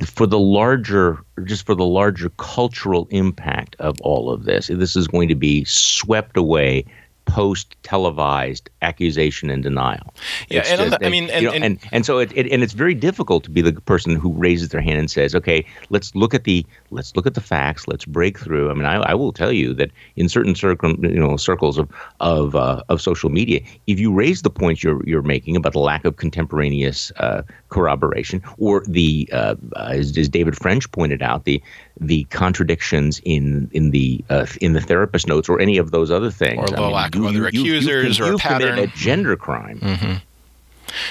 for 0.06 0.26
the 0.26 0.38
larger 0.38 1.18
just 1.44 1.66
for 1.66 1.74
the 1.74 1.84
larger 1.84 2.30
cultural 2.38 3.06
impact 3.10 3.76
of 3.78 4.00
all 4.00 4.30
of 4.30 4.44
this 4.44 4.68
this 4.68 4.96
is 4.96 5.06
going 5.06 5.28
to 5.28 5.34
be 5.34 5.62
swept 5.64 6.38
away 6.38 6.84
post 7.24 7.76
televised 7.82 8.68
accusation 8.82 9.48
and 9.48 9.62
denial. 9.62 10.12
Yeah, 10.50 10.60
It's 10.60 10.70
and 10.70 10.80
just- 10.80 11.00
the- 11.00 11.06
I 11.06 11.08
mean, 11.10 11.30
and- 11.30 11.42
you 11.42 11.48
know, 11.48 11.54
and- 11.54 11.64
and 11.64 11.78
and 11.92 12.04
so 12.06 12.18
it, 12.18 12.30
it 12.34 12.50
and 12.52 12.62
it's 12.62 12.72
very 12.74 12.94
difficult 12.94 13.44
to 13.44 13.50
be 13.50 13.62
the 13.62 13.72
person 13.80 14.16
who 14.16 14.32
raises 14.32 14.68
their 14.70 14.80
hand 14.82 14.98
and 14.98 15.10
says, 15.10 15.34
"Okay, 15.34 15.64
let's 15.90 16.14
look 16.14 16.34
at 16.34 16.44
the 16.44 16.66
let's 16.90 17.14
look 17.16 17.26
at 17.26 17.34
the 17.34 17.40
facts. 17.40 17.86
Let's 17.88 18.04
break 18.04 18.38
through." 18.38 18.70
I 18.70 18.74
mean, 18.74 18.84
I, 18.84 18.96
I 18.96 19.14
will 19.14 19.32
tell 19.32 19.52
you 19.52 19.72
that 19.74 19.90
in 20.16 20.28
certain 20.28 20.54
circum, 20.54 20.98
you 21.02 21.20
know 21.20 21.36
circles 21.36 21.78
of 21.78 21.88
of 22.20 22.54
uh, 22.56 22.82
of 22.88 23.00
social 23.00 23.30
media, 23.30 23.60
if 23.86 23.98
you 24.00 24.12
raise 24.12 24.42
the 24.42 24.50
points 24.50 24.82
you're 24.82 25.00
you're 25.06 25.22
making 25.22 25.56
about 25.56 25.72
the 25.72 25.78
lack 25.80 26.04
of 26.04 26.16
contemporaneous 26.16 27.12
uh, 27.18 27.42
corroboration, 27.70 28.42
or 28.58 28.84
the 28.86 29.28
uh, 29.32 29.54
as, 29.76 30.16
as 30.18 30.28
David 30.28 30.56
French 30.56 30.90
pointed 30.92 31.22
out, 31.22 31.44
the 31.44 31.62
the 32.00 32.24
contradictions 32.24 33.20
in 33.24 33.70
in 33.72 33.90
the 33.90 34.24
uh, 34.30 34.46
in 34.60 34.72
the 34.72 34.80
therapist 34.80 35.26
notes, 35.28 35.48
or 35.48 35.60
any 35.60 35.78
of 35.78 35.90
those 35.90 36.10
other 36.10 36.30
things, 36.30 36.58
Or 36.70 36.74
the 36.74 36.82
lack 36.82 37.14
of 37.14 37.24
other 37.24 37.46
accusers 37.46 38.18
or 38.20 38.26
you've 38.32 38.40
committed 38.40 38.68
pattern. 38.70 38.78
a 38.78 38.86
gender 38.88 39.36
crime. 39.36 40.20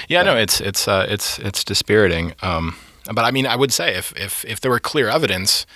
Yeah, 0.08 0.22
no, 0.22 0.36
it's 0.36 0.60
it's 0.60 0.86
uh, 0.86 1.06
it's 1.08 1.38
it's 1.40 1.64
dispiriting. 1.64 2.34
Um, 2.42 2.76
but 3.06 3.24
I 3.24 3.30
mean, 3.30 3.46
I 3.46 3.56
would 3.56 3.72
say 3.72 3.94
if 3.96 4.12
if 4.16 4.44
if 4.44 4.60
there 4.60 4.70
were 4.70 4.80
clear 4.80 5.08
evidence 5.08 5.66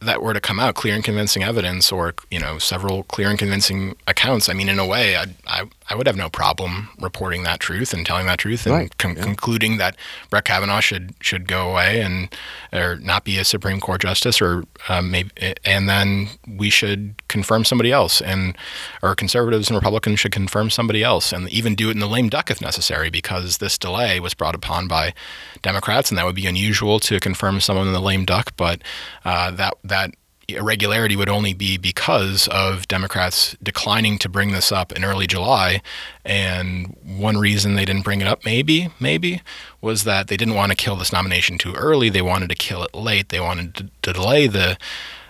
that 0.00 0.22
were 0.22 0.34
to 0.34 0.40
come 0.40 0.60
out, 0.60 0.74
clear 0.74 0.94
and 0.94 1.04
convincing 1.04 1.42
evidence, 1.42 1.90
or 1.92 2.14
you 2.30 2.38
know, 2.38 2.58
several 2.58 3.02
clear 3.04 3.28
and 3.28 3.38
convincing 3.38 3.96
accounts, 4.06 4.48
I 4.48 4.52
mean, 4.54 4.68
in 4.68 4.78
a 4.78 4.86
way, 4.86 5.16
I 5.16 5.26
I, 5.46 5.64
I 5.88 5.94
would 5.94 6.06
have 6.06 6.16
no 6.16 6.28
problem 6.28 6.88
reporting 7.00 7.44
that 7.44 7.60
truth 7.60 7.92
and 7.92 8.04
telling 8.04 8.26
that 8.26 8.38
truth 8.38 8.66
and 8.66 8.74
Right, 8.74 8.98
con- 8.98 9.14
concluding 9.14 9.78
that 9.78 9.96
Brett 10.30 10.44
Kavanaugh 10.44 10.80
should 10.80 11.14
should 11.20 11.46
go 11.46 11.70
away 11.70 12.00
and 12.00 12.34
or 12.72 12.96
not 12.96 13.24
be 13.24 13.38
a 13.38 13.44
Supreme 13.44 13.80
Court 13.80 14.00
justice, 14.00 14.42
or 14.42 14.64
um, 14.88 15.10
maybe, 15.10 15.30
and 15.64 15.88
then 15.88 16.28
we 16.46 16.70
should 16.70 17.14
confirm 17.28 17.64
somebody 17.64 17.92
else, 17.92 18.20
and 18.20 18.56
or 19.02 19.14
conservatives 19.14 19.68
and 19.68 19.76
Republicans 19.76 20.18
should 20.18 20.32
confirm 20.32 20.70
somebody 20.70 21.02
else, 21.04 21.32
and 21.32 21.48
even 21.50 21.74
do 21.74 21.88
it 21.88 21.92
in 21.92 22.00
the 22.00 22.08
lame 22.08 22.28
duck 22.28 22.50
if 22.50 22.60
necessary, 22.60 23.08
because 23.10 23.58
this 23.58 23.78
delay 23.78 24.18
was 24.18 24.34
brought 24.34 24.54
upon 24.54 24.88
by 24.88 25.14
Democrats, 25.62 26.10
and 26.10 26.18
that 26.18 26.26
would 26.26 26.34
be 26.34 26.46
unusual 26.46 26.98
to 27.00 27.20
confirm 27.20 27.60
someone 27.60 27.86
in 27.86 27.92
the 27.92 28.00
lame 28.00 28.24
duck, 28.24 28.52
but 28.56 28.82
uh, 29.24 29.50
that 29.52 29.74
that 29.84 30.10
irregularity 30.48 31.16
would 31.16 31.28
only 31.28 31.52
be 31.54 31.76
because 31.76 32.48
of 32.48 32.86
Democrats 32.88 33.56
declining 33.62 34.18
to 34.18 34.28
bring 34.28 34.52
this 34.52 34.70
up 34.70 34.92
in 34.92 35.04
early 35.04 35.26
July. 35.26 35.82
And 36.24 36.96
one 37.04 37.36
reason 37.36 37.74
they 37.74 37.84
didn't 37.84 38.02
bring 38.02 38.20
it 38.20 38.26
up, 38.26 38.44
maybe, 38.44 38.88
maybe, 39.00 39.42
was 39.80 40.04
that 40.04 40.28
they 40.28 40.36
didn't 40.36 40.54
want 40.54 40.70
to 40.72 40.76
kill 40.76 40.96
this 40.96 41.12
nomination 41.12 41.58
too 41.58 41.74
early. 41.74 42.08
They 42.08 42.22
wanted 42.22 42.48
to 42.50 42.54
kill 42.54 42.82
it 42.84 42.94
late. 42.94 43.30
They 43.30 43.40
wanted 43.40 43.74
to, 43.74 43.90
to 44.02 44.12
delay 44.12 44.46
the 44.46 44.78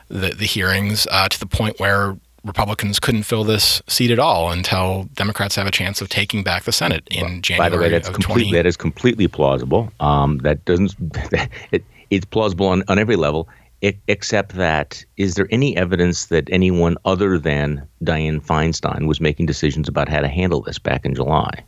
the, 0.09 0.31
the 0.31 0.47
hearings 0.47 1.09
uh, 1.11 1.29
to 1.29 1.41
the 1.41 1.47
point 1.47 1.81
where 1.81 2.17
Republicans 2.45 3.01
couldn't 3.01 3.25
fill 3.25 3.43
this 3.43 3.83
seat 3.89 4.11
at 4.11 4.21
all 4.21 4.53
until 4.53 5.09
Democrats 5.15 5.57
have 5.57 5.67
a 5.67 5.71
chance 5.71 6.01
of 6.01 6.09
taking 6.09 6.45
back 6.45 6.63
the 6.63 6.73
Senate 6.73 7.07
in 7.11 7.43
January 7.43 7.71
By 7.71 7.77
the 7.77 7.83
way, 7.83 7.89
that's 7.89 8.09
completely 8.09 8.45
20. 8.45 8.53
that 8.53 8.67
is 8.67 8.77
completely 8.77 9.27
plausible. 9.27 9.93
Um, 9.99 10.39
that 10.39 10.65
doesn't 10.65 10.95
it, 11.73 11.85
it's 12.11 12.25
plausible 12.25 12.69
on, 12.69 12.85
on 12.87 12.99
every 13.01 13.17
level, 13.17 13.49
except 13.83 14.55
that 14.57 15.05
is 15.17 15.35
there 15.35 15.49
any 15.51 15.77
evidence 15.77 16.27
that 16.27 16.49
anyone 16.51 16.97
other 17.05 17.39
than 17.39 17.87
Dianne 18.03 18.41
Feinstein 18.45 19.07
was 19.07 19.21
making 19.21 19.47
decisions 19.47 19.89
about 19.89 20.09
how 20.09 20.21
to 20.21 20.29
handle 20.29 20.63
this 20.63 20.79
back 20.79 21.05
in 21.05 21.15
July? 21.15 21.65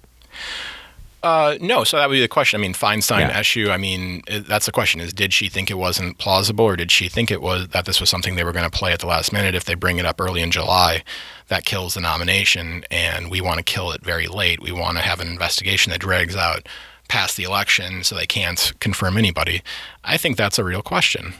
Uh, 1.20 1.58
no, 1.60 1.82
so 1.82 1.96
that 1.96 2.08
would 2.08 2.14
be 2.14 2.20
the 2.20 2.28
question. 2.28 2.60
I 2.60 2.62
mean, 2.62 2.74
Feinstein 2.74 3.20
Yeah. 3.28 3.40
issue. 3.40 3.70
I 3.70 3.76
mean, 3.76 4.22
that's 4.28 4.66
the 4.66 4.72
question: 4.72 5.00
is 5.00 5.12
did 5.12 5.34
she 5.34 5.48
think 5.48 5.68
it 5.68 5.74
wasn't 5.74 6.16
plausible, 6.18 6.64
or 6.64 6.76
did 6.76 6.92
she 6.92 7.08
think 7.08 7.30
it 7.32 7.42
was 7.42 7.68
that 7.68 7.86
this 7.86 8.00
was 8.00 8.08
something 8.08 8.36
they 8.36 8.44
were 8.44 8.52
going 8.52 8.70
to 8.70 8.70
play 8.78 8.92
at 8.92 9.00
the 9.00 9.06
last 9.08 9.32
minute? 9.32 9.56
If 9.56 9.64
they 9.64 9.74
bring 9.74 9.98
it 9.98 10.06
up 10.06 10.20
early 10.20 10.42
in 10.42 10.52
July, 10.52 11.02
that 11.48 11.64
kills 11.64 11.94
the 11.94 12.00
nomination, 12.00 12.84
and 12.90 13.32
we 13.32 13.40
want 13.40 13.58
to 13.58 13.64
kill 13.64 13.90
it 13.90 14.04
very 14.04 14.28
late. 14.28 14.60
We 14.62 14.70
want 14.70 14.96
to 14.96 15.02
have 15.02 15.18
an 15.18 15.26
investigation 15.26 15.90
that 15.90 16.00
drags 16.00 16.36
out 16.36 16.68
past 17.08 17.36
the 17.36 17.42
election, 17.42 18.04
so 18.04 18.14
they 18.14 18.26
can't 18.26 18.72
confirm 18.78 19.16
anybody. 19.18 19.62
I 20.04 20.18
think 20.18 20.36
that's 20.36 20.58
a 20.58 20.64
real 20.64 20.82
question. 20.82 21.34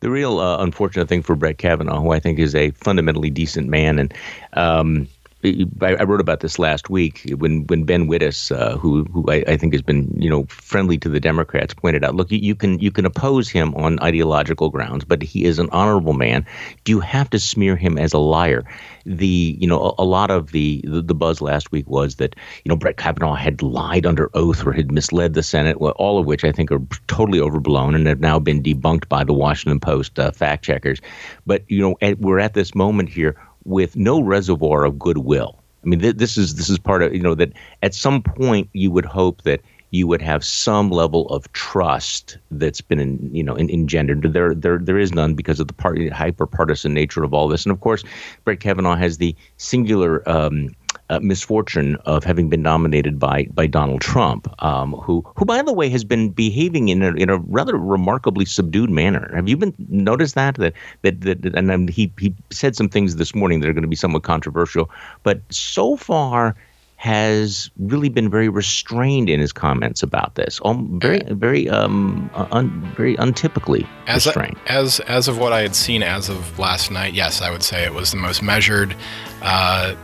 The 0.00 0.10
real 0.10 0.38
uh, 0.38 0.62
unfortunate 0.62 1.08
thing 1.08 1.22
for 1.22 1.34
Brett 1.34 1.58
Kavanaugh, 1.58 2.00
who 2.00 2.12
I 2.12 2.20
think 2.20 2.38
is 2.38 2.54
a 2.54 2.70
fundamentally 2.72 3.30
decent 3.30 3.68
man, 3.68 3.98
and 3.98 4.14
um, 4.52 5.08
I, 5.44 6.02
wrote 6.04 6.20
about 6.20 6.40
this 6.40 6.58
last 6.58 6.88
week 6.88 7.30
when 7.36 7.66
when 7.66 7.84
Ben 7.84 8.08
Wittes, 8.08 8.50
uh, 8.50 8.78
who 8.78 9.04
who 9.04 9.24
I, 9.28 9.44
I 9.46 9.56
think 9.56 9.74
has 9.74 9.82
been 9.82 10.10
you 10.16 10.30
know 10.30 10.44
friendly 10.48 10.96
to 10.98 11.08
the 11.08 11.20
Democrats, 11.20 11.74
pointed 11.74 12.04
out, 12.04 12.14
look, 12.14 12.30
you, 12.30 12.38
you 12.38 12.54
can 12.54 12.78
you 12.78 12.90
can 12.90 13.04
oppose 13.04 13.48
him 13.48 13.74
on 13.74 14.00
ideological 14.00 14.70
grounds, 14.70 15.04
but 15.04 15.22
he 15.22 15.44
is 15.44 15.58
an 15.58 15.68
honorable 15.72 16.14
man. 16.14 16.46
Do 16.84 16.92
you 16.92 17.00
have 17.00 17.28
to 17.30 17.38
smear 17.38 17.76
him 17.76 17.98
as 17.98 18.14
a 18.14 18.18
liar? 18.18 18.64
The 19.04 19.56
you 19.60 19.66
know 19.66 19.94
a, 19.98 20.02
a 20.02 20.04
lot 20.04 20.30
of 20.30 20.52
the, 20.52 20.82
the 20.84 21.02
the 21.02 21.14
buzz 21.14 21.40
last 21.40 21.70
week 21.70 21.88
was 21.88 22.16
that 22.16 22.34
you 22.64 22.70
know 22.70 22.76
Brett 22.76 22.96
Kavanaugh 22.96 23.34
had 23.34 23.62
lied 23.62 24.06
under 24.06 24.30
oath 24.34 24.66
or 24.66 24.72
had 24.72 24.90
misled 24.90 25.34
the 25.34 25.42
Senate, 25.42 25.80
well, 25.80 25.92
all 25.96 26.18
of 26.18 26.26
which 26.26 26.44
I 26.44 26.52
think 26.52 26.72
are 26.72 26.82
totally 27.08 27.40
overblown 27.40 27.94
and 27.94 28.06
have 28.06 28.20
now 28.20 28.38
been 28.38 28.62
debunked 28.62 29.08
by 29.08 29.22
the 29.22 29.34
Washington 29.34 29.80
Post 29.80 30.18
uh, 30.18 30.30
fact 30.30 30.64
checkers. 30.64 31.00
But 31.44 31.70
you 31.70 31.82
know 31.82 31.96
at, 32.00 32.18
we're 32.18 32.40
at 32.40 32.54
this 32.54 32.74
moment 32.74 33.10
here 33.10 33.36
with 33.66 33.96
no 33.96 34.20
reservoir 34.20 34.84
of 34.84 34.98
goodwill. 34.98 35.58
I 35.84 35.88
mean, 35.88 36.00
th- 36.00 36.16
this 36.16 36.36
is 36.36 36.54
this 36.54 36.68
is 36.68 36.78
part 36.78 37.02
of 37.02 37.14
you 37.14 37.20
know 37.20 37.34
that 37.34 37.52
at 37.82 37.94
some 37.94 38.22
point 38.22 38.68
you 38.72 38.90
would 38.90 39.04
hope 39.04 39.42
that 39.42 39.60
you 39.90 40.06
would 40.06 40.20
have 40.20 40.44
some 40.44 40.90
level 40.90 41.28
of 41.28 41.50
trust 41.52 42.38
that's 42.50 42.80
been 42.80 42.98
in, 42.98 43.30
you 43.34 43.42
know 43.42 43.54
en- 43.54 43.70
engendered. 43.70 44.32
There 44.32 44.54
there 44.54 44.78
there 44.78 44.98
is 44.98 45.12
none 45.12 45.34
because 45.34 45.60
of 45.60 45.68
the 45.68 45.74
party 45.74 46.08
hyper 46.08 46.46
partisan 46.46 46.92
nature 46.92 47.22
of 47.22 47.32
all 47.34 47.48
this, 47.48 47.64
and 47.64 47.72
of 47.72 47.80
course, 47.80 48.02
Brett 48.44 48.60
Kavanaugh 48.60 48.96
has 48.96 49.18
the 49.18 49.34
singular. 49.56 50.28
Um, 50.28 50.74
uh, 51.08 51.20
misfortune 51.20 51.96
of 52.04 52.24
having 52.24 52.48
been 52.48 52.62
nominated 52.62 53.18
by 53.18 53.46
by 53.54 53.66
Donald 53.66 54.00
Trump, 54.00 54.48
um, 54.62 54.92
who 54.94 55.24
who 55.36 55.44
by 55.44 55.62
the 55.62 55.72
way 55.72 55.88
has 55.88 56.04
been 56.04 56.30
behaving 56.30 56.88
in 56.88 57.02
a 57.02 57.12
in 57.12 57.30
a 57.30 57.38
rather 57.38 57.76
remarkably 57.76 58.44
subdued 58.44 58.90
manner. 58.90 59.30
Have 59.34 59.48
you 59.48 59.56
been 59.56 59.74
noticed 59.88 60.34
that 60.34 60.56
that 60.56 60.74
that, 61.02 61.20
that 61.20 61.54
and 61.54 61.70
um, 61.70 61.88
he 61.88 62.12
he 62.18 62.34
said 62.50 62.76
some 62.76 62.88
things 62.88 63.16
this 63.16 63.34
morning 63.34 63.60
that 63.60 63.68
are 63.68 63.72
going 63.72 63.82
to 63.82 63.88
be 63.88 63.96
somewhat 63.96 64.22
controversial, 64.22 64.90
but 65.22 65.40
so 65.50 65.96
far 65.96 66.56
has 66.98 67.70
really 67.78 68.08
been 68.08 68.30
very 68.30 68.48
restrained 68.48 69.28
in 69.28 69.38
his 69.38 69.52
comments 69.52 70.02
about 70.02 70.34
this. 70.34 70.60
Um, 70.64 70.98
very 70.98 71.20
very 71.28 71.68
um 71.68 72.30
un, 72.34 72.70
very 72.96 73.16
untypically 73.18 73.86
As 74.06 74.24
restrained. 74.26 74.56
as 74.66 75.00
as 75.00 75.28
of 75.28 75.38
what 75.38 75.52
I 75.52 75.60
had 75.60 75.76
seen 75.76 76.02
as 76.02 76.30
of 76.30 76.58
last 76.58 76.90
night, 76.90 77.12
yes, 77.12 77.42
I 77.42 77.50
would 77.50 77.62
say 77.62 77.84
it 77.84 77.92
was 77.92 78.12
the 78.12 78.16
most 78.16 78.42
measured, 78.42 78.96
uh, 79.42 79.94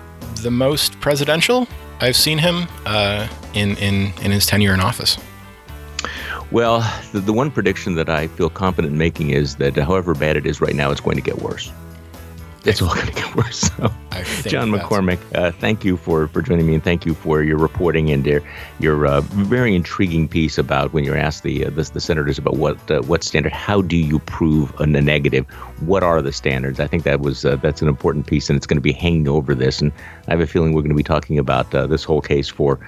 the 0.43 0.51
most 0.51 0.99
presidential 1.01 1.67
I've 2.01 2.17
seen 2.17 2.39
him 2.39 2.67
uh, 2.85 3.29
in 3.55 3.77
in 3.77 4.13
in 4.23 4.31
his 4.31 4.47
tenure 4.47 4.75
in 4.75 4.81
office. 4.81 5.19
Well, 6.51 6.81
the, 7.13 7.21
the 7.21 7.33
one 7.33 7.51
prediction 7.51 7.95
that 7.95 8.11
I 8.11 8.27
feel 8.27 8.51
confident 8.51 8.93
making 8.93 9.31
is 9.31 9.57
that 9.57 9.77
however 9.77 10.15
bad 10.15 10.37
it 10.37 10.47
is 10.47 10.61
right 10.61 10.75
now, 10.75 10.91
it's 10.91 11.01
going 11.01 11.17
to 11.17 11.23
get 11.23 11.41
worse. 11.41 11.73
It's 12.65 12.81
all 12.81 12.95
going 12.95 13.09
to 13.09 13.13
get 13.13 13.35
worse. 13.35 13.71
So, 14.43 14.49
John 14.49 14.71
McCormack, 14.71 15.19
uh, 15.35 15.51
thank 15.51 15.85
you 15.85 15.97
for, 15.97 16.29
for 16.29 16.43
joining 16.43 16.67
me, 16.67 16.75
and 16.75 16.85
thank 16.85 17.05
you 17.05 17.15
for 17.15 17.43
your 17.43 17.59
reporting 17.59 18.11
and 18.11 18.25
your, 18.25 18.41
your 18.79 19.05
uh, 19.05 19.21
very 19.23 19.75
intriguing 19.75 20.29
piece 20.29 20.59
about 20.59 20.93
when 20.93 21.03
you're 21.03 21.17
asked 21.17 21.43
the 21.43 21.67
uh, 21.67 21.71
the, 21.71 21.91
the 21.95 22.01
senators 22.01 22.39
about 22.39 22.57
what 22.57 22.91
uh, 22.91 23.03
what 23.03 23.25
standard, 23.25 23.53
how 23.53 23.83
do 23.83 23.97
you 23.97 24.21
prove 24.21 24.73
a, 24.81 24.87
negative, 24.87 25.45
what 25.81 26.05
are 26.05 26.23
the 26.23 26.33
standards? 26.33 26.79
I 26.79 26.87
think 26.87 27.03
that 27.03 27.21
was 27.21 27.45
uh, 27.45 27.57
that's 27.57 27.83
an 27.83 27.89
important 27.89 28.27
piece, 28.27 28.49
and 28.49 28.57
it's 28.57 28.67
going 28.67 28.77
to 28.77 28.83
be 28.83 28.93
hanging 28.93 29.27
over 29.27 29.55
this. 29.57 29.81
And 29.81 29.91
I 30.29 30.31
have 30.31 30.41
a 30.41 30.47
feeling 30.47 30.73
we're 30.73 30.83
going 30.83 30.91
to 30.91 30.97
be 30.97 31.03
talking 31.03 31.39
about 31.39 31.75
uh, 31.75 31.89
this 31.89 32.05
whole 32.05 32.21
case 32.21 32.49
for 32.49 32.79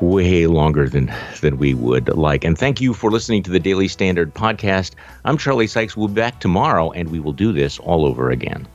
way 0.00 0.46
longer 0.46 0.88
than 0.88 1.12
than 1.40 1.58
we 1.58 1.74
would 1.74 2.08
like. 2.16 2.44
And 2.44 2.56
thank 2.56 2.80
you 2.80 2.94
for 2.94 3.10
listening 3.10 3.42
to 3.44 3.50
the 3.50 3.60
Daily 3.60 3.88
Standard 3.88 4.34
podcast. 4.34 4.92
I'm 5.24 5.38
Charlie 5.38 5.66
Sykes. 5.66 5.96
We'll 5.96 6.08
be 6.08 6.14
back 6.14 6.40
tomorrow, 6.40 6.90
and 6.90 7.10
we 7.10 7.20
will 7.20 7.32
do 7.32 7.52
this 7.52 7.78
all 7.78 8.06
over 8.06 8.30
again. 8.30 8.66